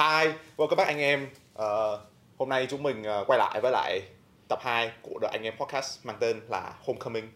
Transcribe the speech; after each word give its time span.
Hi, 0.00 0.26
vâng, 0.26 0.36
welcome 0.56 0.76
back 0.76 0.88
anh 0.88 0.98
em. 0.98 1.28
Uh, 1.58 2.00
hôm 2.38 2.48
nay 2.48 2.66
chúng 2.70 2.82
mình 2.82 3.02
uh, 3.02 3.26
quay 3.26 3.38
lại 3.38 3.60
với 3.62 3.72
lại 3.72 4.02
tập 4.48 4.58
2 4.62 4.90
của 5.02 5.18
đội 5.20 5.30
Anh 5.30 5.42
Em 5.42 5.54
Podcast 5.56 6.06
mang 6.06 6.16
tên 6.20 6.40
là 6.48 6.74
Homecoming. 6.84 7.28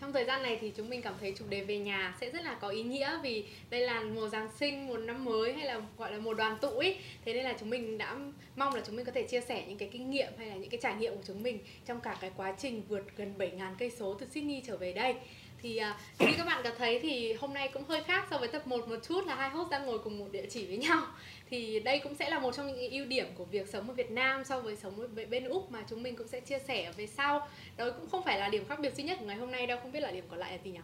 Trong 0.00 0.12
thời 0.12 0.24
gian 0.24 0.42
này 0.42 0.58
thì 0.60 0.72
chúng 0.76 0.90
mình 0.90 1.02
cảm 1.02 1.14
thấy 1.20 1.34
chủ 1.38 1.44
đề 1.48 1.64
về 1.64 1.78
nhà 1.78 2.14
sẽ 2.20 2.30
rất 2.30 2.44
là 2.44 2.54
có 2.60 2.68
ý 2.68 2.82
nghĩa 2.82 3.18
vì 3.22 3.44
đây 3.70 3.80
là 3.80 4.00
mùa 4.00 4.28
Giáng 4.28 4.48
sinh, 4.60 4.88
một 4.88 4.96
năm 4.96 5.24
mới 5.24 5.52
hay 5.52 5.66
là 5.66 5.80
gọi 5.98 6.12
là 6.12 6.18
mùa 6.18 6.34
đoàn 6.34 6.58
tụ 6.60 6.68
ấy. 6.68 6.98
Thế 7.24 7.32
nên 7.32 7.44
là 7.44 7.54
chúng 7.60 7.70
mình 7.70 7.98
đã 7.98 8.16
mong 8.56 8.74
là 8.74 8.82
chúng 8.86 8.96
mình 8.96 9.06
có 9.06 9.12
thể 9.12 9.22
chia 9.22 9.40
sẻ 9.40 9.64
những 9.68 9.78
cái 9.78 9.88
kinh 9.92 10.10
nghiệm 10.10 10.32
hay 10.38 10.46
là 10.46 10.54
những 10.54 10.70
cái 10.70 10.80
trải 10.82 10.94
nghiệm 10.94 11.16
của 11.16 11.22
chúng 11.26 11.42
mình 11.42 11.58
trong 11.86 12.00
cả 12.00 12.16
cái 12.20 12.30
quá 12.36 12.54
trình 12.58 12.82
vượt 12.88 13.04
gần 13.16 13.34
7.000 13.38 13.74
cây 13.78 13.90
số 13.90 14.14
từ 14.14 14.26
Sydney 14.30 14.62
trở 14.66 14.76
về 14.76 14.92
đây. 14.92 15.14
Thì 15.62 15.80
uh, 15.90 16.20
như 16.20 16.34
các 16.36 16.46
bạn 16.46 16.60
có 16.64 16.70
thấy 16.78 16.98
thì 17.02 17.32
hôm 17.32 17.54
nay 17.54 17.70
cũng 17.72 17.84
hơi 17.88 18.02
khác 18.02 18.26
so 18.30 18.38
với 18.38 18.48
tập 18.48 18.66
1 18.66 18.88
một 18.88 18.96
chút 19.08 19.26
là 19.26 19.34
hai 19.34 19.50
host 19.50 19.70
đang 19.70 19.86
ngồi 19.86 19.98
cùng 19.98 20.18
một 20.18 20.26
địa 20.32 20.46
chỉ 20.50 20.66
với 20.66 20.76
nhau. 20.76 21.02
Thì 21.50 21.80
đây 21.80 21.98
cũng 21.98 22.14
sẽ 22.14 22.30
là 22.30 22.38
một 22.38 22.54
trong 22.54 22.66
những 22.66 22.90
ưu 22.90 23.06
điểm 23.06 23.26
của 23.34 23.44
việc 23.44 23.68
sống 23.68 23.88
ở 23.88 23.94
Việt 23.94 24.10
Nam 24.10 24.44
so 24.44 24.60
với 24.60 24.76
sống 24.76 25.00
ở 25.00 25.26
bên 25.30 25.44
Úc 25.44 25.70
mà 25.70 25.84
chúng 25.90 26.02
mình 26.02 26.16
cũng 26.16 26.28
sẽ 26.28 26.40
chia 26.40 26.58
sẻ 26.58 26.92
về 26.96 27.06
sau. 27.06 27.48
Đó 27.76 27.90
cũng 27.90 28.10
không 28.10 28.22
phải 28.24 28.38
là 28.38 28.48
điểm 28.48 28.64
khác 28.68 28.80
biệt 28.80 28.94
duy 28.94 29.04
nhất 29.04 29.18
của 29.20 29.26
ngày 29.26 29.36
hôm 29.36 29.50
nay 29.50 29.66
đâu, 29.66 29.78
không 29.82 29.92
biết 29.92 30.00
là 30.00 30.10
điểm 30.10 30.24
còn 30.30 30.38
lại 30.38 30.52
là 30.52 30.58
gì 30.64 30.70
nhỉ? 30.70 30.80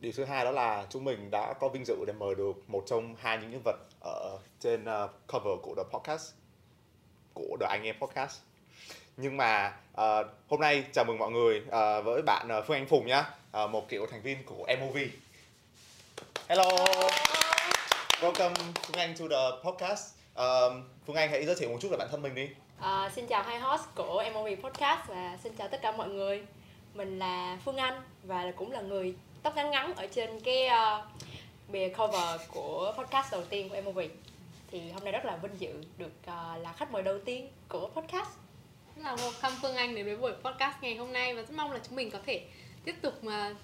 Điều 0.00 0.12
thứ 0.12 0.24
hai 0.24 0.44
đó 0.44 0.50
là 0.50 0.86
chúng 0.90 1.04
mình 1.04 1.30
đã 1.30 1.54
có 1.60 1.68
vinh 1.68 1.84
dự 1.84 1.94
để 2.06 2.12
mời 2.12 2.34
được 2.34 2.70
một 2.70 2.84
trong 2.86 3.14
hai 3.18 3.38
những 3.38 3.50
nhân 3.50 3.62
vật 3.64 3.76
ở 4.00 4.38
trên 4.60 4.84
ờ, 4.84 5.08
cover 5.32 5.58
của 5.62 5.74
The 5.76 5.82
Podcast 5.92 6.32
của 7.34 7.56
The 7.60 7.66
Anh 7.66 7.82
Em 7.82 7.96
Podcast. 8.00 8.40
Nhưng 9.16 9.36
mà 9.36 9.76
À, 9.96 10.24
hôm 10.48 10.60
nay 10.60 10.84
chào 10.92 11.04
mừng 11.04 11.18
mọi 11.18 11.30
người 11.30 11.62
à, 11.70 12.00
với 12.00 12.22
bạn 12.22 12.48
ờ, 12.48 12.62
Phương 12.62 12.76
Anh 12.76 12.86
Phùng 12.86 13.06
nhá, 13.06 13.24
à, 13.52 13.66
một 13.66 13.88
kiểu 13.88 14.06
thành 14.10 14.22
viên 14.22 14.44
của 14.44 14.66
MOV. 14.80 14.96
Hello. 16.48 16.68
Welcome 18.20 18.54
Phương 18.82 18.96
Anh 18.96 19.14
to 19.18 19.24
the 19.30 19.70
podcast. 19.70 20.14
À, 20.34 20.46
Phương 21.06 21.16
Anh 21.16 21.30
hãy 21.30 21.46
giới 21.46 21.56
thiệu 21.58 21.68
một 21.68 21.78
chút 21.80 21.88
về 21.90 21.96
bản 21.96 22.08
thân 22.10 22.22
mình 22.22 22.34
đi. 22.34 22.48
À, 22.80 23.10
xin 23.14 23.26
chào 23.26 23.42
hai 23.42 23.60
host 23.60 23.82
của 23.94 24.24
MOV 24.34 24.48
Podcast 24.62 25.00
và 25.08 25.38
xin 25.42 25.52
chào 25.58 25.68
tất 25.68 25.82
cả 25.82 25.92
mọi 25.92 26.08
người 26.08 26.42
Mình 26.94 27.18
là 27.18 27.58
Phương 27.64 27.76
Anh 27.76 28.02
và 28.22 28.52
cũng 28.56 28.72
là 28.72 28.80
người 28.80 29.14
tóc 29.42 29.56
ngắn 29.56 29.70
ngắn 29.70 29.94
ở 29.96 30.06
trên 30.06 30.40
cái 30.40 30.68
uh, 30.68 31.04
bìa 31.68 31.88
cover 31.88 32.40
của 32.48 32.94
podcast 32.98 33.32
đầu 33.32 33.42
tiên 33.44 33.68
của 33.68 33.80
MOV 33.84 33.98
Thì 34.70 34.90
hôm 34.90 35.04
nay 35.04 35.12
rất 35.12 35.24
là 35.24 35.36
vinh 35.36 35.60
dự 35.60 35.84
được 35.98 36.12
uh, 36.20 36.62
là 36.62 36.72
khách 36.76 36.92
mời 36.92 37.02
đầu 37.02 37.18
tiên 37.24 37.48
của 37.68 37.88
podcast 37.94 38.41
rất 39.02 39.08
là 39.08 39.16
welcome 39.16 39.56
Phương 39.62 39.76
Anh 39.76 39.94
đến 39.94 40.06
với 40.06 40.16
buổi 40.16 40.32
podcast 40.32 40.74
ngày 40.80 40.96
hôm 40.96 41.12
nay 41.12 41.34
và 41.34 41.42
rất 41.42 41.50
mong 41.54 41.72
là 41.72 41.78
chúng 41.86 41.96
mình 41.96 42.10
có 42.10 42.18
thể 42.26 42.42
tiếp 42.84 42.94
tục 43.02 43.24
mà 43.24 43.54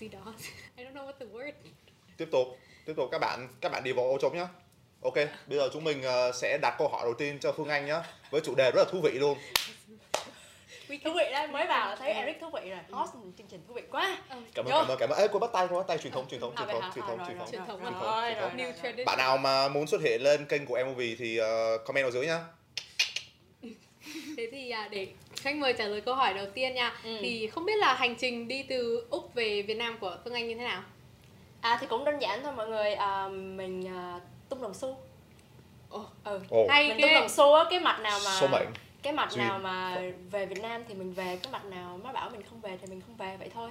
gì 0.00 0.08
đó. 0.08 0.34
I 0.76 0.84
don't 0.84 0.92
know 0.92 1.06
what 1.06 1.12
the 1.20 1.26
word. 1.26 1.52
Tiếp 2.16 2.28
tục, 2.32 2.58
tiếp 2.86 2.92
tục 2.96 3.08
các 3.12 3.18
bạn 3.18 3.48
các 3.60 3.72
bạn 3.72 3.84
đi 3.84 3.92
vào 3.92 4.04
ô 4.04 4.18
trống 4.18 4.36
nhá. 4.36 4.48
Ok, 5.02 5.14
bây 5.46 5.58
giờ 5.58 5.68
chúng 5.72 5.84
mình 5.84 6.02
ờ, 6.02 6.32
sẽ 6.32 6.58
đặt 6.62 6.74
câu 6.78 6.88
hỏi 6.88 7.00
đầu 7.04 7.14
tiên 7.14 7.38
cho 7.40 7.52
Phương 7.52 7.68
Anh 7.68 7.86
nhá, 7.86 8.02
với 8.30 8.40
chủ 8.40 8.54
đề 8.54 8.70
rất 8.70 8.82
là 8.82 8.90
thú 8.92 9.00
vị 9.02 9.10
luôn. 9.10 9.38
Thú 10.88 11.12
vị 11.16 11.24
đấy, 11.32 11.48
mới 11.48 11.66
vào 11.66 11.88
là 11.88 11.96
thấy 11.96 12.12
Eric 12.12 12.40
thú 12.40 12.50
vị 12.54 12.70
rồi 12.70 12.78
Host 12.90 13.12
chương 13.38 13.46
trình 13.50 13.60
thú 13.68 13.74
vị 13.74 13.82
quá. 13.90 14.18
Cảm 14.28 14.38
ơn 14.38 14.44
cảm 14.54 14.88
ơn 14.88 14.98
cảm 14.98 15.10
ơn. 15.10 15.18
Ê, 15.18 15.28
cô 15.32 15.38
bắt 15.38 15.50
tay, 15.52 15.66
cô 15.70 15.76
bắt 15.76 15.86
tay 15.86 15.98
truyền 15.98 16.12
thống 16.12 16.28
truyền 16.28 16.40
thống 16.40 16.54
truyền 16.56 16.68
thống 16.68 16.82
truyền 16.94 17.04
thống 17.04 17.18
truyền 17.26 17.38
thống. 17.38 17.48
truyền 17.50 17.62
thống 18.96 19.04
Bạn 19.06 19.18
nào 19.18 19.36
mà 19.36 19.68
muốn 19.68 19.86
xuất 19.86 20.00
hiện 20.00 20.22
lên 20.22 20.46
kênh 20.46 20.66
của 20.66 20.78
MOV 20.86 21.00
thì 21.18 21.36
ờ, 21.36 21.78
comment 21.78 22.06
ở 22.06 22.10
dưới 22.10 22.26
nhá. 22.26 22.40
Thế 24.36 24.48
thì 24.52 24.70
à, 24.70 24.88
để 24.90 25.06
khách 25.36 25.56
mời 25.56 25.72
trả 25.72 25.84
lời 25.84 26.00
câu 26.00 26.14
hỏi 26.14 26.34
đầu 26.34 26.46
tiên 26.54 26.74
nha. 26.74 26.92
Ừ. 27.04 27.16
Thì 27.20 27.46
không 27.46 27.64
biết 27.64 27.76
là 27.78 27.94
hành 27.94 28.14
trình 28.14 28.48
đi 28.48 28.62
từ 28.62 29.06
Úc 29.10 29.34
về 29.34 29.62
Việt 29.62 29.76
Nam 29.76 29.98
của 30.00 30.16
Phương 30.24 30.34
Anh 30.34 30.48
như 30.48 30.54
thế 30.54 30.64
nào? 30.64 30.82
À 31.60 31.78
thì 31.80 31.86
cũng 31.86 32.04
đơn 32.04 32.18
giản 32.22 32.42
thôi 32.42 32.52
mọi 32.56 32.68
người. 32.68 32.94
À, 32.94 33.28
Mình 33.28 33.88
à, 33.88 34.20
tung 34.48 34.62
đồng 34.62 34.74
xu. 34.74 34.96
Ồ, 35.90 36.04
Ừ. 36.24 36.40
Ồ, 36.50 36.66
hay 36.70 36.88
Mình 36.88 37.00
tung 37.00 37.14
đồng 37.14 37.28
xu 37.28 37.52
á, 37.54 37.64
cái 37.70 37.80
mặt 37.80 38.00
nào 38.00 38.18
mà 38.24 38.30
số 38.40 38.46
mệnh. 38.46 38.66
cái 39.02 39.12
mặt 39.12 39.30
Duyên. 39.30 39.38
nào 39.46 39.58
mà 39.58 40.00
về 40.30 40.46
Việt 40.46 40.62
Nam 40.62 40.82
thì 40.88 40.94
mình 40.94 41.12
về 41.12 41.38
cái 41.42 41.52
mặt 41.52 41.64
nào 41.64 42.00
má 42.04 42.12
bảo 42.12 42.30
mình 42.30 42.42
không 42.50 42.60
về 42.60 42.78
thì 42.80 42.86
mình 42.86 43.00
không 43.06 43.16
về 43.16 43.36
vậy 43.38 43.50
thôi. 43.54 43.70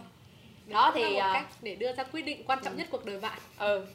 Đó 0.68 0.92
thì 0.96 1.04
một 1.04 1.20
à, 1.20 1.34
cách 1.34 1.46
để 1.62 1.76
đưa 1.76 1.94
ra 1.94 2.04
quyết 2.04 2.22
định 2.22 2.44
quan 2.48 2.60
trọng 2.64 2.78
nhất 2.78 2.88
cuộc 2.92 3.06
đời 3.06 3.20
bạn. 3.20 3.40
Ừ. 3.60 3.86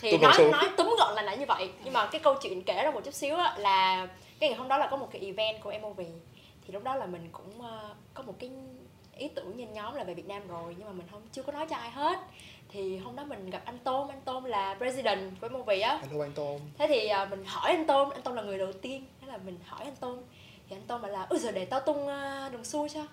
Thì 0.00 0.10
Tôi 0.10 0.20
nói 0.20 0.50
nói 0.52 0.68
túm 0.76 0.94
gọn 0.98 1.14
là 1.14 1.22
là 1.22 1.34
như 1.34 1.44
vậy. 1.48 1.70
Nhưng 1.84 1.92
mà 1.92 2.06
cái 2.06 2.20
câu 2.20 2.34
chuyện 2.42 2.62
kể 2.62 2.82
ra 2.84 2.90
một 2.90 3.04
chút 3.04 3.14
xíu 3.14 3.36
á, 3.36 3.54
là 3.58 4.06
cái 4.44 4.50
ngày 4.50 4.58
hôm 4.58 4.68
đó 4.68 4.78
là 4.78 4.86
có 4.90 4.96
một 4.96 5.08
cái 5.12 5.22
event 5.22 5.62
của 5.62 5.72
MOV 5.82 6.00
thì 6.66 6.72
lúc 6.72 6.82
đó 6.82 6.94
là 6.94 7.06
mình 7.06 7.28
cũng 7.32 7.62
ờ, 7.62 7.94
có 8.14 8.22
một 8.22 8.34
cái 8.38 8.50
ý 9.16 9.28
tưởng 9.28 9.56
nhen 9.56 9.72
nhóm 9.72 9.94
là 9.94 10.04
về 10.04 10.14
Việt 10.14 10.26
Nam 10.26 10.48
rồi 10.48 10.74
nhưng 10.78 10.86
mà 10.86 10.92
mình 10.92 11.06
không 11.10 11.22
chưa 11.32 11.42
có 11.42 11.52
nói 11.52 11.66
cho 11.70 11.76
ai 11.76 11.90
hết. 11.90 12.18
Thì 12.68 12.96
hôm 12.96 13.16
đó 13.16 13.24
mình 13.24 13.50
gặp 13.50 13.62
anh 13.64 13.78
Tôm 13.78 14.08
anh 14.08 14.20
Tôm 14.24 14.44
là 14.44 14.74
president 14.74 15.40
của 15.40 15.48
MOV 15.48 15.68
á. 15.68 16.00
Hello 16.02 16.24
anh 16.24 16.32
Tom. 16.32 16.60
thế 16.78 16.86
thì 16.88 17.06
à, 17.06 17.24
mình 17.24 17.44
hỏi 17.46 17.70
anh 17.70 17.86
Tôm 17.86 18.10
anh 18.10 18.22
Tôm 18.22 18.34
là 18.34 18.42
người 18.42 18.58
đầu 18.58 18.72
tiên. 18.72 19.04
Thế 19.20 19.26
là 19.26 19.36
mình 19.36 19.58
hỏi 19.64 19.84
anh 19.84 19.96
Tôm 19.96 20.18
thì 20.68 20.76
anh 20.76 20.82
Tôm 20.86 21.02
bảo 21.02 21.10
là 21.10 21.26
ôi 21.30 21.38
giờ 21.38 21.50
để 21.52 21.64
tao 21.64 21.80
tung 21.80 22.08
à, 22.08 22.48
đồng 22.52 22.64
xu 22.64 22.88
cho 22.88 23.06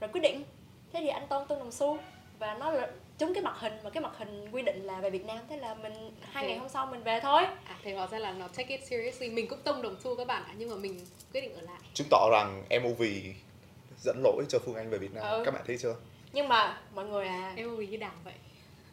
rồi 0.00 0.10
quyết 0.12 0.20
định. 0.20 0.44
Thế 0.92 1.00
thì 1.00 1.08
anh 1.08 1.26
Tôm 1.28 1.46
tung 1.48 1.58
đồng 1.58 1.72
xu 1.72 1.98
và 2.38 2.54
nó 2.54 2.70
là 2.70 2.88
trúng 3.20 3.34
cái 3.34 3.42
mặt 3.42 3.54
hình 3.58 3.72
mà 3.84 3.90
cái 3.90 4.02
mặt 4.02 4.12
hình 4.18 4.48
quy 4.52 4.62
định 4.62 4.82
là 4.84 5.00
về 5.00 5.10
Việt 5.10 5.24
Nam 5.24 5.38
thế 5.48 5.56
là 5.56 5.74
mình 5.74 5.92
hai 6.22 6.46
ngày 6.46 6.58
hôm 6.58 6.68
sau 6.68 6.86
mình 6.86 7.02
về 7.02 7.20
thôi 7.20 7.42
À 7.64 7.78
thì 7.84 7.92
hóa 7.92 8.06
ra 8.06 8.18
là 8.18 8.32
nó 8.32 8.48
take 8.48 8.76
it 8.76 8.86
seriously 8.86 9.30
Mình 9.30 9.46
cũng 9.48 9.58
tông 9.64 9.82
đồng 9.82 9.96
xu 10.04 10.16
các 10.16 10.26
bạn 10.26 10.42
ạ 10.44 10.54
Nhưng 10.56 10.70
mà 10.70 10.76
mình 10.76 11.00
quyết 11.32 11.40
định 11.40 11.54
ở 11.54 11.60
lại 11.60 11.80
Chứng 11.94 12.06
tỏ 12.10 12.28
rằng 12.32 12.62
MOV 12.82 13.02
dẫn 14.02 14.22
lỗi 14.22 14.44
cho 14.48 14.58
Phương 14.58 14.74
Anh 14.74 14.90
về 14.90 14.98
Việt 14.98 15.14
Nam. 15.14 15.24
Ừ. 15.24 15.42
Các 15.44 15.54
bạn 15.54 15.62
thấy 15.66 15.78
chưa? 15.78 15.94
nhưng 16.32 16.48
mà 16.48 16.80
mọi 16.94 17.04
người 17.04 17.26
à 17.26 17.54
vì 17.78 17.86
cái 17.86 17.96
đảng 17.96 18.16
vậy 18.24 18.34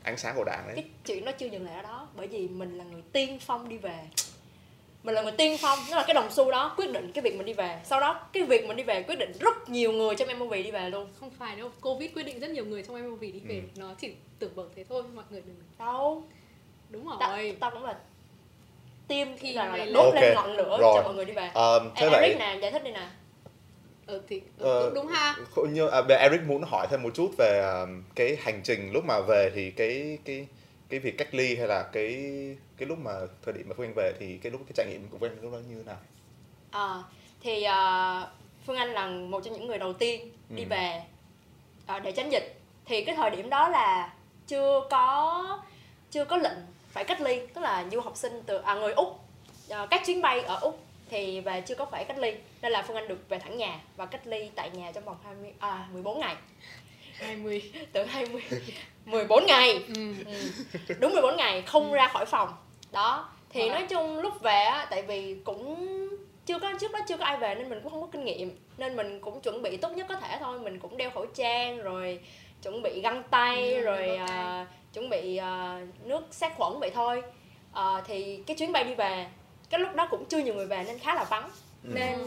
Ánh 0.04 0.18
sáng 0.18 0.36
của 0.36 0.44
đảng 0.44 0.64
đấy. 0.68 0.76
cái 0.76 0.86
chuyện 1.06 1.26
nó 1.26 1.32
chưa 1.32 1.48
dừng 1.48 1.66
lại 1.66 1.76
ở 1.76 1.82
đó 1.82 2.08
bởi 2.16 2.28
vì 2.28 2.48
mình 2.48 2.78
là 2.78 2.84
người 2.84 3.02
tiên 3.12 3.40
phong 3.42 3.70
đi 3.70 3.78
về 3.78 4.08
mình 5.08 5.16
là 5.16 5.22
người 5.22 5.32
tiên 5.32 5.58
phong 5.62 5.80
nó 5.92 5.98
là 5.98 6.04
cái 6.08 6.14
đồng 6.14 6.32
xu 6.32 6.52
đó 6.52 6.74
quyết 6.78 6.92
định 6.92 7.12
cái 7.14 7.22
việc 7.22 7.36
mình 7.38 7.46
đi 7.46 7.54
về. 7.54 7.80
Sau 7.84 8.00
đó 8.00 8.22
cái 8.34 8.44
việc 8.44 8.68
mình 8.68 8.78
đi 8.78 8.84
về 8.84 9.04
quyết 9.04 9.16
định 9.20 9.32
rất 9.40 9.70
nhiều 9.70 9.92
người 9.92 10.16
trong 10.16 10.40
MOV 10.40 10.52
đi 10.52 10.72
về 10.72 10.90
luôn. 10.90 11.08
Không 11.20 11.30
phải 11.40 11.56
đâu 11.56 11.70
Covid 11.82 12.12
quyết 12.16 12.24
định 12.24 12.40
rất 12.40 12.50
nhiều 12.50 12.66
người 12.66 12.84
trong 12.84 12.96
em 12.96 13.16
vì 13.16 13.32
đi 13.32 13.40
về. 13.40 13.56
Ừ. 13.56 13.82
Nó 13.82 13.94
chỉ 14.00 14.12
tưởng 14.40 14.56
bở 14.56 14.64
thế 14.76 14.84
thôi 14.90 15.04
Mọi 15.16 15.26
người 15.30 15.42
đừng 15.46 15.56
đâu? 15.80 16.24
Đúng 16.90 17.08
Ta, 17.20 17.28
rồi 17.38 17.58
tao 17.60 17.72
cũng 17.72 17.84
là 17.84 17.96
tim 19.08 19.28
Thì 19.40 19.54
là, 19.54 19.86
đốt 19.94 20.06
Ok, 20.06 20.16
lên 20.16 20.34
ngọn 20.36 20.52
lửa 20.54 20.78
rồi. 20.82 20.94
cho 20.96 21.02
mọi 21.04 21.14
người 21.14 21.26
đi 21.26 21.34
về. 21.34 21.50
Ờm, 21.54 21.90
thế 21.96 22.06
Ê, 22.06 22.10
vậy 22.10 22.22
Eric 22.24 22.40
nè 22.40 22.58
giải 22.62 22.72
thích 22.72 22.84
đi 22.84 22.92
nè. 22.92 23.08
Ờ 24.08 24.22
thì 24.30 24.42
Ờ, 24.60 24.84
đúng, 24.86 24.94
đúng 24.94 25.08
ha. 25.08 25.36
như 25.70 25.88
à, 25.88 26.02
về 26.02 26.16
Eric 26.16 26.42
muốn 26.42 26.64
hỏi 26.64 26.88
thêm 26.92 27.04
một 27.04 27.10
chút 27.14 27.32
về 27.38 27.62
um, 27.82 28.04
cái 28.16 28.38
hành 28.42 28.62
trình 28.64 28.92
lúc 28.94 29.06
mà 29.06 29.20
về 29.20 29.52
thì 29.56 29.72
cái 29.72 30.18
cái 30.26 30.48
cái 30.90 31.00
việc 31.00 31.18
cách 31.18 31.34
ly 31.36 31.56
hay 31.56 31.68
là 31.68 31.84
cái 31.94 32.16
cái 32.78 32.88
lúc 32.88 33.00
mà 33.00 33.12
thời 33.46 33.54
điểm 33.54 33.70
mà 33.70 33.74
Phương 33.78 33.86
Anh 33.88 33.94
về 33.96 34.14
thì 34.20 34.38
cái 34.38 34.52
lúc 34.52 34.62
cái 34.66 34.74
trải 34.76 34.86
nghiệm 34.90 35.08
của 35.12 35.18
Phương 35.18 35.30
Anh 35.32 35.42
lúc 35.42 35.52
đó 35.54 35.58
như 35.70 35.76
thế 35.76 35.84
nào? 35.84 35.98
à, 36.72 37.04
thì 37.42 37.64
à, 37.64 38.28
Phương 38.66 38.76
Anh 38.78 38.90
là 38.90 39.08
một 39.08 39.42
trong 39.44 39.54
những 39.54 39.68
người 39.68 39.78
đầu 39.78 39.94
tiên 39.94 40.32
đi 40.50 40.64
Ừ. 40.64 40.68
về 40.70 41.02
à, 41.86 42.00
để 42.00 42.12
tránh 42.12 42.30
dịch 42.32 42.56
thì 42.86 43.04
cái 43.06 43.16
thời 43.16 43.30
điểm 43.30 43.50
đó 43.50 43.70
là 43.70 44.14
chưa 44.48 44.82
có 44.90 45.60
chưa 46.12 46.26
có 46.26 46.38
lệnh 46.38 46.58
phải 46.92 47.04
cách 47.04 47.22
ly 47.22 47.42
tức 47.54 47.62
là 47.62 47.86
du 47.92 48.00
học 48.02 48.18
sinh 48.18 48.42
từ 48.46 48.58
à, 48.58 48.74
người 48.76 48.94
úc 48.94 49.20
à, 49.70 49.86
các 49.90 50.02
chuyến 50.06 50.22
bay 50.22 50.42
ở 50.42 50.56
úc 50.60 50.80
thì 51.10 51.42
về 51.42 51.62
chưa 51.62 51.76
có 51.76 51.86
phải 51.86 52.06
cách 52.06 52.18
ly 52.18 52.34
nên 52.62 52.72
là 52.72 52.82
Phương 52.82 52.96
Anh 52.96 53.08
được 53.08 53.30
về 53.30 53.40
thẳng 53.40 53.58
nhà 53.58 53.80
và 53.96 54.06
cách 54.06 54.28
ly 54.28 54.50
tại 54.56 54.70
nhà 54.70 54.92
trong 54.92 55.04
vòng 55.06 55.18
20 55.24 55.54
à 55.60 55.88
14 55.94 56.20
ngày 56.20 56.36
20 57.20 57.72
từ 57.94 58.04
20 58.04 58.42
14 59.06 59.46
ngày 59.48 59.84
ừ. 59.96 60.14
Ừ. 60.26 60.96
đúng 61.00 61.12
14 61.14 61.36
ngày 61.38 61.62
không 61.62 61.94
ra 61.94 62.08
khỏi 62.08 62.26
phòng 62.26 62.50
đó 62.92 63.30
thì 63.50 63.62
Wow. 63.62 63.72
nói 63.72 63.86
chung 63.90 64.20
lúc 64.20 64.42
về 64.42 64.64
á 64.64 64.88
tại 64.90 65.02
vì 65.02 65.36
cũng 65.44 65.78
chưa 66.46 66.60
có 66.60 66.72
trước 66.80 66.92
đó 66.92 67.00
chưa 67.08 67.18
có 67.18 67.26
ai 67.26 67.38
về 67.38 67.56
nên 67.56 67.70
mình 67.70 67.80
cũng 67.84 67.92
không 67.92 68.02
có 68.02 68.08
kinh 68.12 68.26
nghiệm 68.26 68.58
nên 68.78 68.96
mình 68.96 69.20
cũng 69.22 69.42
chuẩn 69.42 69.62
bị 69.62 69.78
tốt 69.78 69.90
nhất 69.90 70.06
có 70.10 70.16
thể 70.16 70.38
thôi 70.40 70.60
mình 70.60 70.80
cũng 70.80 70.98
đeo 70.98 71.10
khẩu 71.12 71.26
trang 71.26 71.78
rồi 71.78 72.20
chuẩn 72.64 72.82
bị 72.82 73.02
găng 73.02 73.24
tay 73.30 73.74
Ừ, 73.74 73.82
rồi 73.82 74.16
à, 74.18 74.68
chuẩn 74.94 75.10
bị 75.10 75.38
à, 75.38 75.82
nước 76.04 76.24
sát 76.32 76.54
khuẩn 76.58 76.80
vậy 76.80 76.92
thôi 76.94 77.22
À, 77.74 78.02
thì 78.08 78.44
cái 78.48 78.58
chuyến 78.58 78.72
bay 78.72 78.84
đi 78.84 78.96
về 78.96 79.28
cái 79.70 79.80
lúc 79.80 79.96
đó 79.96 80.08
cũng 80.12 80.26
chưa 80.26 80.38
nhiều 80.38 80.54
người 80.54 80.66
về 80.66 80.84
nên 80.88 81.00
khá 81.00 81.16
là 81.16 81.24
vắng 81.24 81.50
Ừ. 81.84 81.90
nên 81.94 82.18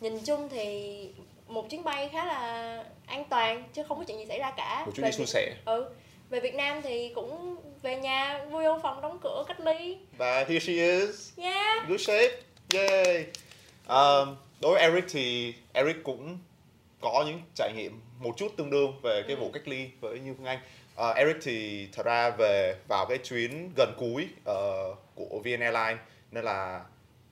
nhìn 0.00 0.18
chung 0.24 0.48
thì 0.48 0.94
một 1.48 1.70
chuyến 1.70 1.84
bay 1.84 2.08
khá 2.12 2.24
là 2.24 2.84
an 3.06 3.24
toàn 3.30 3.64
chứ 3.72 3.82
không 3.88 3.98
có 3.98 4.04
chuyện 4.08 4.18
gì 4.18 4.26
xảy 4.26 4.38
ra 4.38 4.50
cả 4.56 4.82
Một 4.86 4.92
chuyến 4.96 5.06
đi 5.06 5.12
suôn 5.12 5.26
sẻ. 5.26 5.54
ừ 5.64 5.86
về 6.30 6.40
Việt 6.40 6.54
Nam 6.54 6.82
thì 6.82 7.12
cũng 7.14 7.56
về 7.82 7.96
nhà 7.96 8.44
vui 8.50 8.64
vô 8.64 8.78
phòng 8.82 9.00
đóng 9.00 9.18
cửa 9.22 9.44
cách 9.48 9.60
ly 9.60 9.96
Và 10.18 10.44
here 10.44 10.58
she 10.60 10.72
is, 10.72 11.38
yeah 11.38 11.88
good 11.88 12.00
shape, 12.00 12.36
yay. 12.74 13.26
Um, 13.88 14.36
đối 14.60 14.72
với 14.74 14.82
Eric 14.82 15.04
thì 15.10 15.54
Eric 15.72 15.96
cũng 16.04 16.38
có 17.00 17.24
những 17.26 17.40
trải 17.54 17.72
nghiệm 17.76 18.00
một 18.20 18.34
chút 18.36 18.52
tương 18.56 18.70
đương 18.70 19.00
về 19.02 19.22
cái 19.28 19.36
Ừ. 19.36 19.40
vụ 19.40 19.50
cách 19.52 19.68
ly 19.68 19.90
với 20.00 20.18
như 20.18 20.34
Phương 20.36 20.46
Anh. 20.46 20.58
Ờ, 20.96 21.12
Eric 21.12 21.36
thì 21.42 21.88
thật 21.92 22.06
ra 22.06 22.30
về 22.30 22.74
vào 22.88 23.06
cái 23.06 23.18
chuyến 23.18 23.70
gần 23.76 23.94
cuối 23.98 24.28
ờ, 24.44 24.94
của 25.14 25.40
VN 25.44 25.60
Airlines 25.60 25.98
nên 26.30 26.44
là 26.44 26.84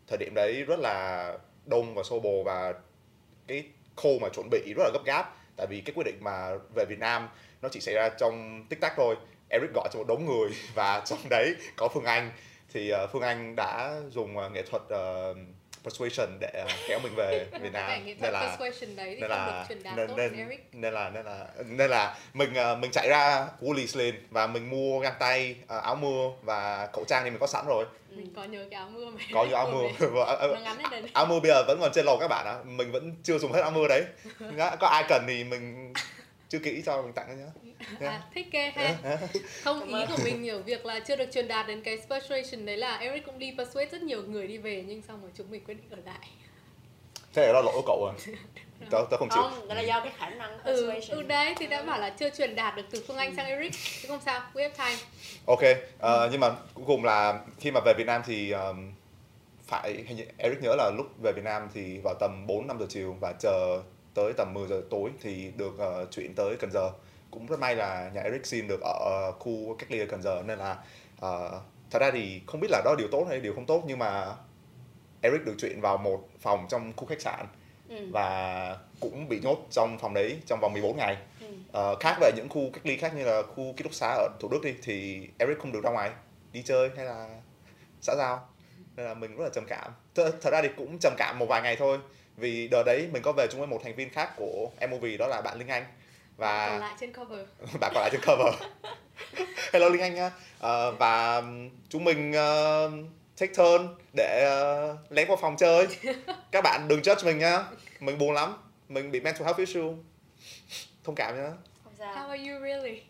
thời 0.08 0.18
điểm 0.18 0.34
đấy 0.34 0.64
rất 0.64 0.78
là 0.78 1.32
đông 1.66 1.94
và 1.94 2.02
xô 2.02 2.20
bồ 2.20 2.42
và 2.42 2.74
cái 3.46 3.64
khâu 3.96 4.18
mà 4.22 4.28
chuẩn 4.28 4.48
bị 4.50 4.74
rất 4.76 4.82
là 4.84 4.90
gấp 4.92 5.04
gáp 5.04 5.36
tại 5.56 5.66
vì 5.66 5.80
cái 5.80 5.92
quyết 5.96 6.04
định 6.04 6.16
mà 6.20 6.50
về 6.74 6.84
Việt 6.84 6.98
Nam 6.98 7.28
nó 7.62 7.68
chỉ 7.68 7.80
xảy 7.80 7.94
ra 7.94 8.08
trong 8.08 8.66
tích 8.68 8.80
tắc 8.80 8.92
thôi. 8.96 9.16
Eric 9.48 9.70
gọi 9.74 9.88
cho 9.92 9.98
một 9.98 10.04
đống 10.08 10.26
người 10.26 10.50
và 10.74 11.02
trong 11.04 11.18
đấy 11.30 11.54
có 11.76 11.88
Phương 11.88 12.04
Anh. 12.04 12.30
Thì 12.72 12.92
uh, 12.92 13.10
Phương 13.12 13.22
Anh 13.22 13.56
đã 13.56 14.00
dùng 14.10 14.36
uh, 14.36 14.52
nghệ 14.52 14.62
thuật 14.62 14.82
uh, 14.82 15.36
persuasion 15.84 16.38
để 16.40 16.64
uh, 16.64 16.70
kéo 16.88 16.98
mình 17.02 17.12
về 17.16 17.46
Việt 17.62 17.72
Nam. 17.72 17.88
Đấy 17.88 18.16
nên 18.20 18.32
là 18.32 18.56
nên 19.96 20.08
tốt 20.08 20.16
nên, 20.72 20.94
là 20.94 21.10
nên 21.10 21.24
là 21.24 21.46
nên 21.66 21.90
là 21.90 22.16
mình 22.34 22.52
uh, 22.72 22.78
mình 22.78 22.90
chạy 22.90 23.08
ra 23.08 23.46
Woolies 23.60 23.98
lên 23.98 24.14
và 24.30 24.46
mình 24.46 24.70
mua 24.70 25.00
găng 25.00 25.14
tay 25.18 25.56
uh, 25.62 25.82
áo 25.82 25.94
mưa 25.94 26.30
và 26.42 26.88
khẩu 26.92 27.04
trang 27.04 27.24
thì 27.24 27.30
mình 27.30 27.40
có 27.40 27.46
sẵn 27.46 27.66
rồi. 27.66 27.84
Mình 28.10 28.32
có 28.36 28.44
nhớ 28.44 28.66
cái 28.70 28.80
áo 28.80 28.88
mưa 28.88 29.04
mà. 29.04 29.20
Có 29.32 29.44
những 29.44 29.54
áo 29.54 29.70
mưa. 29.72 29.88
Đây 30.90 31.02
áo 31.12 31.26
mưa 31.26 31.40
bây 31.40 31.50
giờ 31.50 31.64
vẫn 31.66 31.78
còn 31.80 31.92
trên 31.94 32.04
lầu 32.04 32.18
các 32.18 32.28
bạn 32.28 32.46
ạ. 32.46 32.56
Mình 32.64 32.92
vẫn 32.92 33.14
chưa 33.22 33.38
dùng 33.38 33.52
hết 33.52 33.60
áo 33.60 33.70
mưa 33.70 33.88
đấy. 33.88 34.04
Có 34.80 34.86
ai 34.86 35.04
cần 35.08 35.24
thì 35.28 35.44
mình 35.44 35.92
chưa 36.54 36.60
kỹ 36.60 36.82
cho 36.86 37.02
mình 37.02 37.12
tặng 37.12 37.38
nhá. 37.38 37.76
À, 38.00 38.22
thích 38.34 38.46
kê 38.50 38.70
ha 38.70 38.96
không 39.64 39.94
ý 39.94 40.06
của 40.08 40.22
mình 40.24 40.48
ở 40.48 40.62
việc 40.62 40.86
là 40.86 41.00
chưa 41.00 41.16
được 41.16 41.32
truyền 41.32 41.48
đạt 41.48 41.66
đến 41.66 41.82
cái 41.82 41.98
persuasion 42.10 42.66
đấy 42.66 42.76
là 42.76 42.96
Eric 42.96 43.26
cũng 43.26 43.38
đi 43.38 43.54
persuade 43.58 43.90
rất 43.90 44.02
nhiều 44.02 44.22
người 44.22 44.46
đi 44.46 44.58
về 44.58 44.84
nhưng 44.86 45.02
xong 45.02 45.22
rồi 45.22 45.30
chúng 45.36 45.50
mình 45.50 45.64
quyết 45.64 45.74
định 45.74 45.90
ở 45.90 45.96
lại. 46.04 46.28
Thế 47.34 47.52
là 47.52 47.60
lỗi 47.60 47.72
của 47.74 47.82
cậu 47.86 48.06
rồi. 48.06 48.36
Tớ 48.90 49.04
tớ 49.10 49.16
không 49.16 49.28
chịu. 49.28 49.42
Không 49.42 49.68
đó 49.68 49.74
là 49.74 49.80
do 49.80 50.00
cái 50.00 50.12
khả 50.18 50.30
năng 50.30 50.58
ừ, 50.58 50.64
persuasion. 50.64 51.18
ừ 51.18 51.22
đấy 51.22 51.54
thì 51.58 51.66
đã 51.66 51.82
bảo 51.82 52.00
là 52.00 52.10
chưa 52.10 52.30
truyền 52.30 52.54
đạt 52.54 52.76
được 52.76 52.82
từ 52.90 53.04
Phương 53.06 53.16
Anh 53.16 53.36
sang 53.36 53.46
Eric 53.46 53.72
chứ 54.02 54.08
không 54.08 54.20
sao 54.24 54.40
we 54.54 54.62
have 54.62 54.74
time. 54.76 55.02
Ok, 55.46 55.60
ờ, 55.98 56.28
nhưng 56.32 56.40
mà 56.40 56.50
cuối 56.74 56.84
cùng 56.86 57.04
là 57.04 57.40
khi 57.60 57.70
mà 57.70 57.80
về 57.84 57.94
Việt 57.98 58.06
Nam 58.06 58.22
thì 58.26 58.50
um, 58.50 58.92
phải 59.66 60.04
hình 60.06 60.16
như 60.16 60.24
Eric 60.38 60.62
nhớ 60.62 60.74
là 60.78 60.90
lúc 60.96 61.06
về 61.22 61.32
Việt 61.32 61.44
Nam 61.44 61.68
thì 61.74 61.98
vào 62.04 62.14
tầm 62.20 62.46
4 62.46 62.66
5 62.66 62.78
giờ 62.80 62.86
chiều 62.88 63.16
và 63.20 63.32
chờ 63.40 63.82
tới 64.14 64.32
tầm 64.32 64.54
10 64.54 64.66
giờ 64.68 64.82
tối 64.90 65.10
thì 65.20 65.52
được 65.56 65.78
ờ, 65.78 66.06
chuyển 66.10 66.34
tới 66.34 66.56
Cần 66.60 66.70
Giờ. 66.70 66.90
Cũng 67.30 67.46
rất 67.46 67.58
may 67.58 67.76
là 67.76 68.10
nhà 68.14 68.20
Eric 68.20 68.46
xin 68.46 68.66
được 68.68 68.80
ở 68.80 69.32
khu 69.38 69.76
cách 69.78 69.90
ly 69.90 69.98
ở 70.00 70.06
Cần 70.08 70.22
Giờ 70.22 70.42
nên 70.46 70.58
là 70.58 70.76
ờ, 71.20 71.60
thật 71.90 71.98
ra 71.98 72.10
thì 72.10 72.40
không 72.46 72.60
biết 72.60 72.68
là 72.70 72.82
đó 72.84 72.90
là 72.90 72.96
điều 72.98 73.08
tốt 73.08 73.26
hay 73.28 73.40
điều 73.40 73.54
không 73.54 73.66
tốt 73.66 73.82
nhưng 73.86 73.98
mà 73.98 74.34
Eric 75.22 75.44
được 75.44 75.54
chuyển 75.58 75.80
vào 75.80 75.96
một 75.96 76.28
phòng 76.40 76.66
trong 76.68 76.92
khu 76.96 77.06
khách 77.06 77.20
sạn 77.20 77.46
ừ. 77.88 78.06
và 78.12 78.78
cũng 79.00 79.28
bị 79.28 79.40
nhốt 79.40 79.66
trong 79.70 79.98
phòng 79.98 80.14
đấy 80.14 80.38
trong 80.46 80.60
vòng 80.60 80.72
14 80.72 80.96
ngày. 80.96 81.16
Ừ. 81.40 81.46
Ờ, 81.72 81.96
khác 82.00 82.16
về 82.20 82.32
những 82.36 82.48
khu 82.48 82.70
cách 82.72 82.86
ly 82.86 82.96
khác 82.96 83.12
như 83.16 83.24
là 83.24 83.42
khu 83.42 83.74
ký 83.76 83.82
túc 83.82 83.94
xá 83.94 84.06
ở 84.08 84.28
Thủ 84.40 84.48
Đức 84.48 84.60
đi 84.62 84.74
thì 84.82 85.28
Eric 85.38 85.58
không 85.58 85.72
được 85.72 85.84
ra 85.84 85.90
ngoài 85.90 86.10
đi 86.52 86.62
chơi 86.62 86.90
hay 86.96 87.04
là 87.04 87.28
xã 88.00 88.14
giao 88.18 88.48
nên 88.96 89.06
là 89.06 89.14
mình 89.14 89.36
rất 89.36 89.44
là 89.44 89.50
trầm 89.54 89.64
cảm 89.68 89.92
Th- 90.14 90.30
thật 90.40 90.50
ra 90.50 90.62
thì 90.62 90.68
cũng 90.76 90.98
trầm 90.98 91.14
cảm 91.18 91.38
một 91.38 91.46
vài 91.48 91.62
ngày 91.62 91.76
thôi 91.76 91.98
vì 92.36 92.68
đợt 92.68 92.82
đấy 92.82 93.08
mình 93.12 93.22
có 93.22 93.32
về 93.32 93.46
chung 93.50 93.60
với 93.60 93.68
một 93.68 93.80
thành 93.84 93.94
viên 93.94 94.10
khác 94.10 94.30
của 94.36 94.70
MOV 94.90 95.04
đó 95.18 95.26
là 95.26 95.40
bạn 95.40 95.58
Linh 95.58 95.68
Anh. 95.68 95.82
Còn 95.82 95.90
và 96.36 96.78
lại 96.78 96.94
trên 97.00 97.12
cover. 97.12 97.40
Bạn 97.80 97.92
còn 97.94 98.00
lại 98.02 98.10
trên 98.12 98.20
cover. 98.26 98.54
Hello 99.72 99.88
Linh 99.88 100.02
Anh 100.02 100.14
nhá. 100.14 100.30
Ờ, 100.58 100.92
và 100.92 101.42
chúng 101.88 102.04
mình 102.04 102.32
ờ, 102.32 102.90
take 103.38 103.52
turn 103.54 103.88
để 104.16 104.44
ờ, 104.44 104.96
lén 105.10 105.28
vào 105.28 105.36
phòng 105.36 105.56
chơi. 105.56 105.86
Các 106.50 106.60
bạn 106.64 106.88
đừng 106.88 107.00
judge 107.00 107.24
mình 107.24 107.38
nhá. 107.38 107.64
Mình 108.00 108.18
buồn 108.18 108.34
lắm. 108.34 108.54
Mình 108.88 109.10
bị 109.10 109.20
mental 109.20 109.44
health 109.44 109.58
issue. 109.58 109.92
Thông 111.04 111.14
cảm 111.14 111.36
nhá. 111.36 111.50
Không 111.84 111.92
sao. 111.98 112.14
How 112.14 112.28
are 112.28 112.50
you 112.50 112.60
really? 112.60 113.02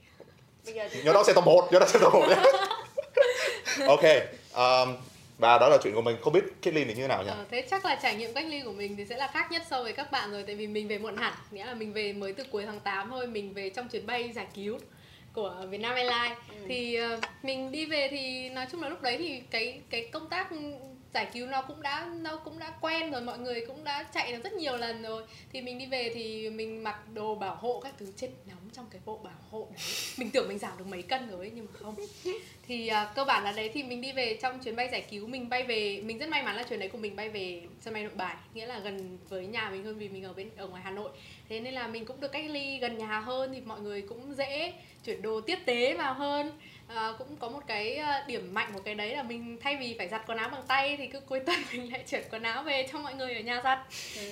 Bây 0.65 0.75
giờ 0.75 0.89
thì 0.93 1.03
nhớ 1.03 1.13
đó 1.13 1.25
sẽ 1.27 1.33
tập 1.33 1.45
1 1.45 1.69
nhớ 1.73 1.79
đó 1.79 1.87
sẽ 1.87 1.99
tập 1.99 2.11
1 2.13 2.27
nhé 2.29 2.37
ok 3.87 4.05
um, 4.55 4.97
và 5.39 5.59
đó 5.59 5.69
là 5.69 5.79
chuyện 5.83 5.95
của 5.95 6.03
mình. 6.03 6.17
Không 6.23 6.33
biết 6.33 6.45
cách 6.63 6.75
ly 6.75 6.85
thì 6.85 6.95
như 6.95 7.03
thế 7.03 7.09
nào 7.09 7.23
nhỉ? 7.23 7.29
Ờ, 7.29 7.45
thế 7.51 7.67
chắc 7.71 7.85
là 7.85 7.99
trải 8.03 8.15
nghiệm 8.15 8.35
cách 8.35 8.47
ly 8.49 8.63
của 8.65 8.73
mình 8.73 8.97
thì 8.97 9.05
sẽ 9.05 9.17
là 9.17 9.27
khác 9.27 9.53
nhất 9.53 9.63
so 9.71 9.83
với 9.83 9.93
các 9.93 10.13
bạn 10.13 10.31
rồi 10.31 10.45
tại 10.47 10.55
vì 10.55 10.67
mình 10.67 10.89
về 10.89 10.99
muộn 10.99 11.17
hẳn. 11.17 11.35
Nghĩa 11.51 11.65
là 11.65 11.75
mình 11.75 11.93
về 11.93 12.13
mới 12.13 12.33
từ 12.33 12.45
cuối 12.51 12.65
tháng 12.67 12.81
8 12.81 13.11
thôi 13.11 13.27
mình 13.27 13.55
về 13.55 13.71
trong 13.71 13.89
chuyến 13.89 14.07
bay 14.07 14.33
giải 14.33 14.47
cứu 14.55 14.79
của 15.33 15.67
Vietnam 15.71 15.95
Airlines. 15.95 16.39
Ừ. 16.49 16.57
thì 16.69 16.95
ờ, 16.95 17.21
mình 17.43 17.73
đi 17.73 17.87
về 17.87 18.09
thì 18.11 18.49
nói 18.49 18.67
chung 18.73 18.83
là 18.83 18.89
lúc 18.89 19.03
đấy 19.03 19.17
thì 19.19 19.41
cái 19.51 19.81
cái 19.91 20.09
công 20.13 20.29
tác 20.29 20.49
giải 21.15 21.27
cứu 21.33 21.47
nó 21.47 21.63
cũng 21.63 21.83
đã 21.83 22.07
nó 22.21 22.37
cũng 22.37 22.59
đã 22.59 22.73
quen 22.81 23.11
rồi 23.11 23.21
mọi 23.21 23.39
người 23.39 23.67
cũng 23.67 23.85
đã 23.85 24.03
chạy 24.15 24.33
được 24.33 24.45
rất 24.45 24.53
nhiều 24.53 24.77
lần 24.77 25.03
rồi. 25.03 25.23
Thì 25.53 25.61
mình 25.61 25.79
đi 25.79 25.87
về 25.87 26.11
thì 26.15 26.51
mình 26.51 26.85
mặc 26.85 26.99
đồ 27.15 27.35
bảo 27.35 27.55
hộ 27.55 27.81
các 27.85 27.95
thứ 27.99 28.07
chết 28.17 28.29
nóng 28.47 28.64
trong 28.77 28.87
cái 28.91 29.01
bộ 29.05 29.21
bảo 29.25 29.35
hộ 29.51 29.69
đấy. 29.71 29.81
Mình 30.19 30.31
tưởng 30.31 30.49
mình 30.49 30.59
giảm 30.59 30.79
được 30.79 30.87
mấy 30.87 31.03
cân 31.03 31.31
rồi 31.31 31.39
ấy, 31.39 31.53
nhưng 31.55 31.67
mà 31.67 31.73
không. 31.73 31.97
Thì 32.67 32.89
à, 32.89 33.13
cơ 33.15 33.25
bản 33.25 33.45
là 33.45 33.53
đấy 33.53 33.71
thì 33.75 33.83
mình 33.83 34.01
đi 34.01 34.13
về 34.13 34.39
trong 34.43 34.59
chuyến 34.59 34.77
bay 34.77 34.89
giải 34.93 35.05
cứu 35.11 35.27
mình 35.27 35.49
bay 35.49 35.63
về 35.63 36.01
mình 36.05 36.19
rất 36.19 36.29
may 36.29 36.43
mắn 36.43 36.57
là 36.57 36.63
chuyến 36.63 36.79
đấy 36.79 36.89
của 36.89 36.99
mình 36.99 37.17
bay 37.17 37.29
về 37.29 37.63
sân 37.81 37.95
bay 37.95 38.03
nội 38.03 38.13
bài 38.17 38.37
nghĩa 38.55 38.67
là 38.67 38.79
gần 38.79 39.19
với 39.29 39.47
nhà 39.47 39.71
mình 39.71 39.85
hơn 39.85 39.99
vì 39.99 40.09
mình 40.09 40.25
ở 40.25 40.33
bên 40.33 40.51
ở 40.57 40.67
ngoài 40.67 40.83
hà 40.85 40.91
nội. 40.91 41.11
Thế 41.49 41.61
nên 41.61 41.75
là 41.75 41.87
mình 41.87 42.05
cũng 42.05 42.21
được 42.21 42.33
cách 42.33 42.45
ly 42.49 42.79
gần 42.79 42.99
nhà 42.99 43.21
hơn 43.21 43.51
thì 43.55 43.61
mọi 43.61 43.81
người 43.81 44.03
cũng 44.03 44.35
dễ 44.35 44.73
chuyển 45.05 45.23
đồ 45.23 45.41
tiếp 45.41 45.59
tế 45.65 45.95
vào 45.95 46.15
hơn 46.15 46.53
à, 46.89 47.13
cũng 47.19 47.37
có 47.37 47.49
một 47.49 47.61
cái 47.67 47.97
à, 47.97 48.25
điểm 48.27 48.55
mạnh 48.55 48.71
của 48.75 48.81
cái 48.81 48.95
đấy 48.95 49.17
là 49.17 49.23
mình 49.23 49.59
thay 49.61 49.77
vì 49.77 49.95
phải 49.99 50.09
giặt 50.09 50.23
quần 50.27 50.39
áo 50.39 50.49
bằng 50.49 50.63
tay 50.69 50.97
thì 50.97 51.07
cứ 51.07 51.21
cuối 51.21 51.41
tuần 51.41 51.59
mình 51.73 51.93
lại 51.93 52.05
chuyển 52.07 52.23
quần 52.31 52.43
áo 52.43 52.63
về 52.63 52.89
cho 52.93 52.99
mọi 52.99 53.15
người 53.15 53.35
ở 53.35 53.41
nhà 53.41 53.61
giặt. 53.65 53.79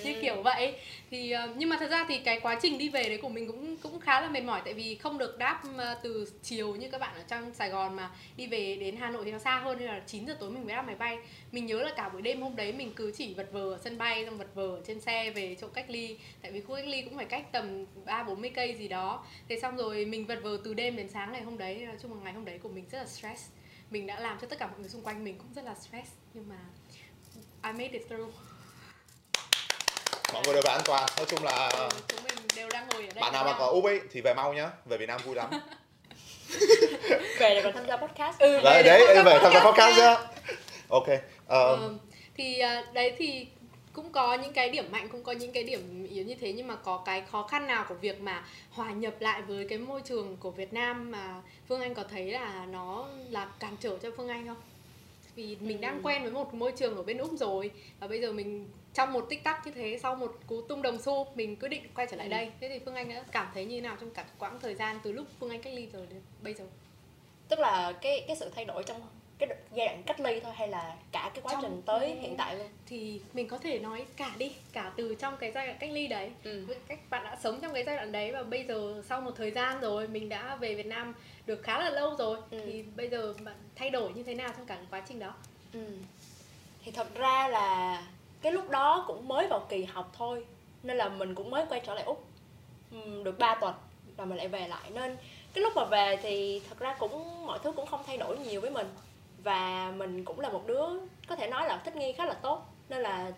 Như 0.03 0.13
kiểu 0.21 0.41
vậy. 0.41 0.75
Thì 1.11 1.31
ờ, 1.31 1.49
nhưng 1.55 1.69
mà 1.69 1.77
thật 1.79 1.91
ra 1.91 2.05
thì 2.09 2.17
cái 2.17 2.39
quá 2.39 2.59
trình 2.61 2.77
đi 2.77 2.89
về 2.89 3.03
đấy 3.03 3.17
của 3.21 3.29
mình 3.29 3.47
cũng 3.47 3.77
cũng 3.77 3.99
khá 3.99 4.21
là 4.21 4.29
mệt 4.29 4.43
mỏi 4.43 4.61
tại 4.65 4.73
vì 4.73 4.95
không 4.95 5.17
được 5.17 5.37
đáp 5.37 5.61
ờ, 5.77 5.99
từ 6.03 6.25
chiều 6.43 6.75
như 6.75 6.89
các 6.89 7.01
bạn 7.01 7.15
ở 7.15 7.23
trong 7.27 7.53
Sài 7.53 7.69
Gòn 7.69 7.95
mà 7.95 8.09
đi 8.37 8.47
về 8.47 8.75
đến 8.75 8.97
Hà 8.97 9.09
Nội 9.09 9.25
thì 9.25 9.31
nó 9.31 9.39
xa 9.39 9.59
hơn 9.59 9.79
nên 9.79 9.87
là 9.87 10.01
9 10.07 10.25
giờ 10.25 10.37
tối 10.39 10.49
mình 10.49 10.65
mới 10.65 10.75
đáp 10.75 10.81
máy 10.81 10.95
bay. 10.95 11.17
Mình 11.51 11.65
nhớ 11.65 11.83
là 11.83 11.91
cả 11.95 12.09
buổi 12.09 12.21
đêm 12.21 12.41
hôm 12.41 12.55
đấy 12.55 12.73
mình 12.73 12.93
cứ 12.95 13.13
chỉ 13.17 13.33
vật 13.33 13.49
vờ 13.51 13.73
ở 13.73 13.79
sân 13.83 13.97
bay 13.97 14.25
xong 14.25 14.37
vật 14.37 14.47
vờ 14.55 14.67
ở 14.67 14.81
trên 14.87 15.01
xe 15.01 15.29
về 15.31 15.55
chỗ 15.61 15.67
cách 15.67 15.85
ly. 15.89 16.17
Tại 16.41 16.51
vì 16.51 16.61
khu 16.61 16.75
cách 16.75 16.87
ly 16.87 17.01
cũng 17.01 17.15
phải 17.15 17.25
cách 17.25 17.51
tầm 17.51 17.85
ba 18.05 18.23
bốn 18.23 18.41
mươi 18.41 18.51
cây 18.55 18.73
gì 18.73 18.87
đó. 18.87 19.25
Thế 19.49 19.59
xong 19.59 19.77
rồi 19.77 20.05
mình 20.05 20.25
vật 20.25 20.39
vờ 20.43 20.57
từ 20.63 20.73
đêm 20.73 20.95
đến 20.95 21.09
sáng 21.09 21.31
ngày 21.31 21.41
hôm 21.41 21.57
đấy 21.57 21.75
nói 21.75 21.95
chung 22.01 22.13
là 22.13 22.19
ngày 22.23 22.33
hôm 22.33 22.42
đấy 22.45 22.59
của 22.63 22.69
mình 22.69 22.85
rất 22.91 22.97
là 22.99 23.05
stress. 23.05 23.41
Mình 23.89 24.07
đã 24.07 24.19
làm 24.19 24.37
cho 24.41 24.47
tất 24.47 24.59
cả 24.59 24.67
mọi 24.67 24.79
người 24.79 24.89
xung 24.89 25.01
quanh 25.03 25.23
mình 25.23 25.37
cũng 25.37 25.53
rất 25.55 25.65
là 25.65 25.75
stress 25.75 26.09
nhưng 26.33 26.49
mà 26.49 26.55
I 27.63 27.71
made 27.71 27.89
it 27.99 28.01
through. 28.09 28.33
Mọi 30.33 30.41
người 30.45 30.53
đều 30.53 30.63
về 30.65 30.71
an 30.71 30.81
toàn. 30.85 31.09
Nói 31.17 31.25
chung 31.29 31.43
là 31.43 31.69
Ừ, 31.73 31.89
chúng 32.07 32.23
mình 32.23 32.37
đều 32.55 32.69
đang 32.69 32.87
ngồi 32.89 33.01
ở 33.01 33.13
đây 33.13 33.21
bạn 33.21 33.33
nào 33.33 33.43
mà 33.45 33.55
có 33.59 33.65
úp 33.65 33.83
ấy 33.85 33.99
thì 34.11 34.21
về 34.21 34.33
mau 34.33 34.53
nhá. 34.53 34.69
Về 34.85 34.97
Việt 34.97 35.05
Nam 35.07 35.21
vui 35.25 35.35
lắm. 35.35 35.49
Về 37.39 37.49
để 37.55 37.61
còn 37.63 37.73
tham 37.73 37.85
gia 37.87 37.97
podcast. 37.97 38.39
Ừ, 38.39 38.61
đấy 38.63 38.83
đấy 38.83 39.03
tham 39.07 39.15
gia 39.15 39.23
về 39.23 39.39
tham 39.41 39.53
gia 39.53 39.59
podcast 39.63 39.97
nhá. 39.97 40.15
ok 40.89 41.07
ờ, 41.47 41.75
Ờ, 41.75 41.93
thì 42.35 42.59
à, 42.59 42.83
đấy 42.93 43.15
thì 43.17 43.47
cũng 43.93 44.11
có 44.11 44.33
những 44.35 44.53
cái 44.53 44.69
điểm 44.69 44.91
mạnh 44.91 45.09
cũng 45.11 45.23
có 45.23 45.31
những 45.31 45.51
cái 45.53 45.63
điểm 45.63 46.02
yếu 46.13 46.25
như 46.25 46.35
thế 46.35 46.53
nhưng 46.53 46.67
mà 46.67 46.75
có 46.75 46.97
cái 47.05 47.21
khó 47.21 47.43
khăn 47.43 47.67
nào 47.67 47.85
của 47.89 47.95
việc 47.95 48.21
mà 48.21 48.45
hòa 48.71 48.91
nhập 48.91 49.15
lại 49.19 49.41
với 49.41 49.67
cái 49.69 49.77
môi 49.77 50.01
trường 50.01 50.37
của 50.37 50.51
Việt 50.51 50.73
Nam 50.73 51.11
mà 51.11 51.41
Phương 51.67 51.81
Anh 51.81 51.93
có 51.93 52.03
thấy 52.03 52.31
là 52.31 52.65
nó 52.65 53.07
là 53.29 53.45
cản 53.59 53.75
trở 53.79 53.97
cho 53.97 54.09
Phương 54.17 54.27
Anh 54.27 54.47
không? 54.47 54.57
Vì 55.35 55.57
mình 55.61 55.81
đang 55.81 55.95
Ừ. 55.95 55.99
quen 56.03 56.23
với 56.23 56.31
một 56.31 56.53
môi 56.53 56.71
trường 56.71 56.95
ở 56.95 57.03
bên 57.03 57.17
Úc 57.17 57.31
rồi 57.39 57.71
và 57.99 58.07
bây 58.07 58.21
giờ 58.21 58.31
mình 58.31 58.67
trong 58.93 59.13
một 59.13 59.25
tích 59.29 59.43
tắc 59.43 59.65
như 59.65 59.71
thế 59.71 59.99
sau 60.03 60.15
một 60.15 60.35
cú 60.47 60.61
tung 60.61 60.81
đồng 60.81 61.01
xu 61.01 61.27
mình 61.35 61.55
quyết 61.55 61.69
định 61.69 61.81
quay 61.95 62.07
trở 62.11 62.17
lại 62.17 62.27
Ừ. 62.27 62.31
đây 62.31 62.51
thế 62.61 62.69
thì 62.69 62.79
Phương 62.85 62.95
Anh 62.95 63.09
đã 63.09 63.23
cảm 63.31 63.47
thấy 63.53 63.65
như 63.65 63.81
nào 63.81 63.97
trong 63.99 64.11
cả 64.11 64.25
quãng 64.39 64.59
thời 64.61 64.75
gian 64.75 64.99
từ 65.03 65.11
lúc 65.11 65.27
Phương 65.39 65.49
Anh 65.49 65.61
cách 65.61 65.73
ly 65.73 65.87
rồi 65.93 66.07
đến 66.09 66.21
bây 66.41 66.53
giờ 66.53 66.63
tức 67.49 67.59
là 67.59 67.93
cái 68.01 68.23
cái 68.27 68.35
sự 68.35 68.51
thay 68.55 68.65
đổi 68.65 68.83
trong 68.83 69.01
cái 69.39 69.49
giai 69.73 69.87
đoạn 69.87 70.03
cách 70.05 70.19
ly 70.19 70.39
thôi 70.39 70.53
hay 70.55 70.67
là 70.67 70.95
cả 71.11 71.31
cái 71.33 71.41
quá 71.43 71.51
Trong- 71.53 71.61
trình 71.61 71.81
tới 71.85 72.15
hiện 72.21 72.35
tại 72.37 72.55
luôn 72.55 72.67
thì 72.85 73.21
mình 73.33 73.47
có 73.47 73.57
thể 73.57 73.79
nói 73.79 74.05
cả 74.17 74.31
đi 74.37 74.51
cả 74.73 74.91
từ 74.95 75.15
trong 75.15 75.37
cái 75.37 75.51
giai 75.51 75.65
đoạn 75.67 75.77
cách 75.79 75.89
ly 75.93 76.07
đấy 76.07 76.31
ừ. 76.43 76.65
cách 76.87 76.99
bạn 77.09 77.23
đã 77.23 77.37
sống 77.43 77.59
trong 77.61 77.73
cái 77.73 77.83
giai 77.83 77.95
đoạn 77.95 78.11
đấy 78.11 78.31
và 78.31 78.43
bây 78.43 78.63
giờ 78.65 79.01
sau 79.09 79.21
một 79.21 79.31
thời 79.37 79.51
gian 79.51 79.79
rồi 79.81 80.07
mình 80.07 80.29
đã 80.29 80.55
về 80.55 80.75
Việt 80.75 80.85
Nam 80.85 81.13
được 81.45 81.63
khá 81.63 81.79
là 81.79 81.89
lâu 81.89 82.15
rồi 82.15 82.37
Ừ. 82.51 82.61
thì 82.65 82.83
bây 82.95 83.09
giờ 83.09 83.33
bạn 83.43 83.55
thay 83.75 83.89
đổi 83.89 84.13
như 84.13 84.23
thế 84.23 84.35
nào 84.35 84.49
trong 84.57 84.65
cả 84.65 84.75
cái 84.75 84.85
quá 84.91 85.01
trình 85.07 85.19
đó 85.19 85.33
Ừ. 85.73 85.79
thì 86.85 86.91
thật 86.91 87.15
ra 87.15 87.47
là 87.47 88.03
cái 88.41 88.51
lúc 88.51 88.69
đó 88.69 89.03
cũng 89.07 89.27
mới 89.27 89.47
vào 89.47 89.65
kỳ 89.69 89.83
học 89.85 90.11
thôi 90.17 90.45
nên 90.83 90.97
là 90.97 91.09
mình 91.09 91.35
cũng 91.35 91.49
mới 91.49 91.65
quay 91.69 91.81
trở 91.85 91.93
lại 91.95 92.03
úc 92.03 92.25
ừ, 92.91 93.23
được 93.23 93.39
3 93.39 93.55
tuần 93.55 93.73
rồi 94.17 94.27
mình 94.27 94.37
lại 94.37 94.47
về 94.47 94.67
lại 94.67 94.91
nên 94.93 95.17
cái 95.53 95.61
lúc 95.61 95.73
mà 95.75 95.85
về 95.85 96.17
thì 96.23 96.61
thật 96.69 96.79
ra 96.79 96.95
cũng 96.99 97.45
mọi 97.45 97.59
thứ 97.63 97.71
cũng 97.71 97.85
không 97.85 98.03
thay 98.07 98.17
đổi 98.17 98.37
nhiều 98.37 98.61
với 98.61 98.69
mình 98.71 98.87
và 99.43 99.91
mình 99.97 100.25
cũng 100.25 100.39
là 100.39 100.49
một 100.49 100.67
đứa 100.67 100.85
có 101.27 101.35
thể 101.35 101.47
nói 101.47 101.67
là 101.67 101.77
thích 101.77 101.95
nghi 101.95 102.11
khá 102.13 102.25
là 102.25 102.33
tốt 102.33 102.65
nên 102.89 103.01
là 103.01 103.31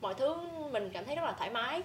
mọi 0.00 0.14
thứ 0.14 0.34
mình 0.70 0.90
cảm 0.94 1.04
thấy 1.06 1.16
rất 1.16 1.22
là 1.24 1.32
thoải 1.32 1.50
mái. 1.50 1.80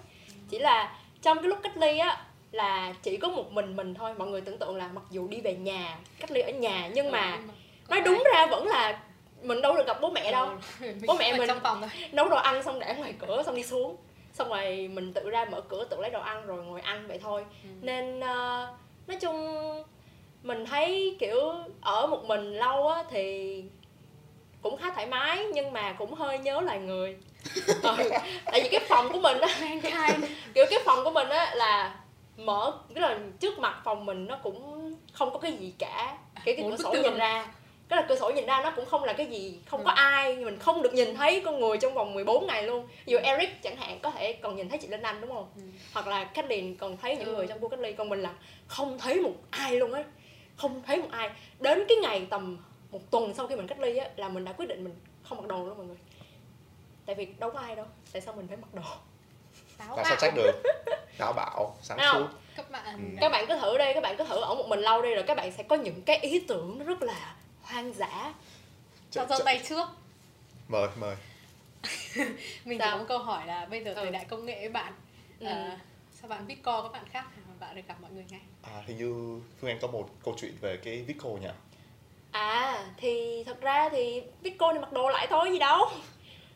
Chỉ 0.49 0.59
là 0.59 0.95
trong 1.21 1.37
cái 1.37 1.47
lúc 1.47 1.59
cách 1.63 1.77
ly 1.77 1.97
á 1.97 2.25
là 2.51 2.93
chỉ 3.03 3.17
có 3.17 3.27
một 3.29 3.51
mình 3.51 3.75
mình 3.75 3.93
thôi. 3.93 4.13
Mọi 4.17 4.27
người 4.27 4.41
tưởng 4.41 4.57
tượng 4.57 4.75
là 4.75 4.87
mặc 4.87 5.03
dù 5.09 5.27
đi 5.27 5.41
về 5.41 5.53
nhà 5.55 5.97
cách 6.19 6.31
ly 6.31 6.41
ở 6.41 6.51
nhà 6.51 6.89
nhưng 6.93 7.11
mà 7.11 7.31
Ừ, 7.31 7.41
nói 7.89 8.01
đúng 8.01 8.23
ra 8.33 8.45
vẫn 8.45 8.67
là 8.67 8.99
mình 9.41 9.61
đâu 9.61 9.77
được 9.77 9.87
gặp 9.87 9.97
bố 10.01 10.09
mẹ 10.09 10.31
đâu. 10.31 10.49
Bố 11.07 11.15
mẹ 11.19 11.37
mình- 11.37 11.47
trong 11.47 11.59
phòng 11.59 11.81
thôi. 11.81 11.89
nấu 12.11 12.29
đồ 12.29 12.37
ăn 12.37 12.63
xong 12.63 12.79
để 12.79 12.95
ngoài 12.97 13.13
cửa 13.19 13.43
xong 13.45 13.55
đi 13.55 13.63
xuống. 13.63 13.95
Xong 14.33 14.49
rồi 14.49 14.89
mình 14.93 15.13
tự 15.13 15.29
ra 15.29 15.45
mở 15.45 15.61
cửa 15.61 15.85
tự 15.89 15.97
lấy 16.01 16.09
đồ 16.09 16.19
ăn 16.19 16.45
rồi 16.47 16.63
ngồi 16.63 16.81
ăn 16.81 17.07
vậy 17.07 17.19
thôi. 17.23 17.45
Ừ. 17.63 17.69
nên 17.81 18.19
ờ, 18.19 18.67
nói 19.07 19.17
chung 19.21 19.63
mình 20.47 20.65
thấy 20.65 21.15
kiểu 21.19 21.39
ở 21.81 22.07
một 22.07 22.25
mình 22.27 22.53
lâu 22.53 22.87
á 22.87 23.03
thì 23.09 23.63
cũng 24.61 24.77
khá 24.77 24.91
thoải 24.93 25.05
mái 25.05 25.45
nhưng 25.53 25.73
mà 25.73 25.93
cũng 25.93 26.13
hơi 26.13 26.37
nhớ 26.39 26.61
loài 26.61 26.79
người. 26.79 27.17
Ừ, 27.83 28.09
tại 28.45 28.61
vì 28.63 28.69
cái 28.69 28.79
phòng 28.89 29.09
của 29.13 29.19
mình 29.19 29.37
á 29.41 29.47
kiểu 30.53 30.65
cái 30.69 30.79
phòng 30.85 31.03
của 31.03 31.11
mình 31.11 31.29
á 31.29 31.55
là 31.55 31.95
mở 32.37 32.73
cái 32.95 33.01
là 33.01 33.19
trước 33.39 33.59
mặt 33.59 33.81
phòng 33.83 34.05
mình 34.05 34.27
nó 34.27 34.37
cũng 34.43 34.95
không 35.13 35.33
có 35.33 35.39
cái 35.39 35.51
gì 35.51 35.73
cả. 35.79 36.17
Kiểu 36.45 36.55
cái 36.57 36.63
Bốn 36.63 36.77
cửa 36.77 36.83
sổ 36.83 36.91
nhìn 37.03 37.17
ra 37.17 37.45
cái 37.89 38.01
là 38.01 38.05
cửa 38.09 38.15
sổ 38.15 38.29
nhìn 38.35 38.45
ra 38.45 38.61
nó 38.63 38.71
cũng 38.75 38.85
không 38.85 39.03
là 39.03 39.13
cái 39.13 39.25
gì 39.25 39.59
không 39.65 39.83
có 39.83 39.91
Ừ. 39.91 39.95
ai 39.97 40.35
mình 40.35 40.59
không 40.59 40.81
được 40.81 40.93
nhìn 40.93 41.15
thấy 41.15 41.39
con 41.45 41.59
người 41.59 41.77
trong 41.77 41.93
vòng 41.93 42.13
14 42.13 42.47
ngày 42.47 42.63
luôn. 42.63 42.87
Dụ 43.05 43.17
Eric 43.23 43.61
chẳng 43.63 43.75
hạn 43.77 43.99
có 44.03 44.11
thể 44.11 44.33
còn 44.33 44.55
nhìn 44.55 44.69
thấy 44.69 44.77
chị 44.77 44.87
Linh 44.87 45.01
Anh 45.01 45.21
đúng 45.21 45.29
không? 45.33 45.47
Ừ. 45.55 45.61
hoặc 45.93 46.07
là 46.07 46.23
Kathleen 46.23 46.75
còn 46.75 46.97
thấy 46.97 47.15
những 47.17 47.27
Ừ. 47.27 47.35
người 47.35 47.47
trong 47.47 47.59
khu 47.61 47.69
cách 47.69 47.79
ly 47.79 47.93
còn 47.93 48.09
mình 48.09 48.21
là 48.21 48.33
không 48.67 48.99
thấy 48.99 49.21
một 49.21 49.31
ai 49.51 49.71
luôn 49.75 49.93
á 49.93 50.03
không 50.57 50.81
thấy 50.85 51.01
một 51.01 51.07
ai. 51.11 51.29
Đến 51.59 51.83
cái 51.87 51.97
ngày 52.01 52.27
tầm 52.29 52.57
một 52.91 53.11
tuần 53.11 53.33
sau 53.33 53.47
khi 53.47 53.55
mình 53.55 53.67
cách 53.67 53.79
ly 53.79 53.97
á 53.97 54.09
là 54.15 54.29
mình 54.29 54.45
đã 54.45 54.51
quyết 54.53 54.65
định 54.65 54.83
mình 54.83 54.95
không 55.23 55.37
mặc 55.37 55.47
đồ 55.47 55.65
luôn 55.65 55.77
mọi 55.77 55.85
người. 55.85 55.97
Tại 57.05 57.15
vì 57.15 57.25
đâu 57.25 57.51
có 57.51 57.59
ai 57.59 57.75
đâu 57.75 57.85
tại 58.13 58.21
sao 58.21 58.33
mình 58.33 58.47
phải 58.47 58.57
mặc 58.57 58.73
đồ? 58.73 58.81
Táo 59.77 59.95
làm 59.97 60.05
sao 60.05 60.15
trách 60.21 60.33
được? 60.35 60.63
Táo 61.17 61.33
bạo 61.33 61.75
sáng 61.81 61.97
suốt. 62.13 62.27
Các 62.55 62.71
bạn. 62.71 62.85
Ừ. 62.85 63.17
các 63.21 63.29
bạn 63.31 63.45
cứ 63.47 63.57
thử 63.59 63.77
đi 63.77 63.85
các 63.93 64.03
bạn 64.03 64.15
cứ 64.17 64.23
thử 64.23 64.41
ở 64.41 64.55
một 64.55 64.67
mình 64.67 64.79
lâu 64.79 65.01
đi 65.01 65.13
rồi 65.15 65.23
các 65.27 65.37
bạn 65.37 65.51
sẽ 65.51 65.63
có 65.63 65.75
những 65.75 66.01
cái 66.01 66.17
ý 66.17 66.39
tưởng 66.39 66.79
nó 66.79 66.85
rất 66.85 67.01
là 67.01 67.35
hoang 67.61 67.93
dã. 67.93 68.33
Cho 69.11 69.23
Ch- 69.23 69.27
giơ 69.27 69.43
tay 69.45 69.61
trước? 69.69 69.87
Mời 70.67 70.87
mời. 70.99 71.15
Mình 72.65 72.79
có 72.79 72.97
một 72.97 73.05
câu 73.07 73.19
hỏi 73.19 73.45
là 73.47 73.65
bây 73.65 73.83
giờ 73.83 73.93
thời 73.93 74.05
Ừ. 74.05 74.11
đại 74.11 74.25
công 74.25 74.45
nghệ 74.45 74.55
ấy 74.55 74.69
bạn 74.69 74.93
Ừ. 75.39 75.47
ờ, 75.47 75.69
sao 76.21 76.27
bạn 76.27 76.45
viết 76.45 76.63
co 76.63 76.81
các 76.81 76.91
bạn 76.91 77.05
khác 77.11 77.21
hả? 77.46 77.46
Bạn 77.59 77.75
được 77.75 77.81
gặp 77.87 77.95
mọi 78.01 78.11
người 78.11 78.25
ngay 78.29 78.39
à, 78.61 78.83
hình 78.87 78.97
như 78.97 79.41
phương 79.61 79.69
anh 79.69 79.79
có 79.81 79.87
một 79.87 80.09
câu 80.25 80.35
chuyện 80.41 80.51
về 80.61 80.77
cái 80.77 81.01
Vico 81.07 81.29
nhỉ? 81.29 81.47
À 82.31 82.85
thì 82.97 83.43
thật 83.45 83.61
ra 83.61 83.89
thì 83.89 84.21
Vico 84.41 84.73
thì 84.73 84.79
mặc 84.79 84.93
đồ 84.93 85.09
lại 85.09 85.27
thôi 85.29 85.49
gì 85.51 85.59
đâu. 85.59 85.85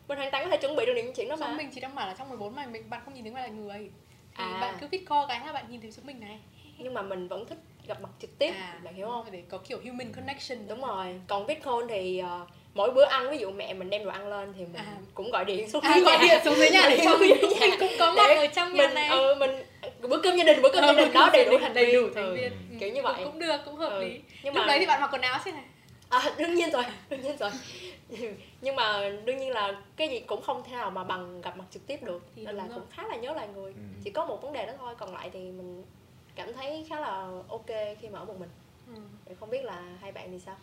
Mình 0.08 0.18
hoàn 0.18 0.30
toàn 0.30 0.44
có 0.44 0.50
thể 0.50 0.56
chuẩn 0.56 0.76
bị 0.76 0.86
được 0.86 0.92
những 0.96 1.12
chuyện 1.16 1.28
đó 1.28 1.36
mà. 1.36 1.52
Mình 1.52 1.70
chỉ 1.74 1.80
đang 1.80 1.94
bảo 1.94 2.06
là 2.06 2.14
trong 2.18 2.28
14 2.28 2.54
ngày 2.54 2.66
mình 2.66 2.90
bạn 2.90 3.00
không 3.04 3.14
nhìn 3.14 3.22
thấy 3.24 3.32
ngoài 3.32 3.48
là 3.48 3.54
người. 3.54 3.90
Thì 4.36 4.44
À. 4.44 4.58
bạn 4.60 4.74
cứ 4.80 4.86
viết 4.90 5.04
co 5.08 5.26
cái 5.26 5.46
là 5.46 5.52
bạn 5.52 5.64
nhìn 5.70 5.80
thấy 5.80 5.92
chúng 5.96 6.06
mình 6.06 6.20
này. 6.20 6.38
Nhưng 6.78 6.94
mà 6.94 7.02
mình 7.02 7.28
vẫn 7.28 7.46
thích 7.46 7.58
gặp 7.86 8.00
mặt 8.02 8.08
trực 8.22 8.38
tiếp 8.38 8.50
à, 8.50 8.78
bạn 8.84 8.94
hiểu 8.94 9.06
không? 9.06 9.26
để 9.30 9.42
có 9.48 9.58
kiểu 9.58 9.78
human 9.84 10.12
connection. 10.12 10.68
Đúng 10.68 10.80
rồi. 10.80 11.20
Còn 11.28 11.46
Bitcoin 11.46 11.88
thì 11.88 12.18
ờ, 12.18 12.46
mỗi 12.74 12.90
bữa 12.90 13.04
ăn 13.04 13.30
ví 13.30 13.38
dụ 13.38 13.50
mẹ 13.50 13.74
mình 13.74 13.90
đem 13.90 14.04
đồ 14.04 14.10
ăn 14.10 14.28
lên 14.28 14.52
thì 14.56 14.64
mình 14.64 14.74
À. 14.74 14.96
cũng 15.14 15.30
gọi 15.30 15.44
điện 15.44 15.70
xuống 15.70 15.82
à, 15.82 15.94
dưới 15.94 16.04
gọi 16.04 16.18
nhà. 16.18 16.24
điện 16.28 16.40
xuống 16.44 16.54
dưới 16.56 16.70
nhà. 16.70 16.86
Để 16.90 17.00
cho 17.04 17.10
Xuống 17.10 17.20
mình 17.20 17.28
dưới 17.28 17.38
cũng, 17.50 17.58
nhà. 17.60 17.76
cũng 17.80 17.92
có 17.98 18.12
mặt 18.16 18.22
Để 18.28 18.34
ở 18.34 18.46
trong 18.46 18.72
nhà 18.74 18.82
mình 18.86 18.94
này. 18.94 19.08
ừ, 19.08 19.34
mình 19.40 19.50
bữa 20.08 20.20
cơm 20.22 20.36
gia 20.36 20.44
đình 20.44 20.62
bữa 20.62 20.68
cơm 20.72 20.82
Ờ, 20.84 20.86
gia 20.86 20.92
đình 21.04 21.12
đó 21.12 21.30
đầy 21.32 21.44
đủ 21.44 21.58
thành 21.60 21.74
đầy 21.74 21.92
đủ 21.92 22.08
thành 22.14 22.34
viên 22.34 22.52
Ừ. 22.52 22.58
Ừ, 22.70 22.76
Kiểu 22.80 22.88
như 22.92 23.02
cũng- 23.02 23.12
vậy. 23.14 23.24
cũng 23.24 23.38
được 23.38 23.56
cũng 23.64 23.76
hợp 23.76 23.88
Ừ. 23.90 24.00
lý 24.04 24.20
nhưng 24.42 24.54
lúc 24.54 24.60
mà 24.60 24.66
đấy 24.66 24.78
thì 24.78 24.86
bạn 24.86 25.00
mặc 25.00 25.10
quần 25.12 25.22
áo 25.22 25.40
thế 25.44 25.52
này 25.52 25.64
à, 26.08 26.22
đương 26.38 26.54
nhiên 26.54 26.70
rồi 26.70 26.84
đương 27.08 27.20
nhiên 27.22 27.36
rồi 27.36 27.50
nhưng 28.60 28.76
mà 28.76 29.10
đương 29.24 29.36
nhiên 29.36 29.50
là 29.50 29.80
cái 29.96 30.08
gì 30.08 30.20
cũng 30.20 30.42
không 30.42 30.62
thể 30.64 30.72
nào 30.72 30.90
mà 30.90 31.04
bằng 31.04 31.40
gặp 31.40 31.56
mặt 31.56 31.64
trực 31.70 31.86
tiếp 31.86 32.02
được 32.02 32.22
Thì 32.36 32.44
nên 32.46 32.56
là 32.56 32.66
rồi. 32.66 32.74
cũng 32.74 32.84
khá 32.90 33.02
là 33.08 33.16
nhớ 33.16 33.32
lại 33.32 33.48
người 33.54 33.72
Ừ. 33.72 33.80
chỉ 34.04 34.10
có 34.10 34.24
một 34.24 34.42
vấn 34.42 34.52
đề 34.52 34.66
đó 34.66 34.72
thôi 34.78 34.94
còn 34.98 35.14
lại 35.14 35.30
thì 35.32 35.38
mình 35.40 35.84
cảm 36.34 36.52
thấy 36.54 36.86
khá 36.90 37.00
là 37.00 37.28
ok 37.48 37.66
khi 38.00 38.08
mà 38.08 38.18
ở 38.18 38.24
một 38.24 38.36
mình 38.40 38.48
ừ. 38.94 39.34
Không 39.40 39.50
biết 39.50 39.64
là 39.64 39.82
hai 40.00 40.12
bạn 40.12 40.28
thì 40.30 40.38
sao 40.46 40.56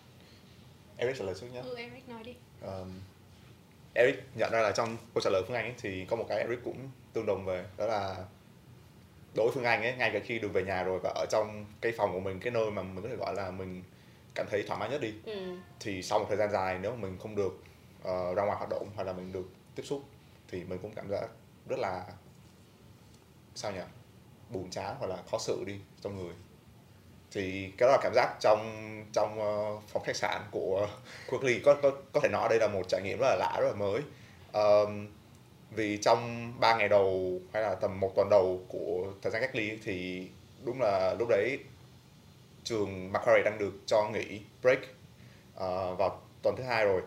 Eric 0.98 1.17
trả 1.19 1.25
lời 1.25 1.36
trước 1.41 1.48
nhé 1.53 1.62
ừ 1.63 1.75
Eric 1.77 2.10
nói 2.10 2.24
đi 2.24 2.34
um, 2.62 2.91
Eric 3.93 4.15
nhận 4.36 4.51
ra 4.51 4.62
là 4.62 4.72
trong 4.72 4.98
câu 5.13 5.22
trả 5.22 5.29
lời 5.29 5.41
Phương 5.48 5.55
Anh 5.55 5.65
ấy, 5.65 5.74
thì 5.81 6.05
có 6.10 6.15
một 6.15 6.25
cái 6.29 6.38
Eric 6.39 6.60
cũng 6.63 6.77
tương 7.13 7.25
đồng 7.25 7.46
về 7.46 7.65
đó 7.77 7.86
là 7.86 8.15
đối 9.36 9.45
với 9.45 9.55
Phương 9.55 9.63
Anh 9.63 9.81
ấy 9.81 9.95
ngay 9.95 10.12
cả 10.13 10.19
khi 10.25 10.39
được 10.39 10.53
về 10.53 10.63
nhà 10.63 10.83
rồi 10.83 11.00
và 11.03 11.09
ở 11.15 11.25
trong 11.29 11.65
cái 11.81 11.91
phòng 11.91 12.13
của 12.13 12.19
mình 12.19 12.39
cái 12.39 12.51
nơi 12.51 12.71
mà 12.71 12.83
mình 12.83 13.03
có 13.03 13.09
thể 13.09 13.15
gọi 13.15 13.36
là 13.36 13.51
mình 13.51 13.83
cảm 14.36 14.45
thấy 14.50 14.63
thoải 14.67 14.79
mái 14.79 14.89
nhất 14.89 15.01
đi 15.01 15.13
ừ. 15.25 15.57
thì 15.79 16.03
sau 16.03 16.19
một 16.19 16.25
thời 16.27 16.38
gian 16.38 16.51
dài 16.51 16.79
nếu 16.81 16.91
mà 16.91 16.98
mình 16.98 17.17
không 17.19 17.36
được 17.36 17.63
ờ, 18.03 18.33
ra 18.33 18.43
ngoài 18.43 18.57
hoạt 18.57 18.69
động 18.69 18.89
hoặc 18.95 19.03
là 19.03 19.13
mình 19.13 19.31
được 19.31 19.45
tiếp 19.75 19.83
xúc 19.83 20.03
thì 20.48 20.63
mình 20.63 20.79
cũng 20.81 20.93
cảm 20.95 21.09
giác 21.09 21.27
rất 21.69 21.79
là 21.79 22.05
sao 23.55 23.71
nhỉ 23.71 23.81
buồn 24.50 24.69
chán 24.69 24.95
hoặc 25.00 25.07
là 25.07 25.17
khó 25.31 25.38
xử 25.38 25.63
đi 25.65 25.75
trong 26.01 26.24
người. 26.24 26.33
Thì 27.31 27.71
cái 27.77 27.88
đó 27.88 27.91
là 27.91 28.00
cảm 28.01 28.13
giác 28.15 28.36
trong 28.39 28.59
trong 29.13 29.39
ờ, 29.39 29.79
phòng 29.88 30.03
khách 30.05 30.15
sạn 30.15 30.41
của 30.51 30.88
của 31.27 31.38
cách 31.38 31.43
ly 31.43 31.59
có 31.65 31.75
có 31.81 31.91
có 32.13 32.19
thể 32.24 32.29
nói 32.29 32.50
đây 32.50 32.59
là 32.59 32.67
một 32.67 32.83
trải 32.88 33.01
nghiệm 33.01 33.19
rất 33.19 33.27
là 33.29 33.36
lạ 33.36 33.57
rất 33.62 33.67
là 33.67 33.75
mới. 33.75 34.01
Ờm, 34.51 35.07
vì 35.72 35.98
trong 35.98 36.54
3 36.60 36.76
ngày 36.76 36.90
đầu 36.90 37.40
hay 37.54 37.62
là 37.64 37.76
tầm 37.76 38.00
một 38.00 38.12
tuần 38.16 38.28
đầu 38.30 38.62
của 38.68 39.08
thời 39.22 39.32
gian 39.32 39.42
cách 39.42 39.56
ly 39.56 39.78
thì 39.84 40.28
đúng 40.66 40.82
là 40.82 41.16
lúc 41.20 41.28
đấy 41.30 41.60
trường 42.64 43.12
Macquarie 43.12 43.44
đang 43.44 43.58
được 43.60 43.74
cho 43.86 44.10
nghỉ 44.10 44.42
break 44.62 44.80
ờ, 45.56 45.96
vào 45.96 46.22
tuần 46.44 46.56
thứ 46.58 46.64
hai 46.64 46.86
rồi. 46.86 47.02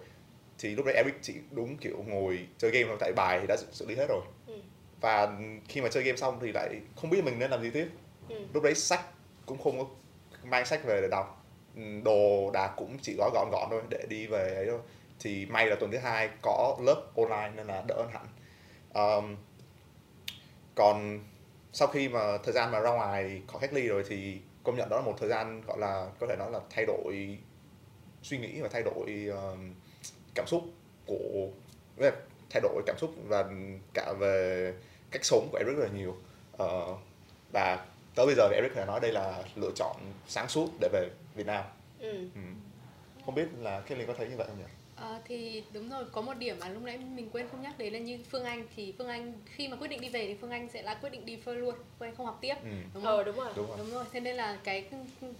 Thì 0.59 0.69
lúc 0.75 0.87
đấy 0.87 0.95
Eric 0.95 1.15
chỉ 1.23 1.35
đúng 1.51 1.77
kiểu 1.77 2.05
ngồi 2.07 2.47
chơi 2.59 2.71
game 2.71 2.85
thôi 2.89 2.97
tại 3.01 3.13
bài 3.17 3.39
thì 3.41 3.47
đã 3.47 3.57
xử- 3.57 3.67
xử 3.73 3.87
lý 3.87 3.95
hết 3.97 4.07
rồi. 4.09 4.23
Ừ. 4.47 4.55
và 5.01 5.39
khi 5.69 5.81
mà 5.81 5.89
chơi 5.89 6.03
game 6.03 6.17
xong 6.17 6.39
thì 6.41 6.53
lại 6.53 6.81
không 6.97 7.11
biết 7.11 7.25
mình 7.25 7.39
nên 7.39 7.51
làm 7.51 7.63
gì 7.63 7.71
tiếp. 7.71 7.89
Ừ. 8.29 8.37
Lúc 8.55 8.63
đấy 8.63 8.75
sách 8.75 9.05
cũng 9.47 9.59
không 9.63 9.79
có 9.79 9.85
mang 10.45 10.67
sách 10.67 10.85
về 10.85 11.01
để 11.03 11.09
đọc. 11.11 11.45
Ừ, 11.77 11.83
đồ 12.05 12.51
đạc 12.51 12.73
cũng 12.77 12.99
chỉ 13.03 13.15
gói 13.19 13.31
gọn 13.35 13.49
gọn 13.53 13.67
thôi 13.71 13.83
để 13.91 14.05
đi 14.09 14.27
về 14.27 14.55
ấy 14.55 14.67
thôi. 14.67 14.79
Thì 15.21 15.47
may 15.47 15.67
là 15.67 15.77
tuần 15.77 15.91
thứ 15.91 15.99
hai 15.99 16.29
có 16.43 16.77
lớp 16.83 17.03
online 17.17 17.51
nên 17.57 17.67
là 17.67 17.83
đỡ 17.89 17.95
hơn 17.97 18.09
hẳn 18.13 18.27
Ờm, 18.93 19.37
còn 20.75 21.21
sau 21.73 21.89
khi 21.89 22.09
mà 22.09 22.39
thời 22.45 22.55
gian 22.55 22.71
mà 22.71 22.81
ra 22.81 22.91
ngoài 22.91 23.43
khỏi 23.49 23.61
cách 23.61 23.73
ly 23.73 23.89
rồi 23.89 24.05
thì 24.09 24.39
công 24.65 24.77
nhận 24.77 24.89
đó 24.89 24.97
là 24.97 25.03
một 25.03 25.15
thời 25.19 25.29
gian 25.29 25.63
gọi 25.67 25.79
là 25.79 26.09
có 26.21 26.27
thể 26.27 26.37
nói 26.39 26.51
là 26.51 26.61
thay 26.71 26.87
đổi 26.87 27.39
suy 28.23 28.39
nghĩ 28.39 28.61
và 28.61 28.69
thay 28.73 28.83
đổi 28.83 29.27
ờm, 29.37 29.75
cảm 30.35 30.47
xúc 30.47 30.63
của 31.07 31.49
thay 32.51 32.61
đổi 32.63 32.83
cảm 32.87 32.97
xúc 32.99 33.11
và 33.29 33.45
cả 33.95 34.13
về 34.19 34.75
cách 35.11 35.25
sống 35.25 35.49
của 35.53 35.59
Eric 35.59 35.77
rất 35.77 35.83
là 35.85 35.91
nhiều. 35.95 36.17
Ờ, 36.57 36.97
và 37.53 37.87
tới 38.15 38.27
bây 38.27 38.35
giờ 38.35 38.49
thì 38.51 38.55
Eric 38.55 38.71
có 38.75 38.81
thể 38.81 38.87
nói 38.87 39.01
đây 39.01 39.13
là 39.13 39.43
lựa 39.57 39.71
chọn 39.77 39.97
sáng 40.29 40.49
suốt 40.49 40.69
để 40.81 40.89
về 40.93 41.09
Việt 41.35 41.47
Nam. 41.47 41.65
Ừ. 42.01 42.19
Ừ. 42.35 42.41
không 43.27 43.35
biết 43.35 43.47
là 43.59 43.81
Kelly 43.81 44.05
có 44.07 44.15
thấy 44.19 44.29
như 44.29 44.37
vậy 44.37 44.47
không 44.47 44.59
nhỉ 44.59 44.65
Ờ, 44.97 45.19
thì 45.25 45.63
đúng 45.73 45.91
rồi 45.91 46.05
có 46.13 46.21
một 46.21 46.35
điểm 46.35 46.57
mà 46.61 46.69
lúc 46.69 46.83
nãy 46.83 46.99
mình 46.99 47.31
quên 47.33 47.47
không 47.51 47.63
nhắc 47.63 47.79
đến 47.79 47.93
là 47.93 47.99
như 47.99 48.19
Phương 48.31 48.45
Anh 48.45 48.67
thì 48.77 48.95
Phương 48.99 49.09
Anh 49.09 49.33
khi 49.47 49.69
mà 49.69 49.77
quyết 49.77 49.89
định 49.89 50.01
đi 50.01 50.09
về 50.09 50.27
thì 50.27 50.35
Phương 50.41 50.51
Anh 50.51 50.69
sẽ 50.73 50.83
là 50.83 50.95
quyết 50.95 51.11
định 51.11 51.27
đi 51.27 51.37
phơi 51.45 51.55
luôn 51.57 51.75
Phương 51.99 52.09
Anh 52.09 52.17
không 52.17 52.27
học 52.27 52.39
tiếp 52.41 52.55
ừ. 52.63 52.69
đúng 52.95 53.03
không? 53.05 53.17
ờ 53.17 53.23
đúng 53.25 53.37
rồi 53.37 53.53
đúng 53.57 53.67
rồi 53.69 53.77
Đúng 53.79 53.91
rồi, 53.91 54.05
thế 54.13 54.21
nên 54.21 54.37
là 54.37 54.59
cái 54.65 54.85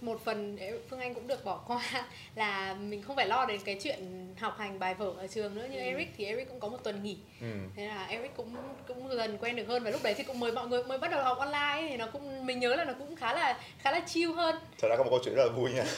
một 0.01 0.21
phần 0.25 0.55
để 0.55 0.79
Phương 0.89 0.99
Anh 0.99 1.13
cũng 1.13 1.27
được 1.27 1.45
bỏ 1.45 1.63
qua 1.67 1.81
là 2.35 2.73
mình 2.73 3.01
không 3.01 3.15
phải 3.15 3.27
lo 3.27 3.45
đến 3.45 3.59
cái 3.65 3.77
chuyện 3.83 4.27
học 4.39 4.55
hành 4.57 4.79
bài 4.79 4.93
vở 4.93 5.13
ở 5.17 5.27
trường 5.27 5.55
nữa 5.55 5.67
như 5.71 5.77
Ừ. 5.77 5.83
Eric 5.83 6.07
thì 6.17 6.25
Eric 6.25 6.49
cũng 6.49 6.59
có 6.59 6.67
một 6.69 6.77
tuần 6.83 7.03
nghỉ 7.03 7.17
Ừ. 7.41 7.47
thế 7.75 7.87
là 7.87 8.05
Eric 8.05 8.35
cũng 8.37 8.55
cũng 8.87 9.17
dần 9.17 9.37
quen 9.37 9.55
được 9.55 9.67
hơn 9.67 9.83
và 9.83 9.89
lúc 9.89 10.03
đấy 10.03 10.13
thì 10.17 10.23
cũng 10.23 10.39
mới 10.39 10.51
mọi 10.51 10.67
người 10.67 10.83
mới 10.83 10.97
bắt 10.97 11.11
đầu 11.11 11.23
học 11.23 11.37
online 11.37 11.59
ấy, 11.81 11.87
thì 11.89 11.97
nó 11.97 12.07
cũng 12.07 12.45
mình 12.45 12.59
nhớ 12.59 12.75
là 12.75 12.83
nó 12.85 12.93
cũng 12.99 13.15
khá 13.15 13.33
là 13.33 13.59
khá 13.79 13.91
là 13.91 13.99
chill 14.07 14.31
hơn 14.33 14.55
thật 14.81 14.87
ra 14.89 14.95
có 14.97 15.03
một 15.03 15.09
câu 15.09 15.19
chuyện 15.25 15.35
rất 15.35 15.43
là 15.45 15.51
vui 15.51 15.71
nha 15.73 15.83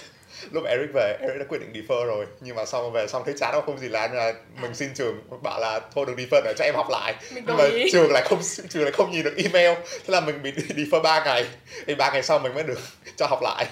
lúc 0.51 0.63
Eric 0.65 0.89
về 0.93 1.17
Eric 1.21 1.39
đã 1.39 1.45
quyết 1.49 1.59
định 1.59 1.73
defer 1.73 2.05
rồi. 2.05 2.25
Nhưng 2.41 2.55
mà 2.55 2.65
sau 2.65 2.89
về 2.89 3.07
xong 3.07 3.23
thấy 3.25 3.33
chán 3.37 3.61
không 3.65 3.79
gì 3.79 3.89
làm. 3.89 4.09
Nên 4.09 4.17
là 4.17 4.33
mình 4.61 4.75
xin 4.75 4.89
trường 4.93 5.21
bảo 5.43 5.59
là 5.59 5.79
thôi 5.95 6.05
đừng 6.07 6.15
defer 6.15 6.43
nữa 6.43 6.53
cho 6.57 6.65
em 6.65 6.75
học 6.75 6.87
lại. 6.89 7.15
Mình 7.33 7.43
nhưng 7.47 7.57
mà 7.57 7.63
ý. 7.63 7.91
trường 7.91 8.11
lại 8.11 8.23
không 8.25 8.39
trường 8.69 8.83
lại 8.83 8.91
không 8.91 9.11
nhìn 9.11 9.23
được 9.23 9.33
email. 9.37 9.77
Thế 9.91 10.07
là 10.07 10.19
mình 10.19 10.41
bị 10.43 10.51
defer 10.51 11.01
3 11.01 11.25
ngày. 11.25 11.45
Thì 11.87 11.95
ba 11.95 12.11
ngày 12.11 12.23
sau 12.23 12.39
mình 12.39 12.53
mới 12.53 12.63
được 12.63 12.79
cho 13.17 13.27
học 13.27 13.39
lại. 13.43 13.65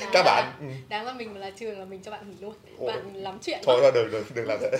À, 0.00 0.10
các 0.12 0.22
bạn 0.22 0.52
ừ. 0.60 0.66
đáng 0.88 1.04
ra 1.04 1.12
mình 1.12 1.36
là 1.36 1.50
trường 1.50 1.78
là 1.78 1.84
mình 1.84 2.02
cho 2.02 2.10
bạn 2.10 2.30
nghỉ 2.30 2.36
luôn. 2.40 2.54
Ôi. 2.78 2.92
bạn 2.92 3.14
lắm 3.14 3.38
chuyện 3.42 3.58
thôi 3.62 3.78
thôi 3.82 3.92
đừng 3.94 4.10
đừng 4.10 4.24
đừng 4.34 4.48
làm 4.48 4.58
thế. 4.60 4.78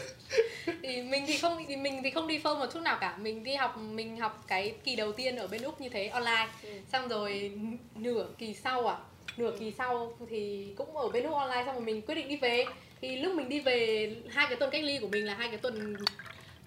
Thì 0.82 1.02
mình 1.02 1.24
thì 1.26 1.38
không 1.38 1.64
thì 1.68 1.76
mình 1.76 2.02
thì 2.04 2.10
không 2.10 2.26
đi 2.26 2.40
một 2.44 2.66
chút 2.72 2.80
nào 2.80 2.98
cả. 3.00 3.16
Mình 3.16 3.44
đi 3.44 3.54
học 3.54 3.76
mình 3.76 4.16
học 4.16 4.44
cái 4.46 4.74
kỳ 4.84 4.96
đầu 4.96 5.12
tiên 5.12 5.36
ở 5.36 5.46
bên 5.46 5.62
úc 5.62 5.80
như 5.80 5.88
thế 5.88 6.06
online. 6.06 6.48
Ừ. 6.62 6.70
xong 6.92 7.08
rồi 7.08 7.52
nửa 7.94 8.26
kỳ 8.38 8.54
sau 8.54 8.86
à 8.86 8.96
nửa 9.36 9.52
kỳ 9.58 9.72
sau 9.78 10.16
thì 10.30 10.66
cũng 10.76 10.96
ở 10.96 11.08
bên 11.08 11.22
úc 11.22 11.34
online 11.34 11.62
xong 11.66 11.74
rồi 11.74 11.84
mình 11.84 12.02
quyết 12.02 12.14
định 12.14 12.28
đi 12.28 12.36
về. 12.36 12.64
Thì 13.00 13.16
lúc 13.16 13.34
mình 13.34 13.48
đi 13.48 13.60
về, 13.60 14.10
hai 14.28 14.46
cái 14.46 14.56
tuần 14.56 14.70
cách 14.70 14.84
ly 14.84 14.98
của 14.98 15.08
mình 15.08 15.26
là 15.26 15.34
hai 15.34 15.48
cái 15.48 15.58
tuần 15.58 15.96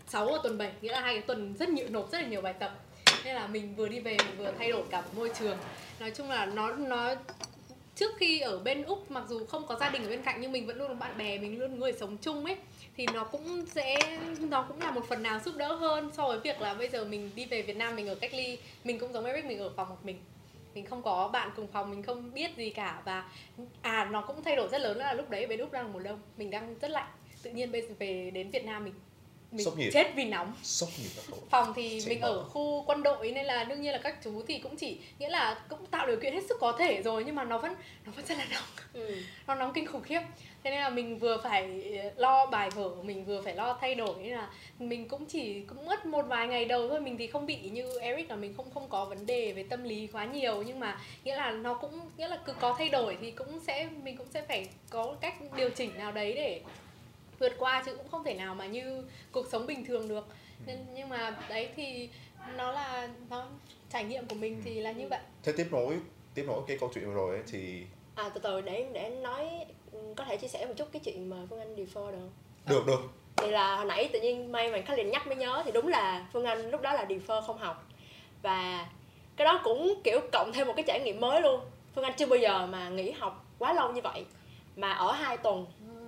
6 0.07 0.25
và 0.25 0.38
tuần 0.43 0.57
7 0.57 0.72
nghĩa 0.81 0.91
là 0.91 1.01
hai 1.01 1.13
cái 1.13 1.24
tuần 1.24 1.55
rất 1.60 1.69
nhiều, 1.69 1.88
nộp 1.89 2.12
rất 2.12 2.22
là 2.22 2.27
nhiều 2.27 2.41
bài 2.41 2.53
tập. 2.60 2.72
Nên 3.25 3.36
là 3.36 3.48
mình 3.48 3.75
vừa 3.75 3.88
đi 3.88 4.00
về, 4.00 4.17
mình 4.17 4.38
vừa 4.38 4.51
thay 4.60 4.72
đổi 4.72 4.84
cả 4.91 5.03
môi 5.15 5.31
trường. 5.39 5.57
Nói 6.00 6.12
chung 6.12 6.29
là 6.29 6.45
nó 6.45 6.72
nó, 6.72 7.15
trước 7.95 8.12
khi 8.17 8.39
ở 8.39 8.60
bên 8.60 8.84
úc, 8.84 9.12
mặc 9.12 9.24
dù 9.29 9.45
không 9.45 9.67
có 9.67 9.75
gia 9.79 9.89
đình 9.89 10.03
ở 10.03 10.10
bên 10.10 10.22
cạnh, 10.22 10.41
nhưng 10.41 10.51
mình 10.51 10.67
vẫn 10.67 10.77
luôn 10.77 10.88
có 10.88 10.93
bạn 10.93 11.17
bè, 11.17 11.38
mình 11.38 11.60
luôn 11.60 11.79
người 11.79 11.93
sống 11.93 12.17
chung 12.22 12.45
ấy, 12.45 12.57
thì 12.98 13.05
nó 13.13 13.24
cũng 13.24 13.65
sẽ, 13.65 13.98
nó 14.39 14.62
cũng 14.62 14.81
là 14.81 14.91
một 14.91 15.05
phần 15.10 15.24
nào 15.24 15.39
giúp 15.45 15.55
đỡ 15.57 15.75
hơn 15.75 16.12
so 16.17 16.27
với 16.27 16.39
việc 16.39 16.62
là 16.62 16.74
bây 16.74 16.88
giờ 16.88 17.05
mình 17.05 17.31
đi 17.36 17.45
về 17.45 17.62
Việt 17.62 17.77
Nam 17.77 17.95
mình 17.95 18.07
ở 18.07 18.15
cách 18.15 18.34
ly. 18.34 18.57
Mình 18.84 19.00
cũng 19.00 19.13
giống 19.13 19.25
Eric, 19.25 19.45
mình 19.45 19.60
ở 19.60 19.72
phòng 19.75 19.89
một 19.89 19.98
mình 20.03 20.17
mình 20.75 20.86
không 20.86 21.01
có 21.01 21.29
bạn 21.34 21.50
cùng 21.55 21.67
phòng, 21.67 21.91
mình 21.91 22.03
không 22.03 22.34
biết 22.34 22.58
gì 22.58 22.70
cả 22.70 23.01
và 23.05 23.29
à 23.82 24.05
nó 24.12 24.22
cũng 24.22 24.44
thay 24.44 24.55
đổi 24.55 24.67
rất 24.67 24.82
lớn 24.82 24.98
là 24.98 25.13
lúc 25.13 25.29
đấy 25.29 25.48
bên 25.48 25.60
úc 25.60 25.72
đang 25.72 25.86
là 25.86 25.91
mùa 25.94 26.00
đông, 26.00 26.20
mình 26.38 26.51
đang 26.51 26.75
rất 26.79 26.91
lạnh. 26.91 27.08
Tự 27.44 27.51
nhiên 27.51 27.72
bây 27.72 27.82
giờ 27.82 27.88
về 28.00 28.32
đến 28.34 28.51
Việt 28.51 28.65
Nam 28.65 28.84
mình 28.84 28.94
mình 29.55 29.65
Sốc 29.65 29.77
nhiệt. 29.77 29.93
chết 29.93 30.12
vì 30.15 30.25
nóng. 30.25 30.53
Sốc 30.63 30.89
nhiệt 31.00 31.12
phòng 31.50 31.74
thì 31.75 32.01
Sẽ 32.01 32.09
mình 32.09 32.21
ở 32.21 32.43
khu 32.43 32.83
quân 32.88 33.03
đội 33.03 33.31
nên 33.31 33.45
là 33.45 33.63
đương 33.63 33.81
nhiên 33.81 33.91
là 33.91 33.97
các 33.97 34.24
chú 34.24 34.43
thì 34.47 34.59
cũng 34.59 34.75
chỉ 34.77 34.97
nghĩa 35.19 35.29
là 35.29 35.63
cũng 35.69 35.85
tạo 35.85 36.07
điều 36.07 36.17
kiện 36.17 36.33
hết 36.33 36.41
sức 36.50 36.57
có 36.62 36.71
thể 36.79 37.01
rồi 37.03 37.24
nhưng 37.25 37.35
mà 37.35 37.43
nó 37.43 37.57
vẫn 37.57 37.75
nó 38.05 38.12
vẫn 38.15 38.25
rất 38.25 38.38
là 38.38 38.47
nóng. 38.51 38.63
Ừ. 38.93 39.15
nó 39.47 39.55
nóng 39.55 39.74
kinh 39.74 39.85
khủng 39.85 40.01
khiếp. 40.01 40.21
Thế 40.63 40.71
nên 40.71 40.79
là 40.79 40.89
mình 40.89 41.19
vừa 41.19 41.38
phải 41.43 41.83
lo 42.17 42.45
bài 42.45 42.69
vở 42.69 42.89
mình 43.03 43.25
vừa 43.25 43.41
phải 43.41 43.55
lo 43.55 43.77
thay 43.81 43.95
đổi. 43.95 44.15
Nên 44.24 44.31
là 44.31 44.50
mình 44.79 45.07
cũng 45.07 45.25
chỉ 45.25 45.62
cũng 45.62 45.85
mất 45.85 46.05
một 46.05 46.25
vài 46.27 46.47
ngày 46.47 46.65
đầu 46.65 46.89
thôi. 46.89 47.01
Mình 47.01 47.17
thì 47.17 47.27
không 47.27 47.45
bị 47.45 47.55
như 47.55 48.00
Eric 48.00 48.29
là 48.29 48.35
mình 48.35 48.53
không 48.57 48.71
không 48.74 48.89
có 48.89 49.05
vấn 49.05 49.25
đề 49.25 49.51
về 49.51 49.65
tâm 49.69 49.83
lý 49.83 50.07
quá 50.07 50.25
nhiều. 50.25 50.63
Nhưng 50.67 50.79
mà 50.79 51.00
nghĩa 51.24 51.35
là 51.35 51.51
nó 51.51 51.74
cũng 51.74 52.00
nghĩa 52.17 52.27
là 52.27 52.39
cứ 52.45 52.53
có 52.53 52.75
thay 52.77 52.89
đổi 52.89 53.17
thì 53.21 53.31
cũng 53.31 53.59
sẽ 53.67 53.89
mình 54.03 54.17
cũng 54.17 54.27
sẽ 54.33 54.41
phải 54.41 54.67
có 54.89 55.15
cách 55.21 55.35
điều 55.55 55.69
chỉnh 55.69 55.97
nào 55.97 56.12
đấy 56.12 56.33
để 56.33 56.62
vượt 57.39 57.54
qua 57.60 57.84
chứ 57.86 57.96
cũng 57.96 58.08
không 58.12 58.24
thể 58.24 58.34
nào 58.34 58.56
mà 58.56 58.65
như 58.65 59.04
cuộc 59.32 59.48
sống 59.51 59.68
bình 59.68 59.86
thường 59.86 60.08
được. 60.08 60.27
Nên 60.65 60.86
nhưng 60.94 61.10
mà 61.10 61.38
đấy 61.50 61.70
thì 61.75 62.10
nó 62.58 62.72
là 62.72 63.10
nó 63.30 63.46
trải 63.89 64.04
nghiệm 64.04 64.27
của 64.27 64.36
mình 64.36 64.62
thì 64.65 64.80
là 64.80 64.92
như 64.92 65.08
vậy. 65.08 65.20
Thế 65.44 65.54
tiếp 65.58 65.68
nối 65.72 65.98
tiếp 66.34 66.44
nối 66.48 66.62
cái 66.68 66.77
câu 66.77 66.92
chuyện 66.94 67.06
vừa 67.06 67.13
rồi 67.13 67.36
ấy, 67.36 67.44
thì 67.48 67.84
à 68.15 68.30
từ 68.30 68.42
từ 68.42 68.62
để 68.62 68.89
để 68.94 69.10
nói 69.10 69.50
ừ, 69.92 70.00
có 70.15 70.24
thể 70.24 70.38
chia 70.38 70.48
sẻ 70.48 70.65
một 70.65 70.74
chút 70.77 70.88
cái 70.92 71.01
chuyện 71.06 71.30
mà 71.30 71.38
phương 71.50 71.60
anh 71.60 71.75
defer 71.75 72.12
được 72.12 72.18
không? 72.20 72.32
Được 72.65 72.88
được. 72.88 73.00
Thì 73.38 73.51
là 73.51 73.75
hồi 73.75 73.86
nãy 73.86 74.10
tự 74.13 74.22
nhiên 74.22 74.51
may 74.51 74.72
mà 74.72 74.82
khách 74.86 74.98
liền 74.98 75.10
nhắc 75.10 75.27
mới 75.27 75.36
nhớ 75.36 75.62
thì 75.65 75.72
đúng 75.72 75.88
là 75.88 76.27
phương 76.34 76.46
anh 76.46 76.70
lúc 76.72 76.82
đó 76.82 76.94
là 76.94 77.06
defer 77.06 77.42
không 77.42 77.58
học. 77.58 77.88
Và 78.42 78.88
cái 79.36 79.46
đó 79.46 79.62
cũng 79.63 80.01
kiểu 80.04 80.20
cộng 80.32 80.51
thêm 80.54 80.68
một 80.68 80.74
cái 80.75 80.84
trải 80.88 81.00
nghiệm 81.00 81.20
mới 81.20 81.42
luôn. 81.42 81.62
Phương 81.96 82.04
anh 82.04 82.13
chưa 82.18 82.25
bao 82.25 82.39
giờ 82.39 82.65
mà 82.65 82.89
nghỉ 82.89 83.12
học 83.12 83.46
quá 83.60 83.74
lâu 83.74 83.92
như 83.92 84.01
vậy 84.01 84.25
mà 84.75 84.92
ở 84.92 85.12
hai 85.12 85.38
tuần 85.38 85.65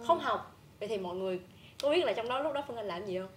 không 0.08 0.20
học 0.20 0.57
vậy 0.80 0.90
thì 0.90 0.98
mọi 0.98 1.16
người 1.16 1.40
có 1.82 1.90
biết 1.90 2.06
là 2.06 2.14
trong 2.14 2.30
đó 2.30 2.40
lúc 2.40 2.54
đó 2.54 2.64
phương 2.68 2.78
anh 2.78 2.88
làm 2.88 3.06
gì 3.06 3.18
không? 3.20 3.30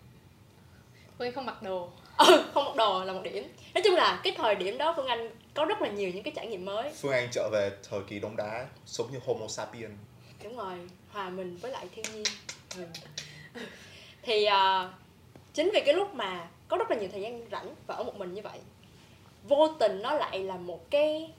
Phương 1.18 1.26
Anh 1.26 1.34
không 1.34 1.46
mặc 1.46 1.62
đồ. 1.62 1.88
Ừ 2.16 2.44
không 2.54 2.64
mặc 2.64 2.76
đồ 2.76 3.04
là 3.04 3.12
một 3.12 3.20
điểm. 3.22 3.44
Nói 3.74 3.82
chung 3.84 3.94
là 3.94 4.20
cái 4.24 4.32
thời 4.36 4.54
điểm 4.54 4.78
đó 4.78 4.92
phương 4.96 5.06
anh 5.06 5.30
có 5.54 5.64
rất 5.64 5.82
là 5.82 5.88
nhiều 5.88 6.10
những 6.14 6.22
cái 6.22 6.32
trải 6.36 6.46
nghiệm 6.46 6.64
mới. 6.64 6.92
Phương 7.00 7.12
Anh 7.12 7.28
trở 7.32 7.48
về 7.52 7.70
thời 7.90 8.00
kỳ 8.08 8.18
đông 8.18 8.36
đá 8.36 8.66
sống 8.86 9.06
như 9.12 9.18
Homo 9.26 9.48
sapien 9.48 9.90
đúng 10.42 10.56
rồi 10.56 10.74
hòa 11.12 11.30
mình 11.30 11.56
với 11.56 11.70
lại 11.70 11.88
thiên 11.92 12.04
nhiên. 12.14 12.24
Ừ. 12.76 12.84
thì 14.22 14.44
à, 14.44 14.92
chính 15.54 15.70
vì 15.74 15.80
cái 15.86 15.94
lúc 15.94 16.14
mà 16.14 16.48
có 16.68 16.76
rất 16.76 16.90
là 16.90 16.96
nhiều 16.96 17.08
thời 17.12 17.20
gian 17.20 17.48
rảnh 17.50 17.74
và 17.86 17.94
ở 17.94 18.02
một 18.02 18.16
mình 18.16 18.34
như 18.34 18.42
vậy 18.42 18.58
vô 19.48 19.68
tình 19.68 20.02
nó 20.02 20.14
lại 20.14 20.38
là 20.38 20.56
một 20.56 20.90
cái 20.90 21.32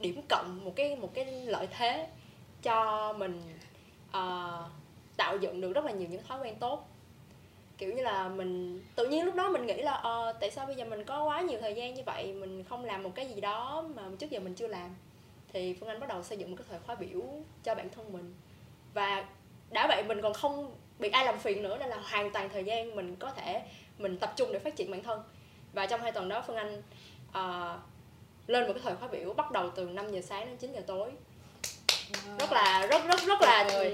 điểm 0.00 0.22
cộng 0.28 0.64
một 0.64 0.72
cái 0.76 0.96
một 0.96 1.14
cái 1.14 1.24
lợi 1.24 1.68
thế 1.78 2.08
cho 2.62 3.12
mình 3.12 3.42
à, 4.12 4.48
tạo 5.16 5.36
dựng 5.36 5.60
được 5.60 5.72
rất 5.72 5.84
là 5.84 5.92
nhiều 5.92 6.08
những 6.10 6.22
thói 6.22 6.38
quen 6.40 6.56
tốt. 6.56 6.88
Kiểu 7.78 7.94
như 7.94 8.02
là 8.02 8.28
mình 8.28 8.82
tự 8.94 9.06
nhiên 9.06 9.24
lúc 9.24 9.34
đó 9.34 9.48
mình 9.48 9.66
nghĩ 9.66 9.82
là 9.82 9.92
ờ 9.92 10.32
tại 10.40 10.50
sao 10.50 10.66
bây 10.66 10.76
giờ 10.76 10.84
mình 10.84 11.04
có 11.04 11.24
quá 11.24 11.40
nhiều 11.40 11.58
thời 11.60 11.74
gian 11.74 11.94
như 11.94 12.02
vậy 12.06 12.32
mình 12.32 12.64
không 12.64 12.84
làm 12.84 13.02
một 13.02 13.10
cái 13.14 13.26
gì 13.28 13.40
đó 13.40 13.84
mà 13.94 14.02
trước 14.18 14.30
giờ 14.30 14.40
mình 14.40 14.54
chưa 14.54 14.66
làm? 14.66 14.94
Thì 15.52 15.74
phương 15.80 15.88
anh 15.88 16.00
bắt 16.00 16.08
đầu 16.08 16.22
xây 16.22 16.38
dựng 16.38 16.50
một 16.50 16.56
cái 16.58 16.66
thời 16.70 16.78
khóa 16.86 16.94
biểu 16.94 17.20
cho 17.62 17.74
bản 17.74 17.90
thân 17.90 18.12
mình. 18.12 18.34
Và 18.94 19.24
đã 19.70 19.86
vậy 19.88 20.02
mình 20.02 20.22
còn 20.22 20.32
không 20.32 20.74
bị 20.98 21.08
ai 21.08 21.24
làm 21.24 21.38
phiền 21.38 21.62
nữa 21.62 21.76
nên 21.80 21.88
là 21.88 21.96
hoàn 21.96 22.30
toàn 22.30 22.48
thời 22.48 22.64
gian 22.64 22.96
mình 22.96 23.16
có 23.16 23.30
thể 23.30 23.62
mình 23.98 24.18
tập 24.18 24.32
trung 24.36 24.52
để 24.52 24.58
phát 24.58 24.76
triển 24.76 24.90
bản 24.90 25.02
thân. 25.02 25.22
Và 25.72 25.86
trong 25.86 26.00
hai 26.00 26.12
tuần 26.12 26.28
đó 26.28 26.44
phương 26.46 26.56
anh 26.56 26.82
ờ, 27.32 27.78
lên 28.46 28.66
một 28.66 28.72
cái 28.72 28.82
thời 28.84 28.96
khóa 28.96 29.08
biểu 29.08 29.32
bắt 29.32 29.52
đầu 29.52 29.70
từ 29.70 29.84
5 29.84 30.12
giờ 30.12 30.20
sáng 30.20 30.46
đến 30.46 30.56
9 30.56 30.72
giờ 30.72 30.80
tối. 30.86 31.10
Rất 32.38 32.52
là 32.52 32.86
rất 32.86 33.04
rất 33.04 33.20
rất 33.26 33.42
là 33.42 33.68
người 33.72 33.92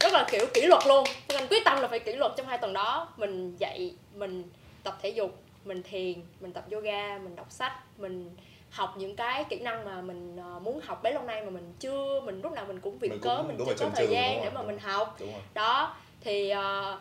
rất 0.00 0.12
là 0.12 0.26
kiểu 0.30 0.46
kỷ 0.54 0.66
luật 0.66 0.86
luôn. 0.86 1.04
Phương 1.28 1.36
anh 1.36 1.48
quyết 1.48 1.64
tâm 1.64 1.80
là 1.80 1.88
phải 1.88 1.98
kỷ 1.98 2.12
luật 2.12 2.32
trong 2.36 2.46
hai 2.46 2.58
tuần 2.58 2.72
đó. 2.72 3.08
Mình 3.16 3.56
dậy 3.56 3.94
mình 4.14 4.44
tập 4.82 4.98
thể 5.02 5.08
dục 5.08 5.42
mình 5.64 5.82
thiền 5.82 6.14
mình 6.40 6.52
tập 6.52 6.64
yoga 6.72 7.18
mình 7.18 7.36
đọc 7.36 7.46
sách 7.50 7.72
mình 7.98 8.30
học 8.70 8.94
những 8.98 9.16
cái 9.16 9.44
kỹ 9.44 9.58
năng 9.58 9.84
mà 9.84 10.02
mình 10.02 10.36
ờ, 10.36 10.58
muốn 10.58 10.80
học 10.84 11.02
bấy 11.02 11.12
lâu 11.12 11.22
nay 11.22 11.42
mà 11.42 11.50
mình 11.50 11.74
chưa 11.80 12.20
mình 12.20 12.40
lúc 12.42 12.52
nào 12.52 12.64
mình 12.68 12.80
cũng 12.80 12.98
việc 12.98 13.10
Mình 13.10 13.20
cớ 13.20 13.36
cũng 13.36 13.48
mình 13.48 13.56
chưa 13.66 13.74
có 13.84 13.90
thời 13.94 14.06
gian 14.06 14.40
để 14.42 14.50
mà 14.50 14.62
mình 14.62 14.78
học. 14.78 15.18
Đó 15.54 15.96
thì 16.20 16.50
ờ, 16.50 16.98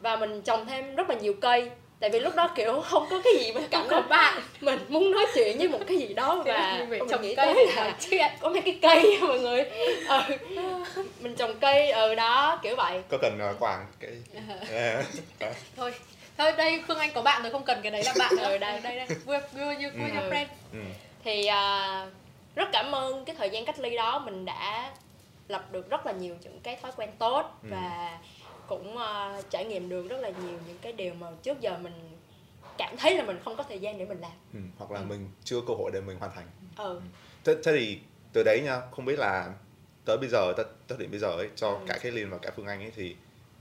và 0.00 0.16
mình 0.16 0.42
trồng 0.42 0.66
thêm 0.66 0.94
rất 0.94 1.08
là 1.10 1.14
nhiều 1.14 1.34
cây 1.40 1.70
tại 2.00 2.10
vì 2.10 2.20
lúc 2.20 2.34
đó 2.34 2.48
kiểu 2.54 2.80
không 2.80 3.06
có 3.10 3.20
cái 3.24 3.32
gì 3.38 3.52
không 3.52 3.70
đó 3.70 3.84
có 3.90 4.00
bạn 4.00 4.42
mình 4.60 4.78
muốn 4.88 5.10
nói 5.12 5.26
chuyện 5.34 5.58
với 5.58 5.68
một 5.68 5.78
cái 5.86 5.96
gì 5.96 6.14
đó 6.14 6.42
và 6.46 6.76
mình 6.78 6.90
mình 6.90 7.08
trồng 7.10 7.22
nghĩ 7.22 7.34
cây 7.34 7.54
tới 7.54 7.66
là 7.76 7.96
chuyện 8.10 8.30
có 8.40 8.48
mấy 8.48 8.60
cái 8.62 8.78
cây 8.82 9.18
mọi 9.20 9.40
người 9.40 9.64
ừ. 10.08 10.20
mình 11.20 11.34
trồng 11.34 11.54
cây 11.60 11.90
ừ 11.90 12.14
đó 12.14 12.60
kiểu 12.62 12.76
vậy 12.76 13.02
có 13.08 13.18
cần 13.22 13.38
uh, 13.50 13.58
quàng 13.58 13.86
cái 14.00 14.10
yeah. 14.48 15.06
thôi 15.76 15.94
thôi 16.38 16.52
đây 16.52 16.82
phương 16.88 16.98
anh 16.98 17.10
có 17.14 17.22
bạn 17.22 17.42
rồi 17.42 17.52
không 17.52 17.64
cần 17.64 17.78
cái 17.82 17.92
đấy 17.92 18.02
là 18.04 18.14
bạn 18.18 18.30
Ừ, 18.36 18.58
đây. 18.58 18.80
đây 18.80 18.96
đây 18.96 19.06
with, 19.26 19.40
with, 19.54 19.76
with, 19.76 19.78
with 19.78 20.14
Ừ. 20.14 20.20
your 20.20 20.32
friend 20.32 20.46
ừ. 20.72 20.78
thì 21.24 21.46
à, 21.46 22.06
rất 22.54 22.68
cảm 22.72 22.94
ơn 22.94 23.24
cái 23.24 23.36
thời 23.38 23.50
gian 23.50 23.64
cách 23.64 23.78
ly 23.80 23.96
đó 23.96 24.18
mình 24.18 24.44
đã 24.44 24.90
lập 25.48 25.72
được 25.72 25.90
rất 25.90 26.06
là 26.06 26.12
nhiều 26.12 26.34
những 26.42 26.60
cái 26.62 26.76
thói 26.82 26.92
quen 26.96 27.10
tốt 27.18 27.58
Ừ. 27.62 27.68
và 27.70 28.18
cũng 28.68 28.98
à, 28.98 29.42
trải 29.50 29.64
nghiệm 29.64 29.88
được 29.88 30.08
rất 30.08 30.16
là 30.20 30.28
nhiều 30.28 30.58
những 30.66 30.78
cái 30.82 30.92
điều 30.92 31.14
mà 31.14 31.26
trước 31.42 31.60
giờ 31.60 31.78
mình 31.78 31.92
cảm 32.78 32.96
thấy 32.98 33.16
là 33.16 33.24
mình 33.24 33.38
không 33.44 33.56
có 33.56 33.62
thời 33.62 33.78
gian 33.78 33.98
để 33.98 34.04
mình 34.06 34.20
làm 34.20 34.30
Ừ. 34.54 34.60
hoặc 34.78 34.90
là 34.90 35.00
mình 35.02 35.28
chưa 35.44 35.60
có 35.60 35.66
cơ 35.68 35.74
hội 35.74 35.90
để 35.94 36.00
mình 36.00 36.18
hoàn 36.18 36.32
thành 36.34 36.46
ừ 36.76 37.00
thế, 37.44 37.54
thế 37.64 37.72
thì 37.78 37.98
từ 38.32 38.42
đấy 38.44 38.60
nha 38.64 38.80
không 38.90 39.04
biết 39.04 39.18
là 39.18 39.54
tới 40.04 40.18
bây 40.18 40.28
giờ 40.28 40.52
tới, 40.56 40.66
tới 40.88 40.98
điểm 40.98 41.10
bây 41.10 41.20
giờ 41.20 41.28
ấy 41.28 41.48
cho 41.56 41.68
Ừ. 41.70 41.78
cả 41.86 41.98
cái 42.02 42.12
liên 42.12 42.30
và 42.30 42.38
cả 42.38 42.50
phương 42.56 42.66
anh 42.66 42.80
ấy 42.80 42.92
thì 42.96 43.16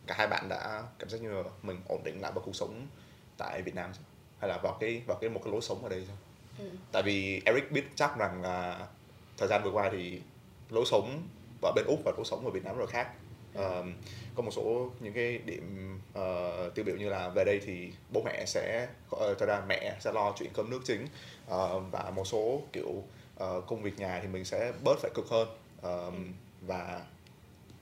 cả 0.07 0.15
hai 0.17 0.27
bạn 0.27 0.49
đã 0.49 0.83
cảm 0.99 1.09
giác 1.09 1.21
như 1.21 1.29
là 1.29 1.43
mình 1.61 1.81
ổn 1.89 2.01
định 2.03 2.21
lại 2.21 2.31
vào 2.35 2.43
cuộc 2.45 2.55
sống 2.55 2.87
tại 3.37 3.61
Việt 3.61 3.75
Nam 3.75 3.91
chưa? 3.93 4.03
hay 4.39 4.49
là 4.49 4.57
vào 4.63 4.77
cái 4.79 5.01
vào 5.07 5.17
cái 5.21 5.29
một 5.29 5.41
cái 5.43 5.51
lối 5.53 5.61
sống 5.61 5.83
ở 5.83 5.89
đây 5.89 6.03
chưa? 6.07 6.13
Ừ. 6.63 6.69
tại 6.91 7.03
vì 7.03 7.41
Eric 7.45 7.71
biết 7.71 7.83
chắc 7.95 8.17
rằng 8.17 8.41
là 8.41 8.87
thời 9.37 9.47
gian 9.47 9.63
vừa 9.63 9.71
qua 9.71 9.89
thì 9.91 10.21
lối 10.69 10.85
sống 10.85 11.27
ở 11.61 11.71
bên 11.75 11.85
úc 11.87 11.99
và 12.05 12.11
lối 12.17 12.25
sống 12.25 12.45
ở 12.45 12.51
Việt 12.51 12.63
Nam 12.65 12.77
rất 12.77 12.85
là 12.85 12.91
khác 12.91 13.09
Có 14.35 14.43
một 14.43 14.51
số 14.51 14.91
những 14.99 15.13
cái 15.13 15.37
điểm 15.45 15.99
ờ, 16.13 16.69
tiêu 16.75 16.85
biểu 16.85 16.95
như 16.95 17.09
là 17.09 17.29
về 17.29 17.43
đây 17.45 17.61
thì 17.65 17.91
bố 18.13 18.21
mẹ 18.25 18.43
sẽ 18.47 18.87
uh, 19.15 19.19
thật 19.39 19.45
ra 19.45 19.61
mẹ 19.67 19.95
sẽ 19.99 20.11
lo 20.11 20.33
chuyện 20.37 20.49
cơm 20.53 20.69
nước 20.69 20.79
chính 20.85 21.07
Ờ, 21.47 21.79
và 21.79 22.11
một 22.15 22.27
số 22.27 22.61
kiểu 22.73 23.03
ờ, 23.35 23.61
công 23.67 23.81
việc 23.83 23.99
nhà 23.99 24.19
thì 24.21 24.27
mình 24.27 24.45
sẽ 24.45 24.71
bớt 24.83 24.99
phải 25.01 25.11
cực 25.15 25.27
hơn. 25.29 25.47
Ờ, 25.81 26.11
và 26.61 27.01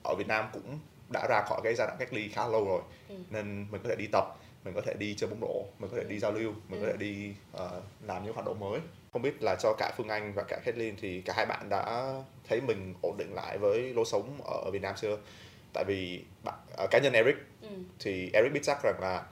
ở 0.04 0.14
Việt 0.18 0.28
Nam 0.28 0.48
cũng 0.52 0.78
đã 1.12 1.26
ra 1.28 1.42
khỏi 1.48 1.60
cái 1.64 1.74
giai 1.74 1.86
đoạn 1.86 1.96
cách 2.00 2.12
ly 2.12 2.28
khá 2.28 2.48
lâu 2.48 2.64
rồi 2.64 2.82
Ừ. 3.08 3.14
nên 3.30 3.66
mình 3.70 3.80
có 3.82 3.88
thể 3.88 3.96
đi 3.96 4.06
tập 4.12 4.24
mình 4.64 4.74
có 4.74 4.80
thể 4.80 4.94
đi 4.98 5.14
chơi 5.14 5.30
bóng 5.30 5.40
rổ 5.40 5.64
mình 5.78 5.90
có 5.90 5.96
thể 5.96 6.04
đi 6.08 6.18
giao 6.18 6.32
lưu 6.32 6.52
mình 6.68 6.80
có 6.80 6.86
Ừ. 6.86 6.92
thể 6.92 6.96
đi 6.98 7.34
ờ, 7.52 7.82
làm 8.06 8.24
những 8.24 8.34
hoạt 8.34 8.46
động 8.46 8.60
mới. 8.60 8.80
Không 9.12 9.22
biết 9.22 9.42
là 9.42 9.56
cho 9.62 9.74
cả 9.78 9.92
Phương 9.96 10.08
Anh 10.08 10.32
và 10.34 10.42
cả 10.48 10.58
Kathleen 10.64 10.96
thì 11.00 11.20
cả 11.20 11.32
hai 11.36 11.46
bạn 11.46 11.68
đã 11.68 12.12
thấy 12.48 12.60
mình 12.60 12.94
ổn 13.02 13.16
định 13.18 13.34
lại 13.34 13.58
với 13.58 13.94
lối 13.94 14.04
sống 14.04 14.40
ở 14.44 14.70
Việt 14.70 14.82
Nam 14.82 14.94
chưa 15.00 15.16
tại 15.72 15.84
vì 15.84 16.22
ờ, 16.76 16.86
cá 16.90 16.98
nhân 16.98 17.12
Eric 17.12 17.36
ừ. 17.62 17.68
thì 18.00 18.30
Eric 18.32 18.52
biết 18.52 18.60
chắc 18.62 18.82
rằng 18.82 19.00
là 19.00 19.22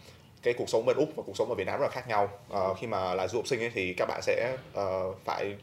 cái 0.43 0.55
cuộc 0.55 0.69
sống 0.69 0.87
bên 0.87 0.97
úc 0.97 1.09
và 1.17 1.23
cuộc 1.27 1.37
sống 1.37 1.49
ở 1.49 1.55
Việt 1.55 1.67
Nam 1.67 1.81
rất 1.81 1.87
là 1.87 1.93
khác 1.93 2.09
nhau. 2.09 2.29
Ờ, 2.49 2.75
khi 2.75 2.87
mà 2.87 3.15
là 3.15 3.29
du 3.29 3.39
học 3.39 3.47
sinh 3.47 3.61
ấy, 3.61 3.71
thì 3.75 3.95
các 3.97 4.07
bạn 4.09 4.23
sẽ 4.23 4.57
ờ, 4.75 5.13
phải 5.25 5.57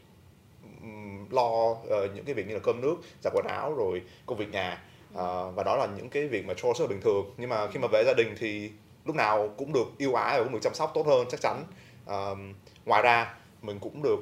lo 1.30 1.76
ờ, 1.88 2.08
những 2.14 2.24
cái 2.24 2.34
việc 2.34 2.48
như 2.48 2.54
là 2.54 2.60
cơm 2.62 2.80
nước 2.80 2.96
giặt 3.22 3.32
quần 3.36 3.46
áo 3.46 3.74
rồi 3.74 4.02
công 4.26 4.38
việc 4.38 4.50
nhà. 4.52 4.82
Ờ, 5.14 5.50
và 5.50 5.62
đó 5.62 5.76
là 5.76 5.86
những 5.96 6.08
cái 6.08 6.28
việc 6.28 6.46
mà 6.46 6.54
cho 6.56 6.68
rất 6.68 6.80
là 6.80 6.86
bình 6.86 7.00
thường. 7.00 7.34
Nhưng 7.36 7.50
mà 7.50 7.66
khi 7.70 7.80
mà 7.80 7.88
về 7.92 8.04
gia 8.06 8.14
đình 8.16 8.34
thì 8.38 8.70
lúc 9.04 9.16
nào 9.16 9.54
cũng 9.56 9.72
được 9.72 9.86
yêu 9.98 10.14
ái 10.14 10.38
và 10.38 10.44
cũng 10.44 10.52
được 10.52 10.62
chăm 10.62 10.74
sóc 10.74 10.90
tốt 10.94 11.06
hơn 11.06 11.26
chắc 11.30 11.40
chắn. 11.40 11.64
Ờ, 12.06 12.36
ngoài 12.84 13.02
ra 13.02 13.34
mình 13.62 13.78
cũng 13.78 14.02
được 14.02 14.18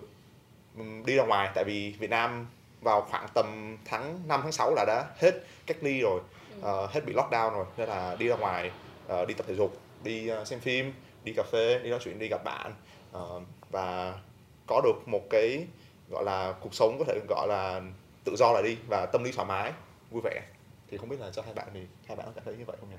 đi 1.05 1.17
ra 1.17 1.25
ngoài. 1.25 1.51
Tại 1.55 1.65
vì 1.65 1.95
Việt 1.99 2.11
Nam 2.11 2.47
vào 2.81 3.07
khoảng 3.11 3.27
tầm 3.35 3.77
tháng 3.85 4.21
5 4.29 4.41
tháng 4.43 4.53
6 4.53 4.75
là 4.75 4.85
đã 4.85 5.07
hết 5.19 5.33
cách 5.67 5.77
ly 5.81 6.01
rồi 6.01 6.21
uh, 6.59 6.91
hết 6.91 7.01
bị 7.07 7.13
lockdown 7.13 7.51
rồi 7.51 7.67
nên 7.77 7.89
là 7.89 8.17
đi 8.19 8.29
ra 8.29 8.37
ngoài 8.37 8.71
uh, 9.13 9.29
đi 9.29 9.35
tập 9.35 9.47
thể 9.49 9.55
dục 9.55 9.77
đi 10.05 10.31
uh, 10.33 10.47
xem 10.47 10.61
phim 10.61 10.93
đi 11.25 11.33
cà 11.33 11.43
phê 11.43 11.81
đi 11.83 11.91
nói 11.91 11.99
chuyện 12.03 12.19
đi 12.19 12.29
gặp 12.29 12.45
bạn 12.45 12.75
uh, 13.17 13.43
và 13.71 14.19
có 14.67 14.81
được 14.85 15.09
một 15.09 15.23
cái 15.31 15.67
gọi 16.11 16.25
là 16.25 16.55
cuộc 16.61 16.75
sống 16.75 16.99
có 16.99 17.05
thể 17.09 17.21
gọi 17.29 17.49
là 17.49 17.83
tự 18.25 18.37
do 18.37 18.53
lại 18.53 18.63
đi 18.63 18.77
và 18.89 19.07
tâm 19.07 19.25
lý 19.25 19.33
thoải 19.33 19.49
mái 19.49 19.73
vui 20.11 20.23
vẻ 20.25 20.43
thì 20.91 20.97
không 20.97 21.09
biết 21.09 21.21
là 21.21 21.31
cho 21.31 21.43
hai 21.43 21.55
bạn 21.55 21.69
thì 21.75 21.81
hai 22.07 22.17
bạn 22.17 22.27
có 22.27 22.33
cảm 22.35 22.45
thấy 22.45 22.55
như 22.57 22.65
vậy 22.67 22.77
không 22.81 22.91
nhỉ? 22.91 22.97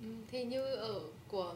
Ừ, 0.00 0.06
thì 0.30 0.44
như 0.44 0.74
ở 0.74 1.00
của 1.28 1.54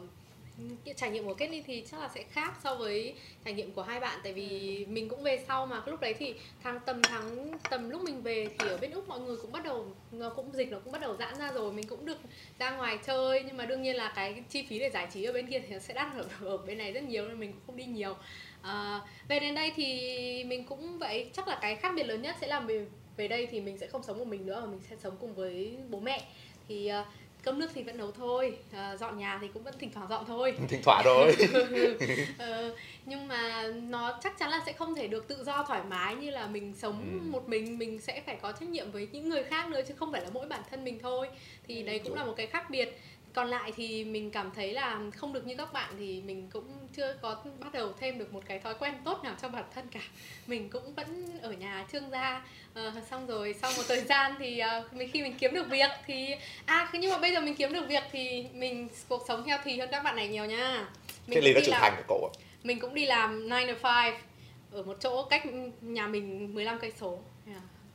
trải 0.95 1.09
nghiệm 1.09 1.25
của 1.25 1.33
Kết 1.33 1.49
thì 1.67 1.83
chắc 1.91 1.99
là 1.99 2.09
sẽ 2.15 2.23
khác 2.23 2.53
so 2.63 2.75
với 2.75 3.13
trải 3.45 3.53
nghiệm 3.53 3.71
của 3.71 3.81
hai 3.81 3.99
bạn 3.99 4.19
tại 4.23 4.33
vì 4.33 4.85
mình 4.89 5.09
cũng 5.09 5.23
về 5.23 5.43
sau 5.47 5.65
mà. 5.65 5.81
Lúc 5.85 6.01
đấy 6.01 6.13
thì 6.13 6.35
tháng 6.63 6.79
tầm 6.85 7.01
tháng 7.01 7.57
tầm 7.69 7.89
lúc 7.89 8.01
mình 8.03 8.21
về 8.21 8.47
thì 8.59 8.67
ở 8.67 8.77
bên 8.77 8.91
úc 8.91 9.07
mọi 9.07 9.19
người 9.19 9.37
cũng 9.41 9.51
bắt 9.51 9.63
đầu 9.63 9.85
nó 10.11 10.29
cũng 10.29 10.51
dịch 10.53 10.71
nó 10.71 10.79
cũng 10.79 10.91
bắt 10.91 11.01
đầu 11.01 11.15
giãn 11.19 11.39
ra 11.39 11.51
rồi. 11.51 11.73
Mình 11.73 11.87
cũng 11.87 12.05
được 12.05 12.17
ra 12.59 12.71
ngoài 12.71 12.97
chơi 13.05 13.43
nhưng 13.47 13.57
mà 13.57 13.65
đương 13.65 13.81
nhiên 13.81 13.95
là 13.95 14.13
cái 14.15 14.43
chi 14.49 14.65
phí 14.69 14.79
để 14.79 14.89
giải 14.89 15.07
trí 15.13 15.23
ở 15.23 15.33
bên 15.33 15.47
kia 15.47 15.59
thì 15.59 15.73
nó 15.73 15.79
sẽ 15.79 15.93
đắt 15.93 16.07
ở, 16.15 16.49
ở 16.49 16.57
bên 16.57 16.77
này 16.77 16.91
rất 16.91 17.03
nhiều 17.03 17.27
nên 17.27 17.39
mình 17.39 17.51
cũng 17.51 17.61
không 17.65 17.77
đi 17.77 17.85
nhiều. 17.85 18.15
À, 18.61 19.01
về 19.27 19.39
đến 19.39 19.55
đây 19.55 19.71
thì 19.75 20.43
mình 20.43 20.63
cũng 20.63 20.99
vậy. 20.99 21.29
Chắc 21.33 21.47
là 21.47 21.59
cái 21.61 21.75
khác 21.75 21.93
biệt 21.95 22.03
lớn 22.03 22.21
nhất 22.21 22.35
sẽ 22.41 22.47
là 22.47 22.59
về 22.59 22.85
về 23.17 23.27
đây 23.27 23.47
thì 23.51 23.61
mình 23.61 23.77
sẽ 23.77 23.87
không 23.87 24.03
sống 24.03 24.17
một 24.19 24.27
mình 24.27 24.45
nữa 24.45 24.59
mà 24.59 24.65
mình 24.65 24.79
sẽ 24.89 24.95
sống 25.03 25.17
cùng 25.19 25.35
với 25.35 25.77
bố 25.89 25.99
mẹ. 25.99 26.25
Thì 26.67 26.91
uh, 27.01 27.07
cơm 27.45 27.59
nước 27.59 27.69
thì 27.73 27.83
vẫn 27.83 27.97
nấu 27.97 28.11
thôi 28.11 28.57
à, 28.73 28.95
dọn 28.97 29.17
nhà 29.17 29.37
thì 29.41 29.47
cũng 29.53 29.63
vẫn 29.63 29.73
thỉnh 29.79 29.91
thoảng 29.93 30.07
dọn 30.09 30.25
thôi. 30.27 30.53
Thỉnh 30.69 30.81
thoảng 30.83 31.01
thôi. 31.05 31.35
Ờ, 32.37 32.75
nhưng 33.05 33.27
mà 33.27 33.63
nó 33.67 34.19
chắc 34.23 34.37
chắn 34.39 34.49
là 34.49 34.61
sẽ 34.65 34.73
không 34.73 34.95
thể 34.95 35.07
được 35.07 35.27
tự 35.27 35.43
do 35.43 35.63
thoải 35.67 35.81
mái 35.89 36.15
như 36.15 36.29
là 36.29 36.47
mình 36.47 36.73
sống 36.77 37.01
Ừ. 37.21 37.31
một 37.31 37.49
mình 37.49 37.77
mình 37.77 37.99
sẽ 38.01 38.21
phải 38.25 38.35
có 38.41 38.51
trách 38.51 38.69
nhiệm 38.69 38.91
với 38.91 39.07
những 39.11 39.29
người 39.29 39.43
khác 39.43 39.69
nữa 39.69 39.81
chứ 39.87 39.93
không 39.97 40.11
phải 40.11 40.21
là 40.21 40.29
mỗi 40.33 40.45
bản 40.47 40.61
thân 40.71 40.83
mình 40.83 40.99
thôi. 40.99 41.27
Thì 41.67 41.81
Ừ, 41.81 41.85
đấy 41.85 41.99
cũng 42.03 42.13
là 42.15 42.25
một 42.25 42.33
cái 42.37 42.47
khác 42.47 42.69
biệt 42.69 42.99
còn 43.35 43.47
lại 43.47 43.71
thì 43.75 44.03
mình 44.03 44.31
cảm 44.31 44.51
thấy 44.55 44.73
là 44.73 44.99
không 45.15 45.33
được 45.33 45.47
như 45.47 45.55
các 45.57 45.73
bạn 45.73 45.93
thì 45.99 46.21
mình 46.21 46.49
cũng 46.53 46.87
chưa 46.95 47.15
có 47.21 47.43
bắt 47.59 47.73
đầu 47.73 47.93
thêm 47.99 48.17
được 48.19 48.33
một 48.33 48.43
cái 48.47 48.59
thói 48.59 48.75
quen 48.79 48.93
tốt 49.05 49.23
nào 49.23 49.35
cho 49.41 49.49
bản 49.49 49.63
thân 49.75 49.87
cả. 49.91 49.99
Mình 50.47 50.69
cũng 50.69 50.93
vẫn 50.93 51.39
ở 51.41 51.51
nhà 51.51 51.85
trương 51.91 52.09
gia. 52.11 52.45
Ờ, 52.73 52.91
xong 53.09 53.27
rồi 53.27 53.55
sau 53.61 53.71
một 53.77 53.83
thời 53.87 54.01
gian 54.01 54.35
thì 54.39 54.59
ờ, 54.59 54.83
mình 54.91 55.09
khi 55.13 55.21
mình 55.21 55.35
kiếm 55.39 55.53
được 55.53 55.69
việc 55.69 55.89
thì 56.07 56.35
à 56.65 56.89
nhưng 56.93 57.11
mà 57.11 57.17
bây 57.17 57.33
giờ 57.33 57.41
mình 57.41 57.55
kiếm 57.55 57.73
được 57.73 57.87
việc 57.87 58.03
thì 58.11 58.45
mình 58.53 58.87
cuộc 59.07 59.25
sống 59.27 59.43
healthy 59.43 59.79
hơn 59.79 59.89
các 59.91 60.03
bạn 60.03 60.15
này 60.15 60.27
nhiều 60.27 60.45
nha. 60.45 60.87
Cái 61.27 61.41
ly 61.41 61.53
cũng 61.53 61.53
đã 61.53 61.59
đi 61.59 61.65
trưởng 61.65 61.71
làm- 61.71 61.81
thành 61.81 61.93
của 61.97 62.03
cậu 62.07 62.31
ạ? 62.33 62.39
Mình 62.63 62.79
cũng 62.79 62.93
đi 62.93 63.05
làm 63.05 63.49
9 63.49 63.75
to 63.81 64.01
5 64.01 64.13
ở 64.71 64.83
một 64.83 64.97
chỗ 64.99 65.23
cách 65.23 65.43
nhà 65.81 66.07
mình 66.07 66.53
15 66.53 66.79
cây 66.79 66.91
số 66.99 67.19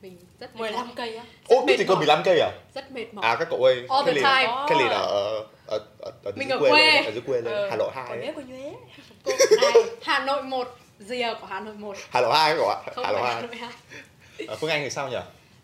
mình 0.03 0.19
rất 0.41 0.55
mệt 0.57 0.61
15 0.61 0.87
mỏi, 0.87 0.95
cây 0.97 1.17
á. 1.17 1.25
Ô 1.49 1.65
mệt 1.67 1.77
thì 1.79 1.85
có 1.85 1.95
mỏi. 1.95 1.99
15 2.07 2.23
cây 2.25 2.41
à? 2.41 2.51
Rất 2.75 2.93
mệt 2.93 3.15
mỏi. 3.15 3.25
À 3.27 3.37
các 3.39 3.49
cậu 3.51 3.65
ơi 3.65 3.87
All 3.89 4.05
cái 4.07 4.15
time. 4.15 4.53
cái 4.69 4.79
là 4.89 4.97
ở 4.97 5.45
ở 5.67 5.79
ở, 6.01 6.13
ở 6.25 6.33
Mình 6.37 6.49
dưới 6.49 6.59
ở 6.59 6.61
quê. 6.71 6.71
lên, 6.93 7.05
ở 7.05 7.11
dưới 7.11 7.23
quê 7.27 7.41
lên 7.41 7.55
Ừ, 7.55 7.69
Hà 7.71 7.77
Nội 7.77 7.91
còn 7.95 8.07
2 8.09 8.19
nhớ 8.19 8.33
của 8.35 8.41
nhuế. 8.41 8.73
Cô- 9.25 9.33
này, 9.61 9.73
Hà 10.03 10.19
Nội 10.25 10.43
1 10.43 10.69
rìa 10.99 11.35
của 11.41 11.47
Hà 11.47 11.61
Nội 11.61 11.75
1 11.75 11.97
Hà 12.11 12.21
Nội 12.21 12.33
2 12.35 12.55
cậu 12.57 12.69
ạ. 12.69 12.77
Không 12.95 13.05
Hà 13.05 13.13
Nội 13.13 13.21
phải 13.23 13.29
Hà 13.33 13.35
2 13.35 13.43
Nội 13.43 13.57
2 13.57 13.71
Ờ, 14.49 14.57
Phương 14.61 14.71
Anh 14.71 14.83
thì 14.83 14.91
sao 14.91 15.09
nhỉ? 15.09 15.17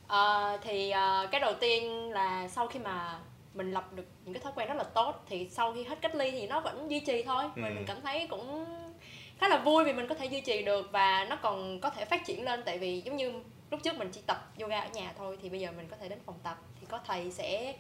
Ờ, 0.07 0.59
thì 0.65 0.91
ờ, 0.91 1.29
cái 1.33 1.41
đầu 1.41 1.55
tiên 1.61 2.11
là 2.13 2.49
sau 2.49 2.67
khi 2.67 2.79
mà 2.79 3.19
mình 3.55 3.73
lập 3.73 3.85
được 3.95 4.05
những 4.25 4.35
cái 4.35 4.43
thói 4.43 4.53
quen 4.57 4.69
rất 4.69 4.75
là 4.77 4.85
tốt 4.85 5.25
thì 5.29 5.49
sau 5.53 5.73
khi 5.73 5.85
hết 5.85 5.99
cách 6.03 6.15
ly 6.15 6.31
thì 6.31 6.47
nó 6.47 6.61
vẫn 6.61 6.91
duy 6.91 7.01
trì 7.01 7.23
thôi. 7.23 7.45
Ừ. 7.57 7.63
mình 7.63 7.85
cảm 7.87 7.97
thấy 8.03 8.27
cũng 8.31 8.67
khá 9.41 9.49
là 9.49 9.59
vui 9.59 9.85
vì 9.85 9.93
mình 9.93 10.09
có 10.09 10.15
thể 10.15 10.27
duy 10.27 10.41
trì 10.41 10.63
được 10.63 10.87
và 10.93 11.27
nó 11.31 11.37
còn 11.43 11.81
có 11.81 11.91
thể 11.91 12.05
phát 12.05 12.27
triển 12.27 12.45
lên. 12.45 12.63
Tại 12.67 12.79
vì 12.79 13.01
giống 13.05 13.17
như 13.17 13.33
lúc 13.71 13.81
trước 13.83 13.99
mình 13.99 14.11
chỉ 14.13 14.21
tập 14.27 14.53
yoga 14.61 14.81
ở 14.81 14.89
nhà 14.93 15.13
thôi 15.19 15.39
thì 15.43 15.49
bây 15.49 15.61
giờ 15.61 15.73
mình 15.77 15.89
có 15.91 15.97
thể 15.97 16.09
đến 16.09 16.19
phòng 16.27 16.39
tập. 16.43 16.59
Thì 16.81 16.87
có 16.91 17.01
thầy 17.07 17.31
sẽ 17.31 17.75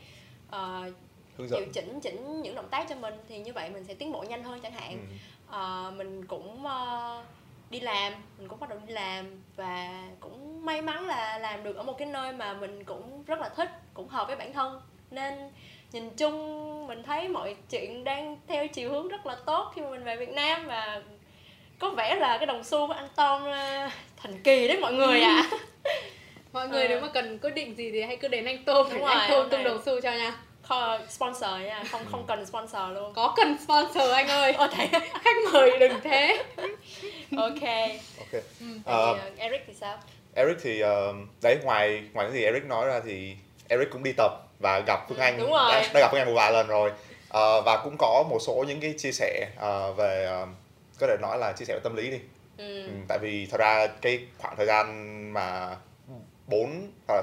hướng 1.37 1.51
điều 1.51 1.67
chỉnh 1.73 2.01
chỉnh 2.01 2.43
những 2.43 2.55
động 2.55 2.69
tác 2.71 2.89
cho 2.89 2.95
mình 2.95 3.15
thì 3.29 3.39
như 3.39 3.53
vậy 3.53 3.71
mình 3.71 3.85
sẽ 3.85 3.95
tiến 3.95 4.13
bộ 4.13 4.25
nhanh 4.29 4.45
hơn 4.45 4.61
chẳng 4.61 4.73
hạn. 4.73 4.93
Ừ. 4.93 5.17
Ờ, 5.49 5.93
mình 5.97 6.27
cũng 6.27 6.67
ờ, 6.67 7.23
đi 7.71 7.81
làm 7.81 8.13
mình 8.39 8.49
cũng 8.49 8.61
bắt 8.61 8.71
đầu 8.71 8.79
đi 8.87 8.93
làm 8.93 9.43
và 9.57 10.05
cũng 10.21 10.65
may 10.65 10.83
mắn 10.83 11.07
là 11.07 11.39
làm 11.39 11.65
được 11.65 11.77
ở 11.77 11.83
một 11.83 11.99
cái 11.99 12.09
nơi 12.09 12.33
mà 12.33 12.55
mình 12.55 12.85
cũng 12.85 13.25
rất 13.25 13.41
là 13.41 13.49
thích 13.49 13.71
cũng 13.95 14.09
hợp 14.09 14.27
với 14.27 14.37
bản 14.37 14.53
thân. 14.53 14.81
Nên 15.11 15.51
nhìn 15.93 16.11
chung 16.11 16.87
mình 16.87 17.03
thấy 17.03 17.29
mọi 17.29 17.57
chuyện 17.71 18.05
đang 18.05 18.37
theo 18.47 18.69
chiều 18.69 18.91
hướng 18.91 19.09
rất 19.09 19.27
là 19.27 19.37
tốt 19.47 19.73
khi 19.75 19.83
mà 19.83 19.91
mình 19.91 20.05
về 20.05 20.17
Việt 20.17 20.31
Nam 20.31 20.67
và 20.67 21.03
có 21.79 21.91
vẻ 21.91 22.15
là 22.15 22.37
cái 22.39 22.47
đồng 22.47 22.65
xu 22.65 22.87
của 22.87 22.93
anh 22.93 23.09
Tom 23.17 23.45
ờ, 23.45 23.89
thần 24.23 24.39
kỳ 24.45 24.69
đấy 24.69 24.79
mọi 24.81 24.93
người 24.93 25.21
ạ. 25.21 25.43
Mọi 26.53 26.69
người 26.69 26.83
Ờ. 26.83 26.89
nếu 26.89 27.01
mà 27.01 27.09
cần 27.15 27.39
quyết 27.39 27.51
định 27.51 27.75
gì 27.77 27.91
thì 27.93 28.03
hãy 28.03 28.17
cứ 28.17 28.29
đến 28.29 28.45
anh 28.45 28.65
Tôm 28.65 28.87
để 28.91 28.95
Đúng 28.99 29.05
anh 29.07 29.19
rồi, 29.19 29.27
Tôm 29.31 29.39
hôm 29.41 29.51
tung 29.51 29.65
đầu 29.65 29.79
xu 29.87 30.01
cho 30.01 30.13
nha. 30.13 30.35
Kho- 30.69 30.99
sponsor 31.09 31.51
nha 31.67 31.85
không 31.91 32.01
không 32.11 32.25
cần 32.29 32.47
sponsor 32.47 32.83
luôn. 32.95 33.13
Có 33.15 33.35
cần 33.37 33.57
sponsor 33.65 34.11
anh 34.13 34.29
ơi. 34.29 34.53
Ồ 34.53 34.67
thế 34.67 34.87
khách 35.25 35.37
mời 35.53 35.79
đừng 35.79 36.01
thế. 36.05 36.43
Ok. 37.37 37.63
Ok. 38.19 38.43
Ờ, 38.85 39.15
thì, 39.15 39.21
ờ, 39.21 39.31
Eric 39.37 39.65
thì 39.67 39.73
sao? 39.81 39.99
Eric 40.35 40.57
thì 40.63 40.81
ờ, 40.81 41.13
đấy 41.43 41.59
ngoài 41.63 42.03
ngoài 42.13 42.27
những 42.27 42.37
gì 42.37 42.45
Eric 42.45 42.65
nói 42.65 42.87
ra 42.87 43.01
thì 43.07 43.37
Eric 43.69 43.91
cũng 43.91 44.03
đi 44.03 44.13
tập 44.17 44.33
và 44.59 44.79
gặp 44.87 45.01
Phương 45.09 45.19
Ừ, 45.19 45.23
Anh 45.23 45.39
đúng 45.39 45.51
rồi. 45.53 45.73
đã, 45.73 45.89
đã 45.95 46.01
gặp 46.01 46.09
Phương 46.11 46.21
Anh 46.21 46.27
một 46.27 46.35
vài 46.37 46.53
lần 46.53 46.67
rồi. 46.67 46.91
Ờ, 47.29 47.63
và 47.63 47.77
cũng 47.85 47.97
có 47.99 48.25
một 48.31 48.39
số 48.41 48.65
những 48.69 48.81
cái 48.81 48.95
chia 48.99 49.13
sẻ 49.13 49.47
ờ, 49.57 49.93
về 49.93 50.25
ờ, 50.25 50.47
có 50.99 51.07
thể 51.07 51.17
nói 51.21 51.39
là 51.39 51.53
chia 51.53 51.65
sẻ 51.65 51.75
về 51.75 51.81
tâm 51.85 51.97
lý 51.97 52.11
đi. 52.11 52.21
Ừ. 52.57 52.87
Ừ, 52.87 52.93
tại 53.09 53.19
vì 53.19 53.47
thật 53.47 53.61
ra 53.61 53.87
cái 53.87 54.27
khoảng 54.39 54.57
thời 54.57 54.67
gian 54.67 54.87
mà 55.33 55.77
4 56.47 56.91
hoặc 57.09 57.15
là 57.15 57.23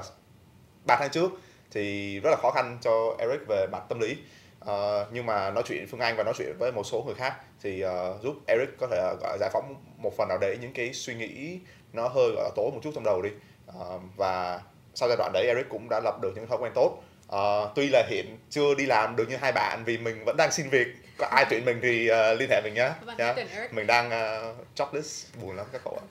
3 0.86 0.96
tháng 0.96 1.10
trước 1.10 1.30
thì 1.70 2.20
rất 2.20 2.30
là 2.30 2.36
khó 2.42 2.50
khăn 2.50 2.78
cho 2.80 3.16
Eric 3.18 3.40
về 3.48 3.66
mặt 3.72 3.82
tâm 3.88 4.00
lý. 4.00 4.16
Ờ, 4.60 5.06
nhưng 5.12 5.26
mà 5.26 5.50
nói 5.50 5.62
chuyện 5.66 5.86
Phương 5.90 6.00
Anh 6.00 6.16
và 6.16 6.24
nói 6.24 6.34
chuyện 6.38 6.56
với 6.58 6.72
một 6.72 6.82
số 6.84 7.02
người 7.06 7.14
khác 7.14 7.34
thì 7.62 7.80
ờ, 7.80 8.18
giúp 8.22 8.34
Eric 8.46 8.68
có 8.78 8.86
thể 8.90 8.96
gọi 9.20 9.32
là 9.32 9.36
giải 9.40 9.50
phóng 9.52 9.74
một 9.98 10.16
phần 10.16 10.28
nào 10.28 10.38
đấy 10.38 10.58
những 10.60 10.72
cái 10.72 10.92
suy 10.92 11.14
nghĩ 11.14 11.58
nó 11.92 12.08
hơi 12.08 12.30
gọi 12.34 12.44
là 12.44 12.50
tối 12.56 12.70
một 12.74 12.80
chút 12.82 12.90
trong 12.94 13.04
đầu 13.04 13.22
đi. 13.22 13.30
Ờ, 13.66 13.98
và 14.16 14.60
sau 14.94 15.08
giai 15.08 15.16
đoạn 15.16 15.32
đấy 15.32 15.46
Eric 15.46 15.68
cũng 15.68 15.88
đã 15.90 16.00
lập 16.04 16.18
được 16.22 16.32
những 16.34 16.46
thói 16.46 16.58
quen 16.60 16.72
tốt. 16.74 17.02
Ờ, 17.28 17.72
tuy 17.74 17.88
là 17.88 18.06
hiện 18.08 18.38
chưa 18.50 18.74
đi 18.74 18.86
làm 18.86 19.16
được 19.16 19.28
như 19.28 19.36
hai 19.36 19.52
bạn 19.52 19.82
vì 19.84 19.98
mình 19.98 20.24
vẫn 20.24 20.36
đang 20.36 20.52
xin 20.52 20.68
việc 20.68 20.86
có 21.18 21.26
ai 21.26 21.46
tuyển 21.50 21.64
mình 21.64 21.78
thì 21.82 22.08
ờ, 22.08 22.34
liên 22.34 22.48
hệ 22.50 22.60
mình 22.64 22.74
nhé 22.74 22.90
nhá. 23.18 23.34
Eric. 23.36 23.72
Mình 23.72 23.86
đang 23.86 24.06
uh, 24.06 24.56
jobless 24.76 25.26
buồn 25.42 25.56
lắm 25.56 25.66
các 25.72 25.80
cậu 25.84 25.98
ạ. 26.00 26.04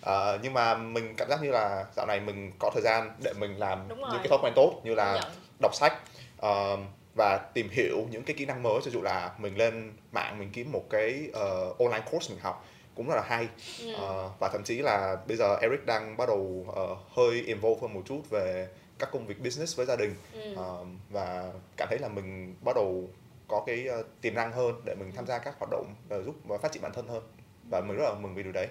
Ờ, 0.00 0.38
nhưng 0.42 0.54
mà 0.54 0.74
mình 0.74 1.14
cảm 1.16 1.28
giác 1.30 1.42
như 1.42 1.50
là 1.50 1.84
dạo 1.96 2.06
này 2.06 2.20
mình 2.20 2.52
có 2.58 2.70
thời 2.74 2.82
gian 2.82 3.16
để 3.24 3.32
mình 3.38 3.58
làm 3.58 3.88
những 3.88 4.18
cái 4.18 4.28
thói 4.28 4.38
quen 4.42 4.52
tốt 4.56 4.80
như 4.84 4.94
là 4.94 5.20
đọc 5.62 5.74
sách 5.74 5.92
ờ, 6.38 6.76
và 7.16 7.38
tìm 7.54 7.68
hiểu 7.70 8.06
những 8.10 8.22
cái 8.22 8.36
kỹ 8.38 8.46
năng 8.46 8.62
mới. 8.62 8.80
Cho 8.84 8.90
dụ 8.90 9.02
là 9.02 9.30
mình 9.38 9.56
lên 9.56 9.92
mạng 10.12 10.38
mình 10.38 10.50
kiếm 10.52 10.72
một 10.72 10.82
cái 10.90 11.28
ờ, 11.32 11.72
online 11.78 12.04
course 12.10 12.34
mình 12.34 12.42
học 12.42 12.66
cũng 12.94 13.08
rất 13.08 13.14
là 13.16 13.22
hay. 13.26 13.48
Ừ. 13.80 13.94
Ờ, 13.94 14.30
và 14.38 14.48
thậm 14.48 14.64
chí 14.64 14.78
là 14.78 15.16
bây 15.28 15.36
giờ 15.36 15.56
Eric 15.60 15.86
đang 15.86 16.16
bắt 16.16 16.28
đầu 16.28 16.66
ờ, 16.74 16.86
hơi 17.14 17.42
involve 17.46 17.80
hơn 17.82 17.94
một 17.94 18.02
chút 18.06 18.30
về 18.30 18.68
các 18.98 19.08
công 19.12 19.26
việc 19.26 19.40
business 19.40 19.76
với 19.76 19.86
gia 19.86 19.96
đình. 19.96 20.14
Ừ. 20.32 20.54
Ờ, 20.56 20.78
và 21.10 21.52
cảm 21.76 21.88
thấy 21.88 21.98
là 21.98 22.08
mình 22.08 22.54
bắt 22.64 22.76
đầu 22.76 23.08
có 23.54 23.62
cái 23.66 23.86
ờ, 23.86 24.04
tiềm 24.20 24.34
năng 24.34 24.52
hơn 24.52 24.82
để 24.84 24.94
mình 24.94 25.12
tham 25.16 25.26
gia 25.26 25.38
các 25.38 25.54
hoạt 25.58 25.70
động 25.70 25.94
ờ, 26.08 26.22
giúp 26.22 26.34
phát 26.62 26.72
triển 26.72 26.82
bản 26.82 26.92
thân 26.94 27.08
hơn. 27.08 27.22
Và 27.70 27.80
mình 27.80 27.96
rất 27.96 28.04
là 28.04 28.14
mừng 28.20 28.34
vì 28.34 28.42
điều 28.42 28.52
đấy. 28.52 28.68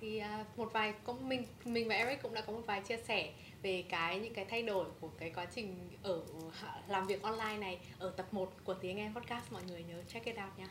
Thì 0.00 0.18
à, 0.18 0.44
một 0.56 0.72
vài 0.72 0.94
cũng 1.04 1.28
mình 1.28 1.46
mình 1.64 1.88
và 1.88 1.94
Eric 1.94 2.22
cũng 2.22 2.34
đã 2.34 2.40
có 2.46 2.52
một 2.52 2.62
vài 2.66 2.80
chia 2.80 2.96
sẻ 2.96 3.32
về 3.62 3.84
cái 3.88 4.20
những 4.20 4.34
cái 4.34 4.44
thay 4.44 4.62
đổi 4.62 4.86
của 5.00 5.08
cái 5.18 5.30
quá 5.34 5.46
trình 5.54 5.90
ở 6.02 6.20
làm 6.88 7.06
việc 7.06 7.22
online 7.22 7.58
này 7.58 7.78
ở 7.98 8.12
tập 8.16 8.26
1 8.30 8.52
của 8.64 8.74
tiếng 8.74 9.00
Anh 9.00 9.14
podcast. 9.14 9.52
Mọi 9.52 9.62
người 9.68 9.82
nhớ 9.82 10.02
check 10.08 10.26
it 10.26 10.36
out 10.36 10.58
nha. 10.58 10.68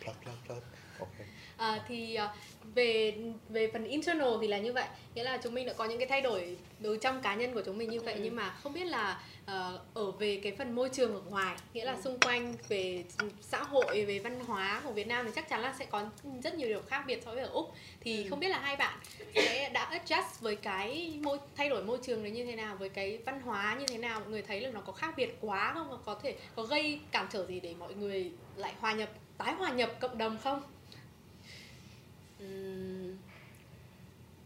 plug 0.00 0.16
plug 0.22 0.36
plug 0.46 0.62
ok. 0.98 1.08
À, 1.56 1.84
thì 1.88 2.14
à, 2.14 2.34
về 2.74 3.14
về 3.48 3.70
phần 3.72 3.84
internal 3.84 4.28
thì 4.40 4.46
là 4.48 4.58
như 4.58 4.72
vậy. 4.72 4.84
Nghĩa 5.14 5.22
là 5.24 5.36
chúng 5.42 5.54
mình 5.54 5.66
đã 5.66 5.72
có 5.72 5.84
những 5.84 5.98
cái 5.98 6.08
thay 6.08 6.20
đổi 6.20 6.56
từ 6.82 6.96
trong 6.96 7.22
cá 7.22 7.34
nhân 7.34 7.54
của 7.54 7.62
chúng 7.66 7.78
mình 7.78 7.90
như 7.90 8.00
vậy. 8.00 8.14
Ừ. 8.14 8.20
nhưng 8.24 8.36
mà 8.36 8.50
không 8.62 8.72
biết 8.72 8.84
là 8.84 9.20
ờ, 9.46 9.80
ở 9.94 10.10
về 10.10 10.40
cái 10.42 10.52
phần 10.58 10.72
môi 10.74 10.88
trường 10.92 11.14
ở 11.14 11.20
ngoài 11.30 11.56
nghĩa 11.72 11.84
là 11.84 11.92
Ừ. 11.92 12.00
xung 12.04 12.20
quanh 12.20 12.54
về 12.68 13.04
xã 13.40 13.62
hội 13.62 14.04
về 14.04 14.18
văn 14.18 14.40
hóa 14.40 14.80
của 14.84 14.92
Việt 14.92 15.06
Nam 15.06 15.26
thì 15.26 15.32
chắc 15.34 15.48
chắn 15.48 15.60
là 15.60 15.74
sẽ 15.78 15.84
có 15.84 16.04
rất 16.42 16.54
nhiều 16.54 16.68
điều 16.68 16.82
khác 16.82 17.04
biệt 17.06 17.22
so 17.24 17.34
với 17.34 17.42
ở 17.42 17.48
úc. 17.52 17.72
Thì 18.00 18.24
Ừ. 18.24 18.30
không 18.30 18.40
biết 18.40 18.48
là 18.48 18.58
hai 18.58 18.76
bạn 18.76 18.98
sẽ 19.34 19.70
đã 19.72 19.90
adjust 19.90 20.40
với 20.40 20.56
cái 20.56 21.18
môi 21.22 21.38
thay 21.56 21.68
đổi 21.68 21.84
môi 21.84 21.98
trường 22.02 22.22
đấy 22.22 22.32
như 22.32 22.44
thế 22.44 22.56
nào 22.56 22.76
với 22.76 22.88
cái 22.88 23.18
văn 23.26 23.40
hóa 23.40 23.76
như 23.80 23.86
thế 23.86 23.98
nào? 23.98 24.20
Mọi 24.20 24.28
người 24.28 24.42
thấy 24.42 24.60
là 24.60 24.70
nó 24.70 24.80
có 24.80 24.92
khác 24.92 25.14
biệt 25.16 25.36
quá 25.40 25.70
không? 25.74 26.02
Có 26.04 26.20
thể 26.22 26.34
có 26.56 26.62
gây 26.62 27.00
cản 27.10 27.26
trở 27.32 27.46
gì 27.46 27.60
để 27.60 27.74
mọi 27.78 27.94
người 27.94 28.32
lại 28.56 28.72
hòa 28.80 28.92
nhập 28.92 29.08
tái 29.38 29.52
hòa 29.54 29.70
nhập 29.70 29.90
cộng 30.00 30.18
đồng 30.18 30.38
không 30.42 30.62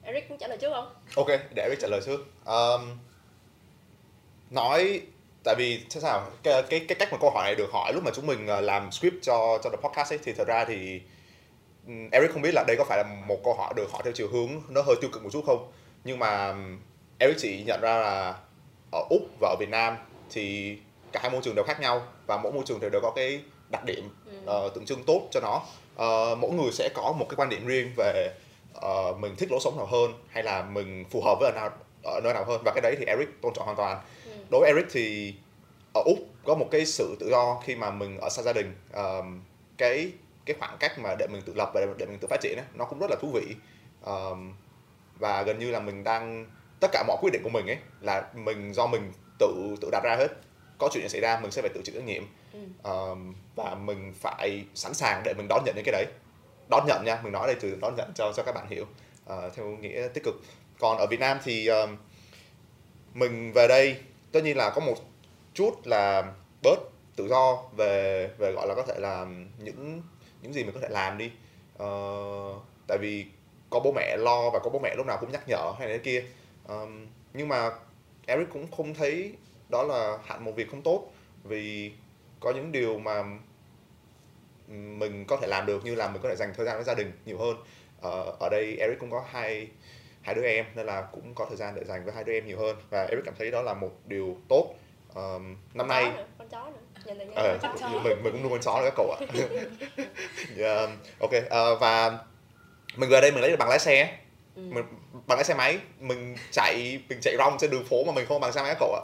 Eric 0.02 0.28
cũng 0.28 0.38
trả 0.38 0.48
lời 0.48 0.58
trước 0.60 0.70
không? 0.72 0.94
ok 1.16 1.26
để 1.54 1.62
Eric 1.62 1.78
trả 1.80 1.88
lời 1.88 2.00
trước 2.06 2.20
um, 2.46 2.96
nói 4.50 5.02
tại 5.44 5.54
vì 5.58 5.80
thế 5.90 6.00
sao 6.00 6.30
cái, 6.42 6.62
cái 6.70 6.80
cái 6.88 6.96
cách 6.98 7.08
mà 7.12 7.18
câu 7.20 7.30
hỏi 7.30 7.44
này 7.44 7.54
được 7.54 7.70
hỏi 7.72 7.92
lúc 7.94 8.04
mà 8.04 8.10
chúng 8.14 8.26
mình 8.26 8.46
ờ, 8.46 8.60
làm 8.60 8.92
script 8.92 9.14
cho 9.22 9.58
cho 9.64 9.70
the 9.70 9.76
podcast 9.76 10.12
ấy 10.12 10.18
thì 10.24 10.32
thật 10.32 10.46
ra 10.48 10.64
thì 10.64 11.00
Eric 12.12 12.30
không 12.32 12.42
biết 12.42 12.50
là 12.54 12.64
đây 12.66 12.76
có 12.76 12.84
phải 12.84 12.98
là 12.98 13.04
một 13.26 13.40
câu 13.44 13.54
hỏi 13.54 13.74
được 13.76 13.90
hỏi 13.92 14.02
theo 14.04 14.12
chiều 14.16 14.28
hướng 14.32 14.48
nó 14.68 14.82
hơi 14.82 14.96
tiêu 15.00 15.10
cực 15.12 15.22
một 15.24 15.30
chút 15.32 15.42
không 15.46 15.72
nhưng 16.04 16.18
mà 16.18 16.54
Eric 17.18 17.36
chỉ 17.38 17.62
nhận 17.66 17.80
ra 17.80 17.96
là 18.00 18.34
ở 18.92 19.00
úc 19.10 19.22
và 19.40 19.48
ở 19.48 19.56
Việt 19.60 19.68
Nam 19.68 19.96
thì 20.30 20.76
cả 21.12 21.20
hai 21.22 21.30
môi 21.30 21.40
trường 21.44 21.54
đều 21.54 21.64
khác 21.64 21.80
nhau 21.80 22.02
và 22.26 22.36
mỗi 22.36 22.52
môi 22.52 22.62
trường 22.66 22.80
đều 22.80 22.90
đều 22.90 23.00
có 23.00 23.10
cái 23.10 23.40
đặc 23.70 23.84
điểm 23.84 24.08
Ừ. 24.26 24.32
ờ, 24.46 24.68
tượng 24.74 24.86
trưng 24.86 25.04
tốt 25.04 25.28
cho 25.30 25.40
nó 25.40 25.62
Ờ, 25.98 26.36
mỗi 26.40 26.50
người 26.50 26.72
sẽ 26.72 26.88
có 26.94 27.12
một 27.12 27.26
cái 27.28 27.36
quan 27.36 27.48
điểm 27.48 27.66
riêng 27.66 27.92
về 27.96 28.30
ờ, 28.74 29.14
mình 29.18 29.36
thích 29.36 29.50
lối 29.50 29.60
sống 29.60 29.76
nào 29.76 29.86
hơn 29.86 30.12
hay 30.28 30.42
là 30.42 30.62
mình 30.62 31.04
phù 31.10 31.22
hợp 31.24 31.36
với 31.40 31.50
ở 31.50 31.54
nào 31.54 31.70
ở 32.04 32.20
nơi 32.24 32.34
nào 32.34 32.44
hơn. 32.44 32.60
Và 32.64 32.72
cái 32.74 32.80
đấy 32.82 32.96
thì 32.98 33.04
Eric 33.04 33.28
tôn 33.42 33.54
trọng 33.54 33.64
hoàn 33.64 33.76
toàn. 33.76 34.00
Ừ. 34.24 34.30
đối 34.50 34.60
với 34.60 34.70
Eric 34.70 34.86
thì 34.92 35.34
ở 35.94 36.02
úc 36.04 36.18
có 36.44 36.54
một 36.54 36.68
cái 36.70 36.86
sự 36.86 37.16
tự 37.20 37.30
do 37.30 37.60
khi 37.64 37.76
mà 37.76 37.90
mình 37.90 38.18
ở 38.20 38.28
xa 38.28 38.42
gia 38.42 38.52
đình. 38.52 38.74
Ờm, 38.92 39.42
cái 39.78 40.12
cái 40.46 40.56
khoảng 40.58 40.76
cách 40.80 40.98
mà 40.98 41.14
để 41.18 41.26
mình 41.26 41.42
tự 41.46 41.52
lập 41.56 41.70
và 41.74 41.80
để, 41.80 41.86
để 41.98 42.06
mình 42.06 42.18
tự 42.18 42.28
phát 42.28 42.40
triển 42.40 42.58
ấy, 42.58 42.66
nó 42.74 42.84
cũng 42.84 42.98
rất 42.98 43.10
là 43.10 43.16
thú 43.20 43.28
vị. 43.34 43.54
Ờm, 44.02 44.52
và 45.18 45.42
gần 45.42 45.58
như 45.58 45.70
là 45.70 45.80
mình 45.80 46.04
đang 46.04 46.46
tất 46.80 46.88
cả 46.92 47.04
mọi 47.06 47.16
quyết 47.20 47.30
định 47.32 47.42
của 47.44 47.50
mình 47.50 47.66
ấy 47.66 47.78
là 48.00 48.22
mình 48.34 48.72
do 48.72 48.86
mình 48.86 49.12
tự 49.38 49.76
tự 49.80 49.88
đặt 49.92 50.04
ra 50.04 50.16
hết 50.16 50.28
có 50.78 50.88
chuyện 50.92 51.02
gì 51.02 51.08
xảy 51.08 51.20
ra 51.20 51.40
mình 51.40 51.50
sẽ 51.50 51.62
phải 51.62 51.70
tự 51.74 51.82
chịu 51.84 51.94
trách 51.94 52.04
nhiệm. 52.04 52.22
Ừ. 52.52 52.58
Ờm, 52.82 53.34
và 53.56 53.74
mình 53.74 54.14
phải 54.20 54.64
sẵn 54.74 54.94
sàng 54.94 55.22
để 55.24 55.34
mình 55.36 55.48
đón 55.48 55.62
nhận 55.64 55.74
những 55.74 55.84
cái 55.84 55.92
đấy. 55.92 56.06
Đón 56.70 56.86
nhận 56.86 57.04
nha 57.04 57.20
mình 57.22 57.32
nói 57.32 57.46
đây 57.46 57.56
từ 57.60 57.78
đón 57.80 57.96
nhận 57.96 58.12
cho 58.14 58.32
cho 58.32 58.42
các 58.42 58.54
bạn 58.54 58.66
hiểu 58.70 58.86
ờ, 59.26 59.50
theo 59.54 59.66
nghĩa 59.66 60.08
tích 60.14 60.24
cực. 60.24 60.34
Còn 60.78 60.98
ở 60.98 61.06
Việt 61.06 61.20
Nam 61.20 61.38
thì 61.44 61.66
ờm, 61.66 61.96
mình 63.14 63.52
về 63.52 63.68
đây 63.68 63.96
tất 64.32 64.40
nhiên 64.44 64.56
là 64.56 64.70
có 64.70 64.80
một 64.80 64.94
chút 65.54 65.86
là 65.86 66.32
bớt 66.62 66.78
tự 67.16 67.28
do 67.28 67.62
về 67.76 68.28
về 68.38 68.52
gọi 68.52 68.66
là 68.66 68.74
có 68.74 68.82
thể 68.82 68.94
là 68.98 69.26
những 69.58 70.02
những 70.42 70.52
gì 70.52 70.64
mình 70.64 70.74
có 70.74 70.80
thể 70.80 70.88
làm 70.90 71.18
đi. 71.18 71.30
Ờ, 71.78 71.88
tại 72.86 72.98
vì 72.98 73.26
có 73.70 73.80
bố 73.80 73.92
mẹ 73.92 74.16
lo 74.16 74.50
và 74.50 74.58
có 74.58 74.70
bố 74.70 74.78
mẹ 74.82 74.94
lúc 74.96 75.06
nào 75.06 75.18
cũng 75.20 75.32
nhắc 75.32 75.48
nhở 75.48 75.72
hay 75.78 75.88
này 75.88 75.98
kia. 75.98 76.24
Ờm, 76.66 77.06
nhưng 77.32 77.48
mà 77.48 77.70
Eric 78.26 78.48
cũng 78.52 78.70
không 78.70 78.94
thấy 78.94 79.32
đó 79.68 79.82
là 79.82 80.18
hẳn 80.24 80.44
một 80.44 80.52
việc 80.56 80.70
không 80.70 80.82
tốt. 80.82 81.12
Vì 81.44 81.92
có 82.40 82.52
những 82.52 82.72
điều 82.72 82.98
mà 82.98 83.24
mình 84.68 85.24
có 85.28 85.36
thể 85.36 85.46
làm 85.46 85.66
được 85.66 85.84
như 85.84 85.94
là 85.94 86.08
mình 86.08 86.22
có 86.22 86.28
thể 86.28 86.36
dành 86.36 86.52
thời 86.56 86.66
gian 86.66 86.76
với 86.76 86.84
gia 86.84 86.94
đình 86.94 87.12
nhiều 87.24 87.38
hơn. 87.38 87.56
Ờ, 88.00 88.36
ở 88.40 88.48
đây 88.48 88.76
Eric 88.80 88.98
cũng 88.98 89.10
có 89.10 89.24
hai 89.30 89.68
hai 90.22 90.34
đứa 90.34 90.42
em 90.42 90.64
nên 90.74 90.86
là 90.86 91.02
cũng 91.12 91.34
có 91.34 91.46
thời 91.48 91.56
gian 91.56 91.74
để 91.74 91.84
dành 91.84 92.04
với 92.04 92.14
hai 92.14 92.24
đứa 92.24 92.32
em 92.32 92.46
nhiều 92.46 92.58
hơn. 92.58 92.76
Và 92.90 93.02
Eric 93.04 93.24
cảm 93.24 93.34
thấy 93.38 93.50
đó 93.50 93.62
là 93.62 93.74
một 93.74 93.90
điều 94.06 94.36
tốt. 94.48 94.74
Ờm, 95.14 95.56
năm 95.74 95.88
Con 95.88 95.88
nay 95.88 96.04
nữa, 96.16 96.24
con 96.38 96.48
chó 96.48 96.70
nữa. 96.70 97.02
Nhìn 97.04 97.18
nhiên 97.18 97.34
Ờ, 97.34 97.58
con 97.62 97.76
chó. 97.80 97.88
mình 97.88 98.22
mình 98.22 98.32
cũng 98.32 98.42
nuôi 98.42 98.50
con 98.50 98.60
chó 98.60 98.80
nữa 98.80 98.84
các 98.84 98.94
cậu 98.96 99.10
ạ. 99.12 99.26
Yeah, 100.58 100.90
ok 101.20 101.30
ờ, 101.50 101.76
và 101.76 102.18
mình 102.96 103.10
về 103.10 103.20
đây 103.20 103.30
mình 103.30 103.40
lấy 103.40 103.50
được 103.50 103.56
bằng 103.58 103.68
lái 103.68 103.78
xe. 103.78 104.18
Ừ. 104.54 104.62
mình 104.62 104.84
bằng 105.26 105.38
lái 105.38 105.44
xe 105.44 105.54
máy. 105.54 105.78
Mình 105.98 106.36
chạy 106.50 107.00
mình 107.08 107.18
chạy 107.22 107.34
rong 107.38 107.56
trên 107.60 107.70
đường 107.70 107.84
phố 107.84 108.04
mà 108.04 108.12
mình 108.12 108.26
không 108.26 108.40
bằng 108.40 108.52
xe 108.52 108.62
máy 108.62 108.70
các 108.70 108.76
cậu 108.80 108.94
ạ 108.94 109.02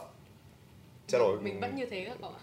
chết 1.07 1.17
rồi 1.17 1.37
mình 1.41 1.59
vẫn 1.59 1.75
như 1.75 1.85
thế 1.85 2.05
các 2.07 2.17
cậu 2.21 2.29
ạ. 2.29 2.41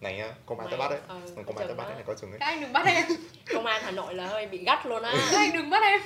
Này 0.00 0.16
nhá 0.16 0.34
công 0.46 0.58
an 0.60 0.68
tới 0.70 0.78
bắt 0.78 0.90
đấy 0.90 1.00
ờ, 1.08 1.20
công 1.46 1.56
an 1.56 1.66
tới 1.66 1.76
bắt 1.76 1.84
đấy 1.84 1.94
này 1.94 2.04
có 2.06 2.14
chừng 2.14 2.30
đấy 2.30 2.38
các 2.40 2.46
anh 2.46 2.60
đừng 2.60 2.72
bắt 2.72 2.86
em. 2.86 3.04
Công 3.54 3.66
an 3.66 3.82
hà 3.84 3.90
nội 3.90 4.14
là 4.14 4.26
hơi 4.26 4.46
bị 4.46 4.58
gắt 4.64 4.86
luôn 4.86 5.02
á. 5.02 5.12
Các 5.32 5.38
anh 5.38 5.52
đừng 5.52 5.70
bắt 5.70 5.82
em. 5.82 6.00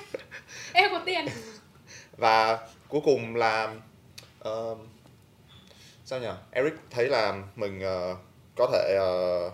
Em 0.73 0.91
có 0.93 1.03
tiền. 1.07 1.27
Và 2.17 2.69
cuối 2.89 3.01
cùng 3.05 3.37
là 3.37 3.75
ờ, 4.39 4.77
sao 6.05 6.19
nhỉ 6.21 6.29
Eric 6.51 6.73
thấy 6.91 7.09
là 7.09 7.43
mình 7.57 7.81
ờ, 7.81 8.17
có 8.57 8.69
thể 8.73 8.95
ờ, 8.99 9.51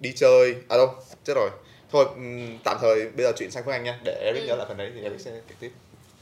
đi 0.00 0.12
chơi. 0.16 0.54
À 0.68 0.76
đâu 0.76 0.94
chết 1.24 1.32
rồi. 1.36 1.50
Thôi 1.92 2.04
ừm, 2.14 2.58
tạm 2.64 2.76
thời 2.80 3.08
bây 3.10 3.26
giờ 3.26 3.32
chuyển 3.36 3.50
sang 3.50 3.64
Phương 3.64 3.72
Anh 3.74 3.84
nha. 3.84 4.00
Để 4.04 4.22
Eric 4.24 4.42
Ừ. 4.42 4.46
nhớ 4.48 4.56
lại 4.56 4.66
phần 4.68 4.76
đấy 4.76 4.90
thì 4.94 5.02
Eric 5.02 5.20
sẽ 5.20 5.40
kể 5.48 5.54
tiếp. 5.60 5.72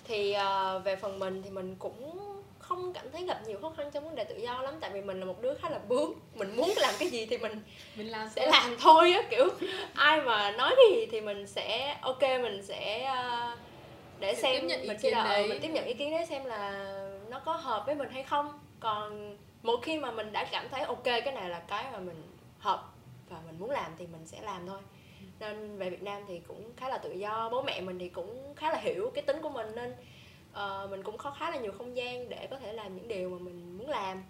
Thì 0.05 0.33
ờ, 0.33 0.79
về 0.79 0.97
phần 0.97 1.19
mình 1.19 1.43
thì 1.43 1.51
mình 1.51 1.77
cũng 1.79 2.19
không 2.69 2.93
cảm 2.93 3.05
thấy 3.13 3.25
gặp 3.25 3.41
nhiều 3.47 3.59
khó 3.63 3.73
khăn 3.77 3.91
trong 3.93 4.05
vấn 4.05 4.15
đề 4.15 4.25
tự 4.25 4.37
do 4.37 4.63
lắm 4.63 4.75
tại 4.81 4.91
vì 4.91 5.01
mình 5.01 5.21
là 5.21 5.27
một 5.27 5.43
đứa 5.43 5.55
khá 5.55 5.71
là 5.71 5.79
bướng. 5.89 6.13
Mình 6.35 6.57
muốn 6.57 6.73
làm 6.77 6.95
cái 6.99 7.09
gì 7.09 7.27
thì 7.27 7.39
mình 7.39 7.63
mình 7.97 8.11
làm 8.11 8.29
sẽ 8.29 8.47
làm 8.47 8.77
thôi 8.81 9.13
á 9.13 9.23
kiểu. 9.31 9.49
Ai 9.95 10.21
mà 10.21 10.51
nói 10.51 10.75
cái 10.77 10.85
gì 10.93 11.07
thì 11.11 11.21
mình 11.21 11.47
sẽ 11.47 11.97
ok 12.03 12.23
mình 12.23 12.63
sẽ 12.63 13.05
ờ, 13.05 13.57
để 14.19 14.35
Sẽ 14.35 14.43
xem 14.43 14.61
tiếp 14.61 14.67
nhận 14.67 14.81
ý 14.81 14.89
mình 14.89 14.99
kiến 14.99 15.13
là 15.13 15.25
đấy. 15.25 15.49
mình 15.49 15.61
tiếp 15.63 15.69
nhận 15.69 15.85
ý 15.85 15.95
kiến 15.95 16.11
đấy 16.11 16.27
xem 16.27 16.45
là 16.45 16.95
nó 17.29 17.39
có 17.39 17.53
hợp 17.53 17.83
với 17.87 17.95
mình 17.95 18.11
hay 18.11 18.23
không. 18.23 18.61
Còn 18.81 19.37
một 19.63 19.77
khi 19.83 19.99
mà 19.99 20.11
mình 20.11 20.33
đã 20.33 20.45
cảm 20.45 20.69
thấy 20.71 20.83
ok 20.83 21.05
cái 21.05 21.33
này 21.35 21.49
là 21.49 21.59
cái 21.59 21.85
mà 21.93 21.99
mình 21.99 22.23
hợp 22.59 22.93
và 23.29 23.37
mình 23.47 23.59
muốn 23.59 23.71
làm 23.71 23.93
thì 23.99 24.07
mình 24.07 24.27
sẽ 24.27 24.41
làm 24.43 24.67
thôi. 24.67 24.79
Nên 25.41 25.79
về 25.79 25.91
Việt 25.91 26.03
Nam 26.03 26.23
thì 26.29 26.41
cũng 26.49 26.73
khá 26.77 26.89
là 26.89 26.99
tự 26.99 27.13
do 27.13 27.49
bố 27.53 27.63
mẹ 27.63 27.81
mình 27.81 27.99
thì 27.99 28.09
cũng 28.09 28.55
khá 28.57 28.71
là 28.71 28.79
hiểu 28.79 29.11
cái 29.15 29.23
tính 29.23 29.43
của 29.43 29.49
mình 29.49 29.67
nên 29.75 29.95
ờ, 30.59 30.87
mình 30.91 31.03
cũng 31.03 31.19
có 31.19 31.31
khá 31.39 31.51
là 31.51 31.57
nhiều 31.57 31.73
không 31.79 31.97
gian 31.97 32.29
để 32.29 32.47
có 32.51 32.57
thể 32.63 32.73
làm 32.73 32.97
những 32.97 33.09
điều 33.09 33.29
mà 33.31 33.37
mình 33.41 33.79
muốn 33.79 33.89
làm. 33.91 34.23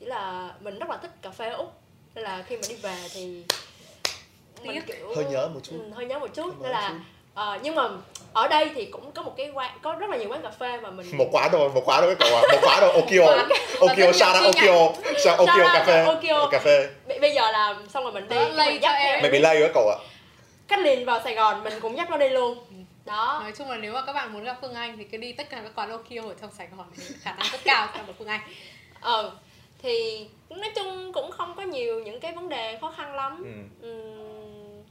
Chỉ 0.00 0.06
là 0.06 0.50
mình 0.60 0.78
rất 0.78 0.90
là 0.90 0.96
thích 0.96 1.10
cà 1.22 1.30
phê 1.30 1.50
úc 1.50 1.72
nên 2.14 2.24
là 2.24 2.42
khi 2.48 2.56
mà 2.56 2.62
đi 2.68 2.74
về 2.74 2.96
thì 3.14 3.42
mình 4.62 4.82
kiểu 4.86 5.12
hơi 5.16 5.24
nhớ 5.30 5.48
một 5.54 5.60
chút. 5.62 5.76
ừ, 5.78 5.90
hơi 5.94 6.06
nhớ 6.06 6.18
một 6.18 6.28
chút. 6.34 6.44
Hơi 6.44 6.54
nên 6.62 6.70
là 6.72 6.88
chút. 6.88 6.94
ờ, 7.34 7.58
nhưng 7.62 7.74
mà 7.74 7.88
ở 8.32 8.48
đây 8.48 8.70
thì 8.74 8.84
cũng 8.84 9.12
có 9.12 9.22
một 9.22 9.34
cái 9.36 9.50
quán 9.54 9.78
có 9.82 9.94
rất 9.94 10.10
là 10.10 10.16
nhiều 10.16 10.28
quán 10.28 10.42
cà 10.42 10.50
phê 10.50 10.80
mà 10.80 10.90
mình 10.90 11.06
một 11.18 11.28
quán 11.32 11.48
thôi 11.52 11.70
một 11.74 11.82
quán 11.86 12.00
thôi 12.02 12.14
các 12.18 12.26
cậu 12.28 12.36
ạ. 12.38 12.42
Một 12.52 12.58
quán 12.62 12.78
thôi 12.80 12.90
Okio. 12.92 13.26
Okio 13.80 13.96
nhiều 13.96 14.06
Okio. 14.06 14.12
shout 15.24 15.38
Okio 15.38 15.68
cà 15.72 15.84
phê 15.86 16.04
Okio. 16.04 16.48
cà 16.52 16.58
phê 16.58 16.88
B- 17.08 17.20
bây 17.20 17.34
giờ 17.34 17.50
là 17.50 17.76
xong 17.94 18.02
rồi 18.04 18.12
mình 18.12 18.28
đi. 18.28 18.36
Lây 18.36 18.72
mình 18.72 18.82
cho 18.82 18.88
em. 18.88 19.22
mày 19.22 19.30
bị 19.30 19.38
lây 19.38 19.60
các 19.60 19.70
cậu 19.74 19.88
ạ. 19.90 19.96
Cách 20.68 20.78
liền 20.80 21.04
vào 21.04 21.20
Sài 21.24 21.34
Gòn 21.34 21.64
mình 21.64 21.72
cũng 21.80 21.96
dắt 21.96 22.10
nó 22.10 22.16
đi 22.16 22.28
luôn 22.28 22.58
đó. 23.10 23.40
Nói 23.42 23.52
chung 23.52 23.70
là 23.70 23.76
nếu 23.76 23.92
mà 23.92 24.02
các 24.06 24.12
bạn 24.12 24.32
muốn 24.32 24.44
gặp 24.44 24.58
Phương 24.60 24.74
Anh 24.74 24.96
thì 24.96 25.04
cứ 25.04 25.18
đi 25.18 25.32
tất 25.32 25.50
cả 25.50 25.60
các 25.62 25.72
quán 25.74 25.90
Okio 25.90 26.22
ở 26.22 26.34
trong 26.40 26.50
Sài 26.52 26.68
Gòn 26.76 26.86
thì 26.96 27.02
khả 27.20 27.32
năng 27.32 27.46
rất 27.52 27.60
cao 27.64 27.88
gặp 27.94 28.12
Phương 28.18 28.28
Anh. 28.28 28.40
Ờ 29.00 29.36
thì 29.78 30.26
nói 30.50 30.70
chung 30.74 31.12
cũng 31.12 31.30
không 31.30 31.54
có 31.56 31.62
nhiều 31.62 32.00
những 32.04 32.20
cái 32.20 32.32
vấn 32.32 32.48
đề 32.48 32.78
khó 32.80 32.90
khăn 32.96 33.14
lắm. 33.14 33.42
Ừ. 33.44 33.86
Ừm, 33.88 34.82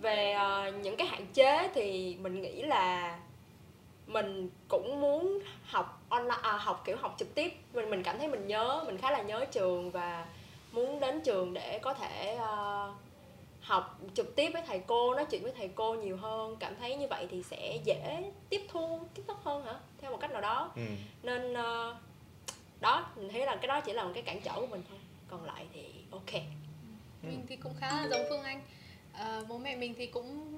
về 0.00 0.32
ờ, 0.32 0.72
những 0.82 0.96
cái 0.96 1.06
hạn 1.06 1.26
chế 1.34 1.68
thì 1.74 2.16
mình 2.20 2.40
nghĩ 2.40 2.62
là 2.62 3.18
mình 4.06 4.50
cũng 4.68 5.00
muốn 5.00 5.38
học 5.64 6.02
online 6.08 6.38
à, 6.42 6.52
học 6.52 6.82
kiểu 6.84 6.96
học 7.00 7.14
trực 7.18 7.34
tiếp. 7.34 7.52
Mình 7.72 7.90
mình 7.90 8.02
cảm 8.02 8.18
thấy 8.18 8.28
mình 8.28 8.46
nhớ 8.46 8.82
mình 8.86 8.98
khá 8.98 9.10
là 9.10 9.22
nhớ 9.22 9.44
trường 9.52 9.90
và 9.90 10.26
muốn 10.72 11.00
đến 11.00 11.20
trường 11.20 11.54
để 11.54 11.78
có 11.82 11.94
thể 11.94 12.36
ờ, 12.40 12.92
học 13.70 14.00
trực 14.14 14.36
tiếp 14.36 14.50
với 14.52 14.62
thầy 14.66 14.80
cô 14.86 15.14
nói 15.14 15.24
chuyện 15.30 15.42
với 15.42 15.52
thầy 15.56 15.68
cô 15.74 15.94
nhiều 15.94 16.16
hơn 16.16 16.56
cảm 16.60 16.74
thấy 16.76 16.96
như 16.96 17.06
vậy 17.10 17.26
thì 17.30 17.42
sẽ 17.42 17.78
dễ 17.84 18.30
tiếp 18.48 18.66
thu 18.68 19.00
kiến 19.14 19.26
thức 19.26 19.36
hơn 19.44 19.64
hả? 19.64 19.74
Theo 20.00 20.10
một 20.10 20.18
cách 20.20 20.30
nào 20.30 20.40
đó. 20.40 20.72
Ừ. 20.76 20.82
nên 21.22 21.54
ờ, 21.54 21.96
đó 22.80 23.10
mình 23.16 23.28
thấy 23.28 23.46
là 23.46 23.56
cái 23.56 23.66
đó 23.66 23.80
chỉ 23.80 23.92
là 23.92 24.04
một 24.04 24.10
cái 24.14 24.22
cản 24.22 24.40
trở 24.40 24.52
của 24.54 24.66
mình 24.66 24.82
thôi. 24.88 24.98
Còn 25.30 25.44
lại 25.44 25.66
thì 25.74 25.84
ok. 26.10 26.42
Mình 27.22 27.44
thì 27.48 27.56
cũng 27.56 27.74
khá 27.80 27.90
là 27.90 28.08
giống 28.10 28.26
Phương 28.28 28.42
Anh. 28.42 28.62
Ờ, 29.12 29.44
bố 29.48 29.58
mẹ 29.58 29.76
mình 29.76 29.94
thì 29.98 30.06
cũng 30.06 30.54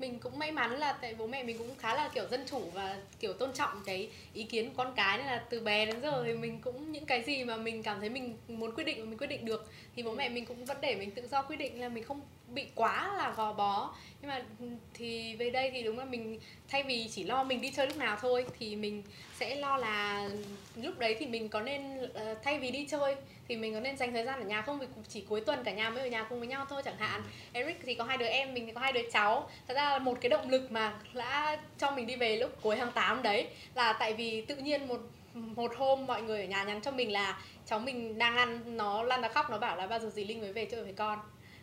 mình 0.00 0.18
cũng 0.18 0.38
may 0.38 0.52
mắn 0.52 0.78
là 0.78 0.92
tại 0.92 1.14
bố 1.14 1.26
mẹ 1.26 1.42
mình 1.42 1.58
cũng 1.58 1.74
khá 1.78 1.94
là, 1.94 2.10
kiểu, 2.14 2.24
dân 2.30 2.44
chủ 2.50 2.60
và, 2.72 2.96
kiểu, 3.20 3.32
tôn 3.32 3.52
trọng 3.52 3.82
cái 3.86 4.08
ý 4.34 4.44
kiến 4.44 4.68
của 4.68 4.74
con 4.76 4.92
cái, 4.96 5.18
nên 5.18 5.26
là 5.26 5.44
từ 5.50 5.60
bé 5.60 5.86
đến 5.86 6.02
giờ 6.02 6.22
thì 6.26 6.32
mình 6.32 6.60
cũng 6.60 6.92
những 6.92 7.06
cái 7.06 7.22
gì 7.22 7.44
mà 7.44 7.56
mình 7.56 7.82
cảm 7.82 8.00
thấy 8.00 8.08
mình 8.08 8.36
muốn 8.48 8.74
quyết 8.74 8.84
định 8.84 8.98
và 9.00 9.04
mình 9.04 9.18
quyết 9.18 9.26
định 9.26 9.44
được 9.44 9.70
thì 9.96 10.02
bố 10.02 10.14
mẹ 10.14 10.28
mình 10.28 10.46
cũng 10.46 10.64
vẫn 10.64 10.76
để 10.80 10.96
mình 10.96 11.10
tự 11.10 11.26
do 11.30 11.42
quyết 11.42 11.56
định 11.56 11.80
là 11.80 11.88
mình 11.88 12.04
không 12.04 12.20
bị 12.48 12.66
quá 12.74 13.14
là 13.16 13.34
gò 13.36 13.52
bó. 13.52 13.94
Nhưng 14.20 14.28
mà 14.28 14.42
ừ, 14.60 14.66
thì 14.94 15.36
về 15.36 15.50
đây 15.50 15.70
thì 15.70 15.82
đúng 15.82 15.98
là 15.98 16.04
mình 16.04 16.40
thay 16.68 16.82
vì 16.82 17.08
chỉ 17.08 17.24
lo 17.24 17.44
mình 17.44 17.60
đi 17.60 17.70
chơi 17.70 17.86
lúc 17.86 17.96
nào 17.96 18.18
thôi 18.20 18.44
thì 18.58 18.76
mình 18.76 19.02
sẽ 19.38 19.54
lo 19.54 19.76
là 19.76 20.28
ừ, 20.76 20.82
lúc 20.82 20.98
đấy 20.98 21.16
thì 21.18 21.26
mình 21.26 21.48
có 21.48 21.60
nên 21.60 21.82
ờ, 22.14 22.34
thay 22.42 22.58
vì 22.58 22.70
đi 22.70 22.86
chơi 22.90 23.14
thì 23.50 23.56
mình 23.56 23.74
có 23.74 23.80
nên 23.80 23.96
dành 23.96 24.12
thời 24.12 24.24
gian 24.24 24.40
ở 24.40 24.44
nhà 24.44 24.62
không? 24.62 24.78
Vì 24.78 24.86
chỉ 25.08 25.24
cuối 25.28 25.40
tuần 25.40 25.64
cả 25.64 25.72
nhà 25.72 25.90
mới 25.90 26.00
ở 26.02 26.08
nhà 26.08 26.22
cùng 26.22 26.38
với 26.38 26.48
nhau 26.48 26.66
thôi 26.68 26.82
chẳng 26.84 26.98
hạn. 26.98 27.22
Eric 27.52 27.80
thì 27.86 27.94
có 27.94 28.04
hai 28.04 28.16
đứa 28.16 28.26
em 28.26 28.54
mình 28.54 28.66
thì 28.66 28.72
có 28.72 28.80
hai 28.80 28.92
đứa 28.92 29.00
cháu. 29.12 29.50
Thật 29.68 29.74
ra 29.74 29.90
là 29.90 29.98
một 29.98 30.18
cái 30.20 30.30
động 30.30 30.50
lực 30.50 30.70
mà 30.72 30.92
đã 31.14 31.58
cho 31.78 31.90
mình 31.90 32.06
đi 32.06 32.16
về 32.16 32.36
lúc 32.36 32.50
cuối 32.62 32.76
tháng 32.76 32.92
8 32.92 33.22
đấy 33.22 33.46
là 33.74 33.92
tại 33.92 34.14
vì 34.14 34.40
tự 34.40 34.56
nhiên 34.56 34.88
một 34.88 35.00
một 35.34 35.76
hôm 35.76 36.06
mọi 36.06 36.22
người 36.22 36.40
ở 36.40 36.46
nhà 36.46 36.64
nhắn 36.64 36.80
cho 36.80 36.90
mình 36.90 37.12
là 37.12 37.38
cháu 37.66 37.78
mình 37.78 38.18
đang 38.18 38.36
ăn 38.36 38.76
nó 38.76 39.02
lăn 39.02 39.20
ra 39.20 39.28
khóc 39.28 39.50
nó 39.50 39.58
bảo 39.58 39.76
là 39.76 39.86
bao 39.86 39.98
giờ 39.98 40.10
dì 40.10 40.24
linh 40.24 40.40
mới 40.40 40.52
về 40.52 40.64
chơi 40.64 40.82
với 40.82 40.92
con? 40.92 41.18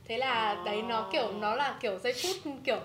Thế 0.08 0.17
là 0.17 0.56
Ồ. 0.60 0.63
đấy 0.63 0.82
nó 0.82 1.10
kiểu 1.13 1.32
nó 1.32 1.56
là 1.56 1.78
kiểu 1.82 2.00
giây 2.00 2.13
phút 2.13 2.54
kiểu 2.63 2.80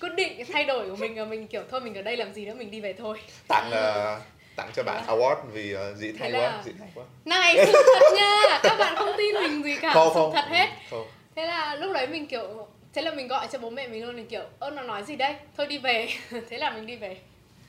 quyết 0.00 0.14
định 0.16 0.44
thay 0.52 0.64
đổi 0.64 0.90
của 0.90 0.96
mình 0.96 1.14
và 1.14 1.24
mình 1.24 1.46
kiểu 1.46 1.62
thôi 1.70 1.80
mình 1.80 1.94
ở 1.94 2.02
đây 2.02 2.16
làm 2.16 2.32
gì 2.32 2.46
nữa 2.46 2.54
mình 2.54 2.70
đi 2.70 2.80
về 2.80 2.92
thôi. 2.92 3.20
Tặng 3.48 3.70
ờ, 3.70 4.20
tặng 4.56 4.70
cho 4.76 4.82
bạn 4.82 5.04
award 5.06 5.36
vì 5.52 5.72
ờ, 5.72 5.94
dĩ 5.94 6.12
hay 6.18 6.30
Thế 6.32 6.38
quá 6.38 6.42
là- 6.42 6.62
dĩ 6.64 6.72
hay 6.80 6.88
quá. 6.94 7.04
Này 7.24 7.66
sự 7.66 7.72
thật 7.94 8.12
nha. 8.16 8.60
Các 8.62 8.76
bạn 8.78 8.96
không 8.96 9.12
tin 9.18 9.34
mình 9.34 9.62
gì 9.62 9.76
cả. 9.82 9.90
Không 9.94 10.08
sự 10.08 10.14
không. 10.14 10.32
Thật 10.34 10.44
hết. 10.48 10.68
Không. 10.90 11.06
Thế 11.36 11.46
là 11.46 11.74
lúc 11.74 11.92
đấy 11.92 12.06
mình 12.06 12.26
kiểu 12.26 12.66
thế 12.94 13.02
là 13.02 13.10
mình 13.14 13.28
gọi 13.28 13.46
cho 13.52 13.58
bố 13.58 13.70
mẹ 13.70 13.88
mình 13.88 14.06
luôn 14.06 14.16
mình 14.16 14.26
kiểu 14.28 14.42
ơ 14.58 14.70
nó 14.70 14.82
nói 14.82 15.02
gì 15.04 15.16
đây? 15.16 15.34
Thôi 15.56 15.66
đi 15.66 15.78
về. 15.78 16.08
Thế 16.50 16.58
là 16.58 16.70
mình 16.70 16.86
đi 16.86 16.96
về. 16.96 17.16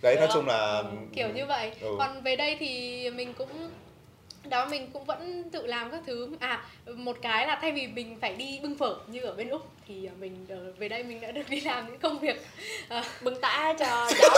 Đấy 0.01 0.15
nói 0.15 0.27
chung 0.33 0.47
là 0.47 0.83
kiểu 1.15 1.27
như 1.29 1.45
vậy. 1.45 1.71
ừ. 1.81 1.95
còn 1.99 2.21
về 2.21 2.35
đây 2.35 2.57
thì 2.59 3.09
mình 3.09 3.33
cũng 3.33 3.49
đó 4.49 4.65
mình 4.65 4.89
cũng 4.93 5.05
vẫn 5.05 5.49
tự 5.51 5.65
làm 5.67 5.91
các 5.91 5.99
thứ. 6.07 6.29
À 6.39 6.63
một 6.85 7.17
cái 7.21 7.47
là 7.47 7.57
thay 7.61 7.71
vì 7.71 7.87
mình 7.87 8.17
phải 8.21 8.33
đi 8.33 8.59
bưng 8.63 8.77
phở 8.77 8.95
như 9.07 9.21
ở 9.21 9.33
bên 9.33 9.49
úc 9.49 9.61
thì 9.87 10.09
mình 10.19 10.45
ờ, 10.49 10.55
về 10.77 10.89
đây 10.89 11.03
mình 11.03 11.21
đã 11.21 11.31
được 11.31 11.49
đi 11.49 11.61
làm 11.61 11.87
những 11.87 11.99
công 11.99 12.19
việc 12.19 12.45
ờ, 12.89 13.03
bưng 13.21 13.41
tả 13.41 13.73
cho 13.79 13.85
cháu 14.21 14.29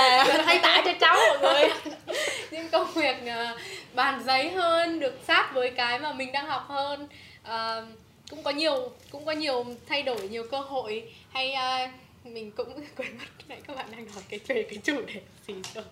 về 0.00 0.42
thay 0.46 0.58
tả 0.62 0.82
cho 0.84 0.92
cháu 1.00 1.16
mọi 1.28 1.38
người. 1.40 1.70
Những 2.50 2.68
công 2.68 2.92
việc 2.94 3.16
ờ, 3.26 3.56
bàn 3.94 4.22
giấy 4.26 4.50
hơn 4.50 5.00
được 5.00 5.18
sát 5.28 5.50
với 5.54 5.70
cái 5.70 5.98
mà 5.98 6.12
mình 6.12 6.32
đang 6.32 6.46
học 6.46 6.64
hơn. 6.68 7.08
Ờ, 7.44 7.86
cũng 8.30 8.42
có 8.42 8.50
nhiều 8.50 8.90
cũng 9.10 9.24
có 9.24 9.32
nhiều 9.32 9.64
thay 9.88 10.02
đổi 10.02 10.28
nhiều 10.28 10.44
cơ 10.50 10.58
hội. 10.60 11.12
Hay 11.32 11.52
ờ, 11.52 11.78
mình 12.24 12.50
cũng 12.50 12.72
quên 12.96 13.18
mất 13.18 13.24
nãy 13.48 13.58
các 13.68 13.76
bạn 13.76 13.86
đang 13.92 14.08
hỏi 14.08 14.22
cái 14.28 14.40
về 14.48 14.66
cái 14.70 14.78
chủ 14.84 15.00
đề 15.06 15.20
gì 15.48 15.54
rồi 15.74 15.84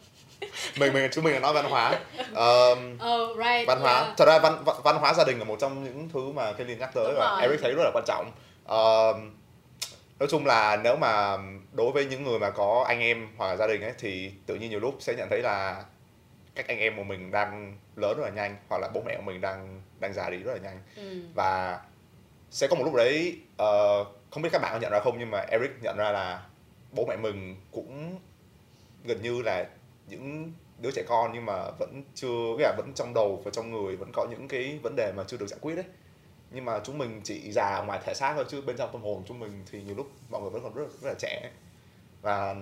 mình 0.76 0.92
mình 0.92 1.08
chúng 1.12 1.24
mình 1.24 1.34
là 1.34 1.40
nói 1.40 1.52
văn 1.52 1.64
hóa. 1.64 1.98
Ờ, 2.34 2.74
ờ 2.98 3.34
right. 3.36 3.66
văn 3.68 3.80
hóa. 3.80 3.94
Yeah. 4.02 4.16
thật 4.16 4.24
ra 4.26 4.38
văn 4.38 4.62
văn- 4.64 4.76
văn 4.84 4.96
hóa 4.96 5.14
gia 5.14 5.24
đình 5.24 5.38
là 5.38 5.44
một 5.44 5.56
trong 5.60 5.84
những 5.84 6.08
thứ 6.12 6.32
mà 6.34 6.52
cái 6.52 6.66
liên 6.66 6.78
nhắc 6.78 6.90
tới 6.94 7.04
Đúng 7.04 7.14
và 7.18 7.30
rồi. 7.30 7.42
Eric 7.42 7.60
thấy 7.62 7.72
rất 7.76 7.82
là 7.84 7.90
quan 7.94 8.04
trọng. 8.06 8.30
Ờ, 8.64 9.12
nói 10.18 10.28
chung 10.30 10.46
là 10.46 10.76
nếu 10.76 10.96
mà 10.96 11.36
đối 11.72 11.92
với 11.92 12.04
những 12.06 12.24
người 12.24 12.38
mà 12.38 12.50
có 12.50 12.84
anh 12.88 13.00
em 13.00 13.28
hoặc 13.36 13.46
là 13.46 13.56
gia 13.56 13.66
đình 13.66 13.82
ấy 13.82 13.92
thì 13.98 14.32
tự 14.46 14.54
nhiên 14.54 14.70
nhiều 14.70 14.80
lúc 14.80 14.96
sẽ 15.00 15.14
nhận 15.14 15.28
thấy 15.30 15.42
là 15.42 15.84
các 16.54 16.68
anh 16.68 16.78
em 16.78 16.96
của 16.96 17.04
mình 17.04 17.30
đang 17.30 17.78
lớn 17.96 18.18
rất 18.18 18.24
là 18.24 18.30
nhanh 18.30 18.56
hoặc 18.68 18.78
là 18.78 18.88
bố 18.94 19.02
mẹ 19.06 19.16
của 19.16 19.22
mình 19.22 19.40
đang 19.40 19.82
đang 20.00 20.12
già 20.12 20.30
đi 20.30 20.36
rất 20.36 20.52
là 20.52 20.58
nhanh 20.58 20.78
ừ. 20.96 21.20
và 21.34 21.80
sẽ 22.50 22.66
có 22.66 22.76
một 22.76 22.84
lúc 22.84 22.94
đấy 22.94 23.40
ờ, 23.56 24.04
không 24.30 24.42
biết 24.42 24.48
các 24.52 24.62
bạn 24.62 24.72
có 24.72 24.78
nhận 24.80 24.92
ra 24.92 25.00
không 25.00 25.16
nhưng 25.18 25.30
mà 25.30 25.38
Eric 25.50 25.70
nhận 25.82 25.96
ra 25.96 26.10
là 26.10 26.46
bố 26.92 27.06
mẹ 27.08 27.16
mình 27.16 27.56
cũng 27.72 28.18
gần 29.04 29.22
như 29.22 29.42
là 29.42 29.66
những 30.08 30.52
đứa 30.78 30.90
trẻ 30.90 31.02
con 31.08 31.30
nhưng 31.34 31.46
mà 31.46 31.70
vẫn 31.78 32.02
chưa 32.14 32.56
là 32.58 32.74
vẫn 32.76 32.92
trong 32.94 33.14
đầu 33.14 33.42
và 33.44 33.50
trong 33.50 33.70
người 33.70 33.96
vẫn 33.96 34.10
có 34.12 34.26
những 34.30 34.48
cái 34.48 34.78
vấn 34.82 34.96
đề 34.96 35.12
mà 35.16 35.24
chưa 35.26 35.36
được 35.36 35.46
giải 35.46 35.58
quyết 35.62 35.74
đấy 35.74 35.84
nhưng 36.50 36.64
mà 36.64 36.80
chúng 36.84 36.98
mình 36.98 37.20
chỉ 37.24 37.52
già 37.52 37.82
ngoài 37.86 38.00
thể 38.04 38.14
xác 38.14 38.32
thôi 38.34 38.44
chứ 38.48 38.60
bên 38.60 38.76
trong 38.76 38.92
tâm 38.92 39.02
hồn 39.02 39.22
chúng 39.28 39.40
mình 39.40 39.64
thì 39.70 39.82
nhiều 39.82 39.96
lúc 39.96 40.10
mọi 40.30 40.40
người 40.40 40.50
vẫn 40.50 40.62
còn 40.62 40.74
rất, 40.74 40.84
rất 41.00 41.08
là 41.08 41.14
trẻ. 41.18 41.50
Và 42.22 42.54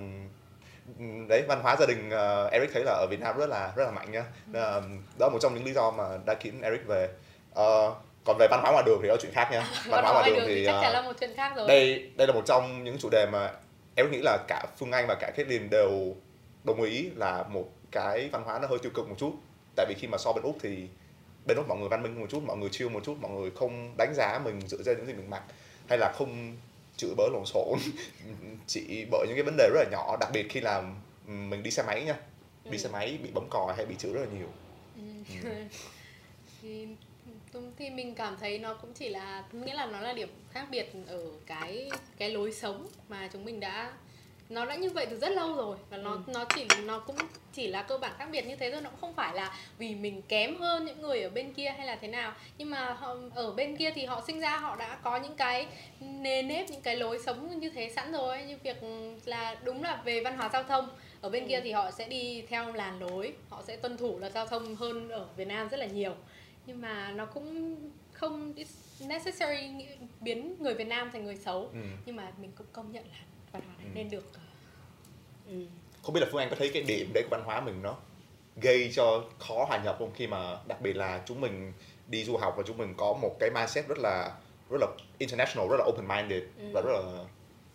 đấy 1.28 1.42
văn 1.48 1.60
hóa 1.62 1.76
gia 1.80 1.86
đình 1.86 2.10
ờ, 2.10 2.48
Eric 2.52 2.70
thấy 2.74 2.84
là 2.84 2.92
ở 2.92 3.06
Việt 3.10 3.20
Nam 3.20 3.36
rất 3.38 3.48
là 3.48 3.72
rất 3.76 3.84
là 3.84 3.90
mạnh 3.90 4.12
nhá. 4.12 4.24
Là 4.52 4.80
đó 5.18 5.26
là 5.26 5.32
một 5.32 5.38
trong 5.42 5.54
những 5.54 5.64
lý 5.64 5.72
do 5.72 5.90
mà 5.90 6.04
đã 6.26 6.34
khiến 6.40 6.62
Eric 6.62 6.86
về. 6.86 7.08
Ờ, 7.54 7.94
còn 8.24 8.36
về 8.38 8.46
văn 8.50 8.60
hóa 8.62 8.72
ngoài 8.72 8.82
đường 8.86 8.98
thì 9.02 9.08
đó 9.08 9.14
là 9.14 9.20
chuyện 9.22 9.32
khác 9.32 9.48
nha 9.52 9.60
Văn 9.88 10.04
hóa 10.04 10.12
ngoài 10.12 10.30
đường 10.30 10.44
thì 10.46 10.64
chắc 10.66 10.72
ờ, 10.72 10.82
chắn 10.82 10.92
là 10.92 11.02
một 11.02 11.12
chuyện 11.20 11.30
khác 11.36 11.52
rồi. 11.56 11.68
đây 11.68 12.10
đây 12.16 12.26
là 12.26 12.32
một 12.32 12.42
trong 12.46 12.84
những 12.84 12.98
chủ 12.98 13.08
đề 13.10 13.26
mà 13.32 13.52
em 13.94 14.10
nghĩ 14.10 14.18
là 14.22 14.38
cả 14.48 14.66
Phương 14.78 14.92
Anh 14.92 15.06
và 15.08 15.14
cả 15.20 15.30
Caitlyn 15.36 15.70
đều 15.70 16.14
đồng 16.64 16.82
ý 16.82 17.10
là 17.16 17.44
một 17.48 17.68
cái 17.90 18.28
văn 18.32 18.42
hóa 18.44 18.58
nó 18.58 18.68
hơi 18.68 18.78
tiêu 18.78 18.92
cực 18.94 19.08
một 19.08 19.14
chút. 19.18 19.32
Tại 19.76 19.86
vì 19.88 19.94
khi 19.98 20.08
mà 20.08 20.18
so 20.18 20.32
bên 20.32 20.44
úc 20.44 20.56
thì 20.60 20.88
bên 21.46 21.56
úc 21.56 21.68
mọi 21.68 21.78
người 21.78 21.88
văn 21.88 22.02
minh 22.02 22.20
một 22.20 22.26
chút 22.30 22.42
mọi 22.42 22.56
người 22.56 22.68
chill 22.72 22.90
một 22.90 23.04
chút 23.04 23.16
mọi 23.20 23.30
người 23.30 23.50
không 23.50 23.94
đánh 23.98 24.14
giá 24.16 24.38
mình 24.44 24.60
dựa 24.68 24.82
trên 24.84 24.96
những 24.96 25.06
gì 25.06 25.12
mình 25.12 25.30
mặc 25.30 25.42
hay 25.88 25.98
là 25.98 26.12
không 26.18 26.56
chửi 26.96 27.10
bới 27.16 27.30
lộn 27.32 27.42
xộn 27.46 27.78
chỉ 28.66 29.06
bởi 29.10 29.26
những 29.28 29.36
cái 29.36 29.42
vấn 29.44 29.56
đề 29.56 29.68
rất 29.74 29.80
là 29.80 29.84
nhỏ 29.90 30.16
đặc 30.20 30.30
biệt 30.32 30.46
khi 30.50 30.60
là 30.60 30.82
mình 31.26 31.62
đi 31.62 31.70
xe 31.70 31.82
máy 31.82 32.04
nha 32.04 32.14
đi 32.64 32.70
Ừ. 32.70 32.76
xe 32.76 32.88
máy 32.88 33.18
bị 33.22 33.30
bấm 33.34 33.46
còi 33.50 33.74
hay 33.76 33.86
bị 33.86 33.94
chửi 33.98 34.12
rất 34.12 34.20
là 34.20 34.26
nhiều 34.38 34.48
Ừ. 34.96 35.48
thì 36.62 36.86
thì 37.78 37.90
mình 37.90 38.14
cảm 38.14 38.36
thấy 38.40 38.58
nó 38.58 38.74
cũng 38.74 38.92
chỉ 38.94 39.08
là 39.08 39.44
nghĩa 39.52 39.74
là 39.74 39.86
nó 39.86 40.00
là 40.00 40.12
điểm 40.12 40.28
khác 40.52 40.66
biệt 40.70 40.92
ở 41.06 41.22
cái 41.46 41.90
cái 42.18 42.30
lối 42.30 42.52
sống 42.52 42.86
mà 43.08 43.28
chúng 43.32 43.44
mình 43.44 43.60
đã 43.60 43.92
nó 44.48 44.64
đã 44.64 44.74
như 44.74 44.90
vậy 44.90 45.06
từ 45.10 45.18
rất 45.18 45.28
lâu 45.32 45.54
rồi 45.56 45.76
và 45.90 45.96
nó 45.96 46.10
Ừ. 46.12 46.18
nó 46.26 46.44
chỉ 46.54 46.66
nó 46.84 46.98
cũng 46.98 47.16
chỉ 47.52 47.66
là 47.66 47.82
cơ 47.82 47.98
bản 47.98 48.12
khác 48.18 48.28
biệt 48.32 48.46
như 48.46 48.56
thế 48.56 48.70
thôi 48.70 48.80
nó 48.80 48.90
cũng 48.90 49.00
không 49.00 49.14
phải 49.14 49.34
là 49.34 49.54
vì 49.78 49.94
mình 49.94 50.22
kém 50.28 50.56
hơn 50.56 50.84
những 50.84 51.00
người 51.00 51.22
ở 51.22 51.30
bên 51.30 51.52
kia 51.52 51.74
hay 51.78 51.86
là 51.86 51.96
thế 51.96 52.08
nào 52.08 52.32
nhưng 52.58 52.70
mà 52.70 52.92
họ, 52.92 53.16
ở 53.34 53.52
bên 53.52 53.76
kia 53.76 53.90
thì 53.90 54.04
họ 54.04 54.22
sinh 54.26 54.40
ra 54.40 54.56
họ 54.56 54.76
đã 54.76 54.98
có 55.02 55.16
những 55.16 55.34
cái 55.36 55.66
nề 56.00 56.42
nếp 56.42 56.70
những 56.70 56.80
cái 56.80 56.96
lối 56.96 57.18
sống 57.26 57.60
như 57.60 57.70
thế 57.70 57.90
sẵn 57.96 58.12
rồi 58.12 58.42
như 58.42 58.56
việc 58.62 58.76
là 59.24 59.56
đúng 59.64 59.82
là 59.82 60.02
về 60.04 60.20
văn 60.20 60.36
hóa 60.36 60.50
giao 60.52 60.62
thông 60.62 60.88
ở 61.20 61.28
bên 61.30 61.42
Ừ. 61.44 61.48
kia 61.48 61.60
thì 61.60 61.72
họ 61.72 61.90
sẽ 61.90 62.08
đi 62.08 62.42
theo 62.48 62.72
làn 62.72 62.98
lối 63.00 63.32
họ 63.50 63.62
sẽ 63.66 63.76
tuân 63.76 63.96
thủ 63.96 64.18
luật 64.18 64.32
giao 64.32 64.46
thông 64.46 64.76
hơn 64.76 65.08
ở 65.08 65.26
Việt 65.36 65.48
Nam 65.48 65.68
rất 65.68 65.76
là 65.80 65.86
nhiều 65.86 66.14
nhưng 66.66 66.80
mà 66.80 67.12
nó 67.16 67.26
cũng 67.26 67.76
không 68.12 68.54
necessary 69.00 69.68
biến 70.20 70.56
người 70.58 70.74
Việt 70.74 70.86
Nam 70.86 71.10
thành 71.12 71.24
người 71.24 71.36
xấu 71.36 71.60
ừ. 71.72 71.78
nhưng 72.06 72.16
mà 72.16 72.32
mình 72.40 72.50
cũng 72.58 72.66
công 72.72 72.92
nhận 72.92 73.04
là 73.04 73.18
văn 73.60 73.66
hóa 73.66 73.76
này 73.78 73.86
Ừ. 73.86 73.90
nên 73.94 74.10
được 74.10 74.24
ờ, 74.34 74.40
ừ. 75.50 75.66
không 76.02 76.14
biết 76.14 76.20
là 76.20 76.26
phương 76.32 76.40
anh 76.40 76.50
có 76.50 76.56
thấy 76.58 76.70
cái 76.74 76.82
điểm 76.82 77.10
đấy 77.14 77.22
của 77.22 77.28
văn 77.36 77.42
hóa 77.44 77.60
mình 77.60 77.82
nó 77.82 77.96
gây 78.56 78.90
cho 78.94 79.24
khó 79.38 79.64
hòa 79.64 79.78
nhập 79.84 79.96
không 79.98 80.10
khi 80.14 80.26
mà 80.26 80.58
đặc 80.66 80.80
biệt 80.80 80.96
là 80.96 81.22
chúng 81.26 81.40
mình 81.40 81.72
đi 82.08 82.24
du 82.24 82.36
học 82.36 82.54
và 82.56 82.62
chúng 82.66 82.78
mình 82.78 82.94
có 82.96 83.12
một 83.22 83.36
cái 83.40 83.50
mindset 83.50 83.88
rất 83.88 83.98
là 83.98 84.32
rất 84.70 84.78
là 84.80 84.86
international 85.18 85.68
rất 85.70 85.76
là 85.78 85.84
open 85.84 86.08
minded 86.08 86.42
Ừ. 86.58 86.64
và 86.74 86.80
rất 86.80 86.92
là 86.92 87.24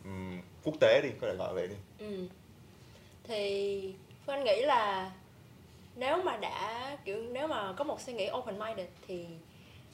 ừm, 0.04 0.42
quốc 0.64 0.74
tế 0.80 1.02
đi 1.04 1.10
có 1.22 1.28
thể 1.28 1.36
gọi 1.36 1.54
vậy 1.54 1.68
đi 1.68 1.76
Ừ. 2.00 2.28
Thì 3.24 3.94
Phương 4.26 4.36
Anh 4.36 4.44
nghĩ 4.44 4.62
là 4.62 5.12
nếu 5.96 6.22
mà 6.24 6.38
đã 6.38 6.98
kiểu 7.06 7.18
nếu 7.32 7.48
mà 7.48 7.74
có 7.78 7.84
một 7.84 8.02
suy 8.02 8.14
nghĩ 8.14 8.30
open 8.38 8.60
minded 8.60 8.88
thì 9.08 9.26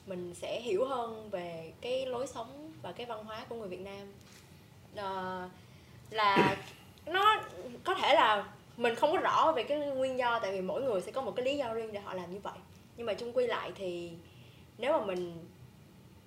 mình 0.07 0.33
sẽ 0.35 0.61
hiểu 0.61 0.85
hơn 0.85 1.29
về 1.29 1.71
cái 1.81 2.05
lối 2.05 2.27
sống 2.27 2.71
và 2.81 2.91
cái 2.91 3.05
văn 3.05 3.25
hóa 3.25 3.45
của 3.49 3.55
người 3.55 3.67
Việt 3.69 3.79
Nam. 3.81 4.13
Ờ, 4.95 5.49
là 6.09 6.55
nó 7.05 7.43
có 7.83 7.93
thể 7.93 8.15
là 8.15 8.45
mình 8.77 8.95
không 8.95 9.11
có 9.11 9.17
rõ 9.17 9.51
về 9.55 9.63
cái 9.63 9.77
nguyên 9.77 10.17
do 10.17 10.39
tại 10.39 10.51
vì 10.51 10.61
mỗi 10.61 10.81
người 10.83 11.01
sẽ 11.01 11.11
có 11.11 11.21
một 11.21 11.31
cái 11.35 11.45
lý 11.45 11.57
do 11.57 11.73
riêng 11.73 11.93
để 11.93 11.99
họ 11.99 12.13
làm 12.13 12.33
như 12.33 12.39
vậy. 12.43 12.53
Nhưng 12.97 13.05
mà 13.05 13.13
chung 13.13 13.33
quy 13.33 13.47
lại 13.47 13.71
thì 13.75 14.11
nếu 14.77 14.91
mà 14.91 15.05
mình 15.05 15.45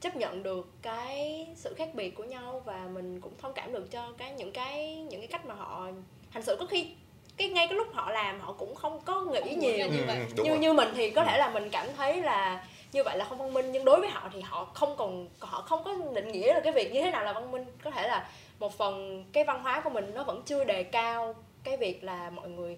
chấp 0.00 0.16
nhận 0.16 0.42
được 0.42 0.68
cái 0.82 1.46
sự 1.56 1.74
khác 1.74 1.88
biệt 1.94 2.10
của 2.10 2.24
nhau 2.24 2.62
và 2.64 2.88
mình 2.92 3.20
cũng 3.20 3.32
thông 3.38 3.52
cảm 3.52 3.72
được 3.72 3.90
cho 3.90 4.12
cái 4.18 4.32
những 4.32 4.52
cái 4.52 4.96
những 4.96 5.20
cái 5.20 5.28
cách 5.28 5.46
mà 5.46 5.54
họ 5.54 5.88
hành 6.30 6.42
xử 6.42 6.56
có 6.60 6.66
khi 6.66 6.90
cái 7.36 7.48
ngay 7.48 7.66
cái 7.66 7.76
lúc 7.76 7.88
họ 7.92 8.10
làm 8.10 8.40
họ 8.40 8.52
cũng 8.52 8.74
không 8.74 9.00
có 9.00 9.20
nghĩ 9.20 9.40
Không 9.40 9.58
nhiều 9.58 9.88
như 9.88 10.04
vậy. 10.06 10.16
Ừ, 10.36 10.44
như 10.44 10.50
rồi. 10.50 10.58
như 10.58 10.72
mình 10.72 10.88
thì 10.94 11.10
có 11.10 11.24
thể 11.24 11.38
là 11.38 11.50
mình 11.50 11.70
cảm 11.70 11.86
thấy 11.96 12.22
là 12.22 12.66
như 12.92 13.02
vậy 13.04 13.18
là 13.18 13.24
không 13.24 13.38
văn 13.38 13.54
minh 13.54 13.72
nhưng 13.72 13.84
đối 13.84 14.00
với 14.00 14.08
họ 14.08 14.28
thì 14.32 14.40
họ 14.40 14.64
không 14.64 14.96
còn 14.96 15.28
họ 15.40 15.60
không 15.60 15.84
có 15.84 15.94
định 16.14 16.32
nghĩa 16.32 16.54
là 16.54 16.60
cái 16.60 16.72
việc 16.72 16.92
như 16.92 17.00
thế 17.02 17.10
nào 17.10 17.24
là 17.24 17.32
văn 17.32 17.50
minh 17.50 17.64
có 17.84 17.90
thể 17.90 18.08
là 18.08 18.30
một 18.60 18.78
phần 18.78 19.24
cái 19.32 19.44
văn 19.44 19.62
hóa 19.62 19.80
của 19.80 19.90
mình 19.90 20.10
nó 20.14 20.24
vẫn 20.24 20.42
chưa 20.46 20.64
đề 20.64 20.82
cao 20.82 21.34
cái 21.64 21.76
việc 21.76 22.04
là 22.04 22.30
mọi 22.30 22.48
người 22.48 22.76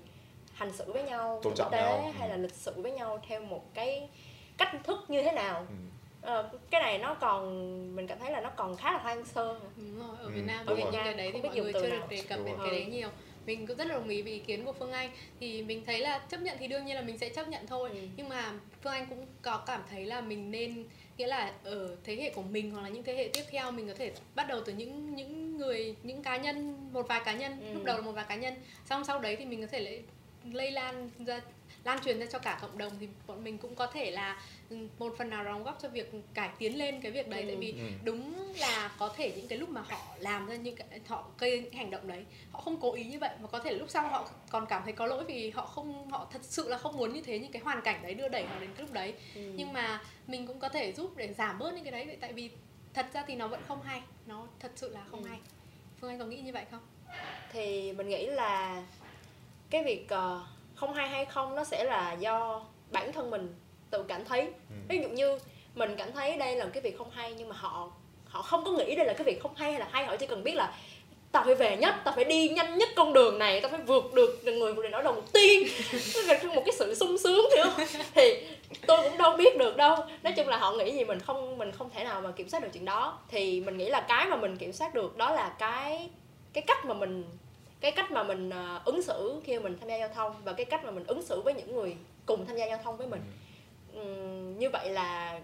hành 0.53 0.73
xử 0.73 0.93
với 0.93 1.03
nhau 1.03 1.41
Tôn 1.43 1.55
trọng 1.55 1.73
tế 1.73 1.79
nhau. 1.79 2.13
hay 2.19 2.29
Ừ. 2.29 2.31
là 2.31 2.37
lịch 2.37 2.55
sự 2.55 2.73
với 2.77 2.93
nhau 2.93 3.23
theo 3.29 3.41
một 3.41 3.75
cái 3.75 4.09
cách 4.59 4.73
thức 4.85 4.99
như 5.09 5.23
thế 5.23 5.33
nào 5.33 5.67
Ừ. 5.69 5.75
Ờ, 6.23 6.51
cái 6.71 6.83
này 6.83 6.99
nó 6.99 7.15
còn 7.15 7.47
mình 7.97 8.07
cảm 8.07 8.19
thấy 8.19 8.31
là 8.33 8.41
nó 8.41 8.51
còn 8.57 8.77
khá 8.77 8.93
là 8.93 8.99
hoang 8.99 9.25
sơ 9.25 9.61
Đúng 9.77 9.99
rồi, 9.99 10.17
ở 10.19 10.25
Ừ, 10.25 10.31
Việt 10.31 10.43
Nam 10.47 10.65
thì 10.69 10.75
rồi. 10.75 10.79
những 10.79 10.93
cái 11.05 11.15
đấy 11.15 11.31
thì 11.33 11.33
Không 11.33 11.43
biết 11.43 11.49
mọi 11.49 11.57
dùng 11.57 11.65
người 11.65 11.73
từ 11.73 11.81
chưa 11.83 11.91
được 11.91 12.09
đề 12.09 12.23
cập 12.29 12.39
đến 12.47 12.57
cái 12.63 12.71
đấy 12.71 12.85
nhiều 12.85 13.09
mình 13.47 13.67
cũng 13.67 13.77
rất 13.77 13.87
là 13.87 13.95
đồng 13.95 14.09
ý 14.09 14.23
với 14.23 14.33
ý 14.33 14.39
kiến 14.39 14.65
của 14.65 14.73
Phương 14.73 14.93
Anh 14.93 15.11
thì 15.41 15.63
mình 15.63 15.83
thấy 15.87 15.99
là 15.99 16.19
chấp 16.19 16.41
nhận 16.41 16.57
thì 16.61 16.67
đương 16.69 16.85
nhiên 16.85 16.97
là 16.97 17.03
mình 17.03 17.19
sẽ 17.19 17.29
chấp 17.29 17.49
nhận 17.49 17.67
thôi 17.67 17.91
Ừ. 17.93 17.99
nhưng 18.17 18.29
mà 18.29 18.53
Phương 18.83 18.93
Anh 18.93 19.07
cũng 19.07 19.27
có 19.43 19.63
cảm 19.67 19.83
thấy 19.91 20.05
là 20.07 20.21
mình 20.21 20.51
nên 20.51 20.85
nghĩa 21.19 21.27
là 21.27 21.53
ở 21.65 21.97
thế 22.05 22.17
hệ 22.17 22.31
của 22.31 22.43
mình 22.43 22.71
hoặc 22.71 22.81
là 22.83 22.89
những 22.89 23.03
thế 23.03 23.17
hệ 23.17 23.31
tiếp 23.33 23.43
theo 23.51 23.71
mình 23.71 23.89
có 23.89 23.95
thể 23.99 24.13
bắt 24.35 24.49
đầu 24.49 24.61
từ 24.67 24.73
những 24.73 25.15
những 25.15 25.42
người 25.57 25.97
những 26.03 26.23
cá 26.23 26.37
nhân 26.37 26.77
một 26.93 27.07
vài 27.09 27.21
cá 27.25 27.33
nhân 27.33 27.61
Ừ. 27.61 27.75
lúc 27.75 27.85
đầu 27.85 27.97
là 27.97 28.03
một 28.03 28.13
vài 28.13 28.25
cá 28.29 28.35
nhân 28.35 28.55
xong 28.87 29.05
sau 29.05 29.19
đấy 29.19 29.37
thì 29.37 29.45
mình 29.45 29.61
có 29.61 29.67
thể 29.67 29.81
lây, 29.81 30.03
lây 30.53 30.71
lan 30.71 31.11
ra 31.27 31.41
lan 31.85 31.99
truyền 32.05 32.19
ra 32.21 32.27
cho 32.27 32.39
cả 32.39 32.59
cộng 32.63 32.79
đồng 32.79 32.93
thì 33.01 33.09
bọn 33.27 33.45
mình 33.45 33.59
cũng 33.59 33.75
có 33.75 33.87
thể 33.87 34.11
là 34.11 34.43
ừ, 34.71 34.77
một 34.99 35.15
phần 35.19 35.31
nào 35.31 35.45
đóng 35.45 35.65
góp 35.65 35.79
cho 35.83 35.89
việc 35.89 36.13
cải 36.35 36.51
tiến 36.59 36.79
lên 36.79 37.01
cái 37.01 37.13
việc 37.13 37.29
đấy 37.29 37.41
Ừ. 37.43 37.47
tại 37.49 37.57
vì 37.57 37.73
Ừ. 37.73 37.79
đúng 38.05 38.53
là 38.59 38.91
có 38.99 39.15
thể 39.17 39.33
những 39.37 39.49
cái 39.49 39.59
lúc 39.59 39.69
mà 39.69 39.81
họ 39.89 39.99
làm 40.19 40.47
ra 40.47 40.55
những 40.55 40.77
cái 40.77 41.01
họ 41.09 41.25
gây 41.39 41.61
những 41.61 41.73
hành 41.73 41.91
động 41.91 42.09
đấy 42.09 42.25
họ 42.53 42.61
không 42.61 42.81
cố 42.81 42.93
ý 42.95 43.05
như 43.05 43.19
vậy 43.19 43.31
mà 43.41 43.49
có 43.49 43.59
thể 43.59 43.73
lúc 43.73 43.91
sau 43.91 44.09
họ 44.09 44.29
còn 44.51 44.67
cảm 44.67 44.83
thấy 44.85 44.93
có 44.93 45.07
lỗi 45.07 45.25
vì 45.25 45.51
họ 45.51 45.67
không 45.67 46.11
họ 46.11 46.27
thật 46.33 46.41
sự 46.45 46.69
là 46.69 46.79
không 46.79 46.97
muốn 46.97 47.13
như 47.13 47.21
thế 47.23 47.39
những 47.39 47.53
cái 47.53 47.63
hoàn 47.63 47.81
cảnh 47.81 48.03
đấy 48.03 48.15
đưa 48.15 48.29
đẩy 48.29 48.45
họ 48.47 48.59
đến 48.61 48.71
cái 48.77 48.83
lúc 48.87 48.93
đấy 48.93 49.15
Ừ. 49.35 49.41
nhưng 49.57 49.73
mà 49.73 50.01
mình 50.27 50.47
cũng 50.47 50.59
có 50.59 50.69
thể 50.69 50.93
giúp 50.93 51.17
để 51.17 51.33
giảm 51.35 51.59
bớt 51.59 51.75
những 51.75 51.85
cái 51.85 51.93
đấy 51.93 52.17
tại 52.21 52.33
vì 52.33 52.51
thật 52.95 53.07
ra 53.15 53.25
thì 53.27 53.35
nó 53.35 53.49
vẫn 53.49 53.61
không 53.69 53.83
hay 53.83 54.03
nó 54.27 54.47
thật 54.61 54.71
sự 54.77 54.89
là 54.95 55.01
không 55.11 55.23
Ừ. 55.23 55.29
hay. 55.29 55.39
Phương 56.01 56.11
anh 56.11 56.19
có 56.19 56.25
nghĩ 56.25 56.41
như 56.41 56.53
vậy 56.53 56.65
không? 56.71 56.81
Thì 57.53 57.93
mình 57.93 58.09
nghĩ 58.09 58.27
là 58.27 58.83
cái 59.71 59.85
việc 59.85 60.07
ờ, 60.09 60.41
không 60.75 60.95
hay 60.95 61.09
hay 61.09 61.25
không 61.25 61.55
nó 61.55 61.65
sẽ 61.65 61.85
là 61.85 62.13
do 62.13 62.63
bản 62.91 63.13
thân 63.13 63.31
mình 63.31 63.55
tự 63.91 64.03
cảm 64.09 64.25
thấy. 64.25 64.41
Ừ. 64.41 64.75
ví 64.89 64.99
dụ 65.03 65.09
như 65.09 65.39
mình 65.75 65.95
cảm 65.99 66.13
thấy 66.13 66.37
đây 66.37 66.57
là 66.57 66.67
cái 66.67 66.83
việc 66.83 66.99
không 66.99 67.11
hay 67.11 67.35
nhưng 67.35 67.49
mà 67.49 67.57
họ 67.59 67.91
họ 68.27 68.43
không 68.43 68.65
có 68.65 68.71
nghĩ 68.71 68.95
đây 68.95 69.07
là 69.07 69.13
cái 69.13 69.25
việc 69.25 69.43
không 69.43 69.55
hay 69.57 69.71
hay 69.71 69.81
là 69.81 69.89
hay. 69.93 70.07
Họ 70.07 70.17
chỉ 70.17 70.27
cần 70.27 70.45
biết 70.45 70.55
là 70.55 70.75
tao 71.33 71.45
phải 71.45 71.55
về 71.55 71.77
nhất 71.77 71.95
tao 72.05 72.15
phải 72.15 72.25
đi 72.25 72.49
nhanh 72.49 72.79
nhất 72.79 72.89
con 72.97 73.13
đường 73.13 73.39
này 73.39 73.61
tao 73.61 73.71
phải 73.71 73.81
vượt 73.81 74.15
được 74.15 74.41
người 74.45 74.75
vượt 74.75 74.83
đèn 74.83 74.93
đỏ 74.93 75.03
đầu 75.03 75.23
tiên. 75.33 75.63
Nó 76.17 76.23
là 76.33 76.55
một 76.55 76.63
cái 76.67 76.75
sự 76.79 76.95
sung 76.95 77.19
sướng 77.19 77.47
hiểu 77.57 77.65
không? 77.65 77.87
Thì 78.15 78.47
tôi 78.97 79.09
cũng 79.09 79.19
đâu 79.19 79.37
biết 79.37 79.59
được 79.59 79.77
đâu. 79.77 79.97
Nói 80.23 80.33
chung 80.37 80.49
là 80.49 80.57
họ 80.57 80.73
nghĩ 80.73 80.93
gì 80.93 81.05
mình 81.05 81.21
không 81.21 81.59
mình 81.59 81.73
không 81.73 81.91
thể 81.91 82.05
nào 82.05 82.21
mà 82.21 82.31
kiểm 82.31 82.49
soát 82.49 82.63
được 82.63 82.69
chuyện 82.73 82.85
đó. 82.85 83.19
Thì 83.29 83.61
mình 83.61 83.77
nghĩ 83.77 83.89
là 83.89 84.01
cái 84.01 84.27
mà 84.27 84.37
mình 84.37 84.57
kiểm 84.57 84.73
soát 84.73 84.95
được 84.95 85.17
đó 85.17 85.35
là 85.35 85.57
cái 85.59 86.11
cái 86.53 86.65
cách 86.67 86.85
mà 86.85 86.95
mình 86.95 87.25
cái 87.81 87.93
cách 87.93 88.11
mà 88.11 88.23
mình 88.23 88.51
ờ, 88.51 88.81
ứng 88.85 89.03
xử 89.03 89.41
khi 89.45 89.59
mình 89.59 89.79
tham 89.81 89.89
gia 89.89 89.97
giao 89.97 90.09
thông 90.09 90.35
và 90.45 90.53
cái 90.53 90.65
cách 90.65 90.85
mà 90.85 90.91
mình 90.91 91.05
ứng 91.07 91.23
xử 91.23 91.41
với 91.41 91.55
những 91.55 91.75
người 91.75 91.97
cùng 92.27 92.47
tham 92.47 92.57
gia 92.57 92.67
giao 92.67 92.79
thông 92.85 92.97
với 92.97 93.07
mình. 93.07 93.21
Ừm, 93.95 94.59
như 94.59 94.71
vậy 94.71 94.91
là 94.91 95.41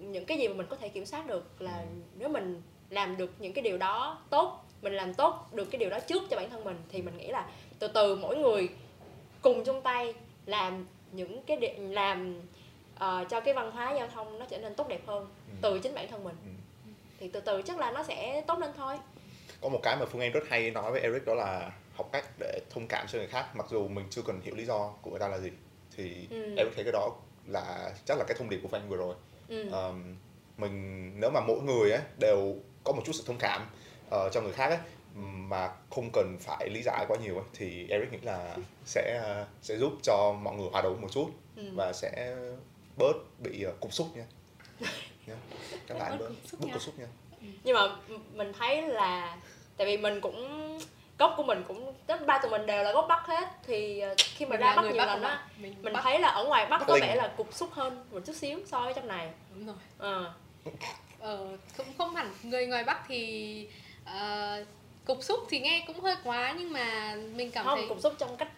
những 0.00 0.24
cái 0.24 0.38
gì 0.38 0.48
mà 0.48 0.54
mình 0.54 0.66
có 0.70 0.76
thể 0.76 0.88
kiểm 0.88 1.06
soát 1.06 1.26
được 1.26 1.62
là 1.62 1.84
nếu 2.18 2.28
mình 2.28 2.62
làm 2.90 3.16
được 3.16 3.30
những 3.38 3.52
cái 3.52 3.62
điều 3.62 3.78
đó 3.78 4.18
tốt 4.30 4.64
mình 4.82 4.92
làm 4.92 5.14
tốt 5.14 5.48
được 5.52 5.64
cái 5.70 5.78
điều 5.78 5.90
đó 5.90 5.98
trước 6.00 6.22
cho 6.30 6.36
bản 6.36 6.50
thân 6.50 6.64
mình 6.64 6.76
thì 6.88 7.02
mình 7.02 7.16
nghĩ 7.16 7.28
là 7.28 7.46
từ 7.78 7.88
từ 7.88 8.16
mỗi 8.16 8.36
người 8.36 8.68
cùng 9.42 9.64
chung 9.64 9.82
tay 9.82 10.14
làm 10.46 10.86
những 11.12 11.42
cái 11.42 11.76
làm 11.78 12.40
ờ, 13.00 13.24
cho 13.30 13.40
cái 13.40 13.54
văn 13.54 13.70
hóa 13.70 13.92
giao 13.96 14.08
thông 14.08 14.38
nó 14.38 14.46
trở 14.50 14.58
nên 14.58 14.74
tốt 14.74 14.88
đẹp 14.88 15.00
hơn 15.06 15.26
Ừ. 15.48 15.52
từ 15.62 15.78
chính 15.80 15.94
bản 15.94 16.08
thân 16.10 16.24
mình 16.24 16.36
Ừ. 16.44 16.50
thì 17.20 17.28
từ 17.32 17.40
từ 17.40 17.62
chắc 17.62 17.78
là 17.78 17.90
nó 17.90 18.02
sẽ 18.02 18.42
tốt 18.46 18.58
lên 18.58 18.70
thôi 18.76 18.96
có 19.60 19.68
một 19.68 19.80
cái 19.82 19.96
mà 19.96 20.06
phương 20.06 20.20
anh 20.20 20.32
rất 20.32 20.44
hay 20.48 20.70
nói 20.70 20.92
với 20.92 21.00
eric 21.00 21.24
đó 21.26 21.34
là 21.34 21.70
học 21.94 22.08
cách 22.12 22.24
để 22.38 22.60
thông 22.70 22.86
cảm 22.88 23.06
cho 23.08 23.18
người 23.18 23.26
khác 23.28 23.46
mặc 23.56 23.66
dù 23.70 23.88
mình 23.88 24.06
chưa 24.10 24.22
cần 24.22 24.40
hiểu 24.44 24.54
lý 24.54 24.64
do 24.64 24.92
của 25.02 25.10
người 25.10 25.20
ta 25.20 25.28
là 25.28 25.38
gì 25.38 25.50
thì 25.96 26.26
Ừ. 26.30 26.54
eric 26.56 26.72
thấy 26.74 26.84
cái 26.84 26.92
đó 26.92 27.10
là 27.46 27.92
chắc 28.04 28.18
là 28.18 28.24
cái 28.28 28.36
thông 28.38 28.50
điệp 28.50 28.58
của 28.62 28.68
phương 28.68 28.80
anh 28.80 28.88
vừa 28.88 28.96
rồi 28.96 29.14
ừ. 29.48 29.68
Ờm, 29.70 30.16
mình 30.56 31.12
nếu 31.20 31.30
mà 31.30 31.40
mỗi 31.40 31.60
người 31.60 31.90
ấy 31.90 32.00
đều 32.18 32.54
có 32.84 32.92
một 32.92 33.02
chút 33.06 33.12
sự 33.12 33.22
thông 33.26 33.38
cảm 33.38 33.66
ờ, 34.10 34.28
cho 34.32 34.40
người 34.40 34.52
khác 34.52 34.68
ấy 34.68 34.78
mà 35.22 35.70
không 35.90 36.10
cần 36.12 36.36
phải 36.40 36.68
lý 36.70 36.82
giải 36.82 37.04
quá 37.08 37.16
nhiều 37.22 37.34
ấy, 37.34 37.44
thì 37.54 37.86
Eric 37.90 38.12
nghĩ 38.12 38.18
là 38.22 38.56
sẽ 38.84 39.20
ờ, 39.22 39.46
sẽ 39.62 39.76
giúp 39.76 39.92
cho 40.02 40.32
mọi 40.42 40.56
người 40.56 40.68
hòa 40.72 40.82
đồng 40.82 41.00
một 41.00 41.08
chút 41.12 41.30
Ừ. 41.56 41.62
và 41.76 41.92
sẽ 41.92 42.36
bớt 43.00 43.12
bị 43.38 43.62
ờ, 43.62 43.72
cục 43.80 43.92
xúc 43.94 44.16
nha. 44.16 44.24
nha. 45.26 45.34
Các 45.86 45.98
bạn 45.98 46.18
Bớt 46.18 46.28
bớt 46.58 46.68
cục 46.72 46.82
xúc 46.82 46.98
nha. 46.98 47.06
nhưng 47.64 47.76
mà 47.76 47.80
mình 48.34 48.52
thấy 48.58 48.82
là 48.82 49.36
tại 49.76 49.86
vì 49.86 49.96
mình 49.96 50.20
cũng 50.20 50.78
gốc 51.18 51.34
của 51.36 51.42
mình 51.42 51.64
cũng 51.68 51.94
tất 52.06 52.26
ba 52.26 52.38
tụi 52.38 52.50
mình 52.50 52.66
đều 52.66 52.82
là 52.84 52.92
gốc 52.92 53.06
bắc 53.08 53.26
hết 53.26 53.48
thì 53.66 54.00
ờ, 54.00 54.14
khi 54.18 54.44
mà 54.44 54.50
Mình 54.50 54.60
ra 54.60 54.76
bắc 54.76 54.82
người 54.82 54.92
nhiều 54.92 54.98
Bắc 54.98 55.06
lần 55.06 55.22
á 55.22 55.46
mình, 55.58 55.74
mình 55.82 55.92
Bắc. 55.92 56.00
thấy 56.02 56.18
là 56.18 56.28
ở 56.28 56.44
ngoài 56.44 56.66
bắc 56.66 56.78
Bắc 56.78 56.86
có 56.86 56.94
Linh. 56.94 57.02
vẻ 57.02 57.14
là 57.14 57.34
cục 57.36 57.54
xúc 57.54 57.68
hơn 57.72 58.04
một 58.10 58.20
chút 58.26 58.36
xíu 58.36 58.58
so 58.66 58.80
với 58.80 58.94
trong 58.94 59.08
này 59.08 59.30
đúng 59.54 59.66
rồi 59.66 59.76
Ờ. 59.98 60.32
ờ, 61.20 61.56
không 61.76 61.86
không 61.98 62.14
hẳn 62.14 62.32
người 62.42 62.66
ngoài 62.66 62.84
bắc 62.84 63.04
thì 63.08 63.68
ờ, 64.04 64.64
cục 65.04 65.22
xúc 65.22 65.40
thì 65.50 65.60
nghe 65.60 65.84
cũng 65.86 66.00
hơi 66.00 66.16
quá 66.24 66.54
nhưng 66.58 66.72
mà 66.72 67.16
mình 67.34 67.50
cảm 67.50 67.64
không 67.64 67.78
thấy 67.78 67.88
cục 67.88 68.00
xúc 68.00 68.14
trong 68.18 68.36
cách 68.36 68.48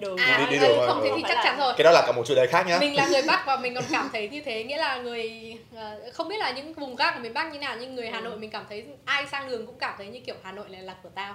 đường 0.00 0.16
à 0.16 0.46
đi 0.50 0.56
ừ, 0.56 0.62
đường 0.62 0.78
không 0.86 1.00
thế 1.04 1.10
thì 1.16 1.22
chắc 1.28 1.38
chắn 1.44 1.58
rồi 1.58 1.74
cái 1.76 1.84
đó 1.84 1.90
là 1.90 2.02
cả 2.06 2.12
một 2.12 2.22
chủ 2.26 2.34
đề 2.34 2.46
khác 2.46 2.66
nhá 2.66 2.78
mình 2.80 2.96
là 2.96 3.06
người 3.08 3.22
bắc 3.26 3.46
và 3.46 3.56
mình 3.56 3.74
còn 3.74 3.84
cảm 3.92 4.10
thấy 4.12 4.28
như 4.28 4.40
thế 4.40 4.64
nghĩa 4.64 4.78
là 4.78 4.96
người 4.96 5.54
ờ, 5.76 6.00
không 6.12 6.28
biết 6.28 6.36
là 6.38 6.50
những 6.50 6.74
vùng 6.74 6.96
khác 6.96 7.14
ở 7.14 7.20
miền 7.20 7.34
bắc 7.34 7.52
như 7.52 7.58
nào 7.58 7.76
nhưng 7.80 7.94
người 7.94 8.08
hà 8.10 8.18
Ừ. 8.18 8.22
nội 8.22 8.36
mình 8.36 8.50
cảm 8.50 8.64
thấy 8.68 8.84
ai 9.04 9.26
sang 9.26 9.48
đường 9.48 9.66
cũng 9.66 9.78
cảm 9.78 9.94
thấy 9.98 10.06
như 10.06 10.20
kiểu 10.20 10.34
hà 10.42 10.52
nội 10.52 10.68
này 10.68 10.82
là 10.82 10.94
của 11.02 11.08
tao 11.14 11.34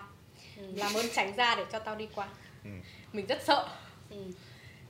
Ừ. 0.57 0.63
làm 0.75 0.93
ơn 0.93 1.05
tránh 1.15 1.35
ra 1.35 1.55
để 1.55 1.63
cho 1.71 1.79
tao 1.79 1.95
đi 1.95 2.07
qua 2.15 2.27
Ừ. 2.63 2.69
mình 3.13 3.25
rất 3.25 3.41
sợ 3.43 3.65
Ừ. 4.09 4.17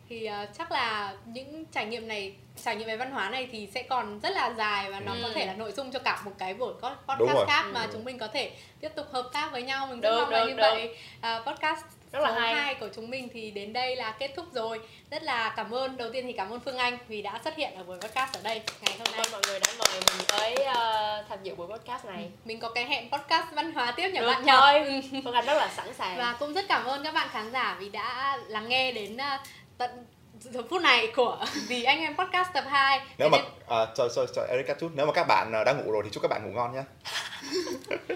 thì 0.10 0.26
ờ, 0.26 0.46
chắc 0.58 0.72
là 0.72 1.14
những 1.26 1.66
trải 1.66 1.86
nghiệm 1.86 2.08
này 2.08 2.34
trải 2.64 2.76
nghiệm 2.76 2.88
về 2.88 2.98
văn 2.98 3.12
hóa 3.12 3.30
này 3.30 3.48
thì 3.52 3.68
sẽ 3.76 3.84
còn 3.84 4.20
rất 4.20 4.30
là 4.30 4.54
dài 4.58 4.92
và 4.92 5.00
nó 5.00 5.14
Ừ. 5.14 5.20
có 5.24 5.30
thể 5.36 5.46
là 5.46 5.54
nội 5.54 5.72
dung 5.72 5.92
cho 5.92 6.00
cả 6.00 6.22
một 6.26 6.32
cái 6.40 6.54
buổi 6.54 6.74
podcast 7.08 7.48
khác 7.48 7.66
mà 7.74 7.82
Ừ. 7.82 7.88
chúng 7.94 8.04
mình 8.06 8.18
có 8.18 8.28
thể 8.28 8.52
tiếp 8.80 8.90
tục 8.96 9.06
hợp 9.12 9.30
tác 9.34 9.50
với 9.52 9.62
nhau 9.64 9.88
mình 9.88 10.02
rất 10.02 10.10
Được, 10.12 10.22
mong 10.22 10.30
là 10.30 10.40
được, 10.40 10.46
như 10.50 10.56
được. 10.56 10.62
vậy 10.62 10.96
À, 11.22 11.40
podcast 11.46 11.86
Rất 12.12 12.20
là 12.20 12.30
số 12.30 12.40
hay. 12.40 12.54
2 12.54 12.76
của 12.76 12.90
chúng 12.96 13.10
mình 13.10 13.30
thì 13.34 13.52
đến 13.52 13.74
đây 13.74 13.96
là 13.96 14.12
kết 14.20 14.32
thúc 14.36 14.46
rồi. 14.54 14.80
Rất 15.12 15.24
là 15.24 15.54
cảm 15.58 15.72
ơn. 15.72 15.98
Đầu 15.98 16.10
tiên 16.14 16.26
thì 16.28 16.34
cảm 16.34 16.50
ơn 16.50 16.60
Phương 16.60 16.78
Anh 16.78 16.98
vì 17.08 17.22
đã 17.22 17.40
xuất 17.44 17.56
hiện 17.56 17.76
ở 17.76 17.84
buổi 17.84 17.98
podcast 17.98 18.34
ở 18.34 18.42
đây. 18.44 18.62
Ngày 18.82 18.98
hôm 18.98 19.08
Cảm 19.08 19.12
nay 19.12 19.22
ơn 19.26 19.32
mọi 19.32 19.42
người 19.48 19.60
đã 19.60 19.68
mời 19.80 19.94
mình 19.94 20.26
tới 20.28 20.66
ờ, 20.66 21.24
tham 21.30 21.40
dự 21.44 21.56
buổi 21.56 21.68
podcast 21.68 22.06
này. 22.06 22.30
Mình 22.46 22.60
có 22.60 22.70
cái 22.70 22.86
hẹn 22.86 23.10
podcast 23.12 23.46
văn 23.54 23.74
hóa 23.74 23.92
tiếp 23.92 24.10
nhờ 24.10 24.22
Được 24.22 24.28
bạn 24.28 24.44
thôi. 24.48 24.84
Ừ. 24.84 25.20
Phương 25.24 25.34
Anh 25.34 25.46
rất 25.46 25.58
là 25.58 25.70
sẵn 25.76 25.94
sàng. 25.94 26.18
Và 26.18 26.36
cũng 26.40 26.54
rất 26.54 26.66
cảm 26.68 26.86
ơn 26.86 27.04
các 27.04 27.14
bạn 27.14 27.28
khán 27.32 27.52
giả 27.52 27.78
vì 27.80 27.90
đã 27.90 28.38
lắng 28.48 28.70
nghe 28.70 28.92
đến 28.92 29.18
à, 29.18 29.44
tận 29.78 30.06
giờ 30.40 30.62
phút 30.70 30.82
này 30.82 31.08
của 31.16 31.46
vì 31.68 31.84
anh 31.84 32.00
em 32.00 32.18
podcast 32.18 32.50
tập 32.54 32.64
2 32.68 33.02
nếu 33.18 33.30
mà 33.30 33.38
à, 33.68 33.86
cho 33.96 34.10
cho 34.16 34.26
cho 34.36 34.46
Eric 34.50 34.68
cắt 34.68 34.78
chút 34.80 34.92
nếu 34.96 35.06
mà 35.06 35.12
các 35.14 35.28
bạn 35.28 35.52
à, 35.54 35.64
đã 35.64 35.74
ngủ 35.74 35.92
rồi 35.92 36.02
thì 36.04 36.10
chúc 36.14 36.24
các 36.24 36.28
bạn 36.28 36.42
ngủ 36.46 36.52
ngon 36.56 36.74
nhé 36.74 36.84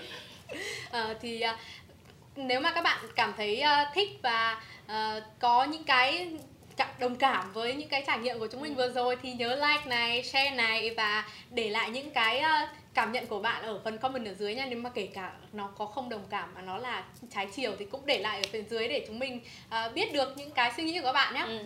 Ờ, 0.91 1.15
thì 1.21 1.41
à, 1.41 1.57
nếu 2.47 2.59
mà 2.59 2.71
các 2.71 2.81
bạn 2.81 2.99
cảm 3.15 3.33
thấy 3.37 3.61
à, 3.61 3.91
thích 3.95 4.09
và 4.23 4.61
à, 4.87 5.21
có 5.39 5.63
những 5.63 5.83
cái 5.83 6.29
đồng 6.99 7.15
cảm 7.15 7.53
với 7.53 7.75
những 7.75 7.89
cái 7.89 8.03
trải 8.07 8.19
nghiệm 8.19 8.39
của 8.39 8.47
chúng 8.47 8.61
mình 8.61 8.75
vừa 8.75 8.89
rồi 8.89 9.17
thì 9.21 9.33
nhớ 9.33 9.55
like 9.55 9.85
này, 9.85 10.23
share 10.23 10.55
này 10.55 10.93
và 10.97 11.29
để 11.49 11.69
lại 11.69 11.89
những 11.89 12.11
cái 12.11 12.39
à, 12.39 12.73
cảm 12.93 13.11
nhận 13.11 13.27
của 13.27 13.39
bạn 13.39 13.63
ở 13.63 13.79
phần 13.83 13.97
comment 13.97 14.25
ở 14.25 14.33
dưới 14.33 14.55
nha. 14.55 14.65
Nếu 14.69 14.79
mà 14.79 14.89
kể 14.89 15.07
cả 15.13 15.31
nó 15.53 15.69
có 15.77 15.85
không 15.85 16.09
đồng 16.09 16.25
cảm 16.29 16.53
mà 16.55 16.61
nó 16.61 16.77
là 16.77 17.03
trái 17.29 17.47
chiều 17.55 17.71
thì 17.79 17.85
cũng 17.85 18.05
để 18.05 18.19
lại 18.19 18.37
ở 18.37 18.43
phía 18.51 18.61
dưới 18.61 18.87
để 18.87 19.05
chúng 19.07 19.19
mình 19.19 19.41
biết 19.93 20.13
được 20.13 20.37
những 20.37 20.51
cái 20.51 20.71
suy 20.77 20.83
nghĩ 20.83 20.99
của 20.99 21.05
các 21.05 21.13
bạn 21.13 21.33
nhé 21.33 21.43
ừ. 21.47 21.59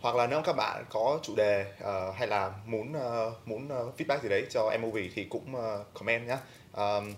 hoặc 0.00 0.16
là 0.16 0.26
nếu 0.26 0.42
các 0.44 0.56
bạn 0.56 0.84
có 0.88 1.18
chủ 1.22 1.34
đề 1.36 1.64
ờ, 1.80 2.12
hay 2.12 2.28
là 2.28 2.50
muốn 2.66 2.92
ờ, 2.92 3.32
muốn 3.46 3.68
ờ, 3.68 3.86
feedback 3.98 4.22
gì 4.22 4.28
đấy 4.28 4.46
cho 4.50 4.72
MOV 4.80 4.96
thì 5.14 5.24
cũng 5.24 5.54
ờ, 5.54 5.84
comment 5.94 6.28
nhé 6.28 6.36
Ờm, 6.72 7.14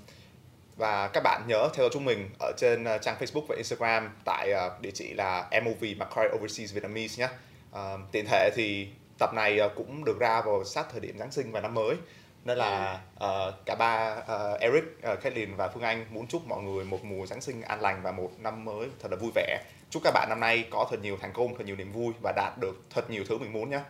và 0.77 1.09
các 1.09 1.21
bạn 1.21 1.43
nhớ 1.49 1.69
theo 1.75 1.89
chúng 1.93 2.05
mình 2.05 2.31
ở 2.41 2.53
trên 2.57 2.85
ờ, 2.85 2.99
trang 2.99 3.17
Facebook 3.21 3.47
và 3.49 3.57
Instagram 3.57 4.11
tại 4.25 4.53
ờ, 4.53 4.77
địa 4.81 4.91
chỉ 4.95 5.15
là 5.15 5.51
MOV 5.63 5.85
Macquarie 5.97 6.33
Overseas 6.37 6.73
Vietnamese 6.73 7.23
nhé 7.23 7.29
Ờm, 7.73 8.07
tiện 8.13 8.27
thể 8.27 8.51
thì 8.55 8.89
tập 9.19 9.35
này 9.35 9.59
ờ, 9.59 9.69
cũng 9.69 10.05
được 10.05 10.19
ra 10.21 10.43
vào 10.43 10.65
sát 10.65 10.87
thời 10.93 11.01
điểm 11.01 11.19
Giáng 11.19 11.33
sinh 11.33 11.53
và 11.53 11.61
năm 11.61 11.75
mới 11.75 11.97
nên 12.45 12.59
là 12.59 13.01
ờ, 13.17 13.55
cả 13.65 13.75
ba 13.75 14.17
ờ, 14.27 14.59
Eric, 14.61 14.85
uh, 15.13 15.23
Caitlin 15.23 15.55
và 15.57 15.69
Phương 15.69 15.83
Anh 15.83 16.07
muốn 16.11 16.27
chúc 16.27 16.47
mọi 16.47 16.63
người 16.63 16.85
một 16.85 17.05
mùa 17.05 17.27
Giáng 17.27 17.41
sinh 17.41 17.63
an 17.63 17.81
lành 17.81 18.03
và 18.03 18.13
một 18.13 18.31
năm 18.39 18.65
mới 18.65 18.89
thật 19.01 19.09
là 19.11 19.17
vui 19.17 19.31
vẻ 19.35 19.59
chúc 19.91 20.03
các 20.05 20.11
bạn 20.15 20.29
năm 20.29 20.41
nay 20.41 20.65
có 20.71 20.87
thật 20.91 20.97
nhiều 21.03 21.19
thành 21.21 21.33
công, 21.33 21.57
thật 21.57 21.65
nhiều 21.67 21.77
niềm 21.77 21.93
vui 21.93 22.13
và 22.23 22.33
đạt 22.37 22.53
được 22.61 22.83
thật 22.91 23.11
nhiều 23.11 23.25
thứ 23.29 23.39
mình 23.39 23.53
muốn 23.53 23.71
nhé. 23.71 23.81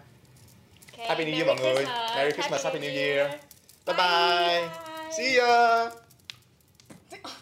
Ok, 0.98 1.08
Happy 1.08 1.24
New 1.24 1.34
Year 1.34 1.46
mọi 1.46 1.56
người. 1.60 1.84
Merry 2.16 2.32
Christmas, 2.32 2.64
Happy 2.64 2.78
New 2.78 2.96
Year. 2.96 3.30
Bye 3.86 3.96
Bye. 3.96 4.68
bye. 4.68 5.12
See 5.16 5.38
ya. 5.38 6.01
Oh. 7.24 7.36